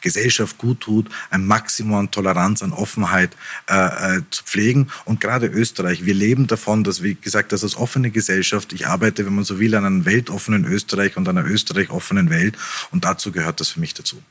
Gesellschaft 0.01 0.57
gut 0.57 0.82
tut, 0.82 1.09
ein 1.30 1.45
Maximum 1.45 1.99
an 1.99 2.11
Toleranz, 2.11 2.63
an 2.63 2.72
Offenheit 2.72 3.36
äh, 3.70 4.17
äh, 4.17 4.22
zu 4.30 4.43
pflegen. 4.43 4.88
Und 5.05 5.20
gerade 5.20 5.47
Österreich, 5.47 6.05
wir 6.05 6.13
leben 6.13 6.47
davon, 6.47 6.84
dass, 6.84 7.03
wie 7.03 7.15
gesagt, 7.15 7.51
das 7.51 7.63
als 7.63 7.76
offene 7.76 8.11
Gesellschaft, 8.11 8.74
ich 8.74 8.88
arbeite, 8.88 9.26
wenn 9.26 9.36
man 9.36 9.43
so 9.43 9.59
will, 9.59 9.76
an 9.76 9.86
einem 9.86 10.05
weltoffenen 10.05 10.65
Österreich 10.65 11.17
und 11.17 11.28
einer 11.28 11.45
Österreich 11.45 11.89
offenen 11.89 12.30
Welt. 12.30 12.57
Und 12.91 13.05
dazu 13.05 13.32
gehört 13.32 13.59
das 13.59 13.70
für 13.70 13.80
mich 13.80 13.93
dazu. 13.93 14.22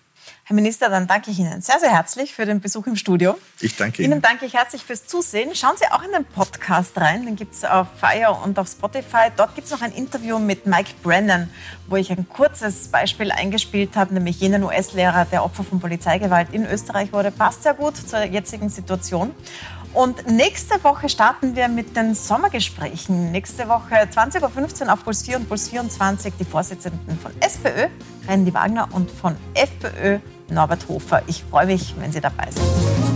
Herr 0.49 0.55
Minister, 0.55 0.89
dann 0.89 1.07
danke 1.07 1.31
ich 1.31 1.39
Ihnen 1.39 1.61
sehr, 1.61 1.79
sehr 1.79 1.91
herzlich 1.91 2.33
für 2.33 2.47
den 2.47 2.63
Besuch 2.63 2.87
im 2.87 2.97
Studio. 2.97 3.37
Ich 3.61 3.77
danke 3.77 4.03
Ihnen. 4.03 4.13
Ihnen 4.13 4.23
danke 4.23 4.47
ich 4.47 4.55
herzlich 4.55 4.83
fürs 4.83 5.07
Zusehen. 5.07 5.55
Schauen 5.55 5.77
Sie 5.77 5.85
auch 5.93 6.03
in 6.03 6.11
den 6.11 6.25
Podcast 6.25 6.97
rein, 6.97 7.27
den 7.27 7.37
gibt 7.37 7.53
es 7.53 7.67
auf 7.67 7.87
Fire 8.01 8.33
und 8.43 8.59
auf 8.59 8.67
Spotify. 8.67 9.31
Dort 9.37 9.55
gibt 9.55 9.67
es 9.67 9.73
noch 9.75 9.83
ein 9.83 9.93
Interview 9.93 10.39
mit 10.39 10.65
Mike 10.65 10.93
Brennan, 11.03 11.51
wo 11.87 11.97
ich 11.97 12.11
ein 12.11 12.27
kurzes 12.31 12.89
Beispiel 12.89 13.31
eingespielt 13.31 13.95
habe, 13.95 14.15
nämlich 14.15 14.41
jenen 14.41 14.65
US-Lehrer, 14.65 15.27
der 15.27 15.45
Opfer 15.45 15.65
von 15.65 15.81
Polizeigewalt 15.81 16.49
in 16.53 16.65
Österreich 16.65 17.13
wurde. 17.13 17.31
Passt 17.31 17.65
sehr 17.65 17.75
gut 17.75 17.99
zur 17.99 18.23
jetzigen 18.23 18.71
Situation. 18.71 19.35
Und 19.95 20.27
nächste 20.31 20.83
Woche 20.85 21.09
starten 21.09 21.57
wir 21.57 21.69
mit 21.69 21.97
den 21.97 22.15
Sommergesprächen. 22.15 23.33
Nächste 23.33 23.69
Woche 23.69 23.95
20.15 23.95 24.87
Uhr 24.87 24.93
auf 24.93 25.05
Puls 25.05 25.23
4 25.23 25.39
und 25.39 25.49
Puls 25.49 25.69
24 25.69 26.35
die 26.39 26.45
Vorsitzenden 26.45 27.19
von 27.19 27.33
SPÖ, 27.41 27.89
Randy 28.29 28.53
Wagner, 28.53 28.89
und 28.93 29.11
von 29.11 29.37
FPÖ, 29.55 30.19
Norbert 30.51 30.89
Hofer. 30.89 31.23
Ich 31.27 31.43
freue 31.45 31.67
mich, 31.67 31.95
wenn 31.99 32.13
Sie 32.13 32.21
dabei 32.21 32.51
sind. 32.51 33.08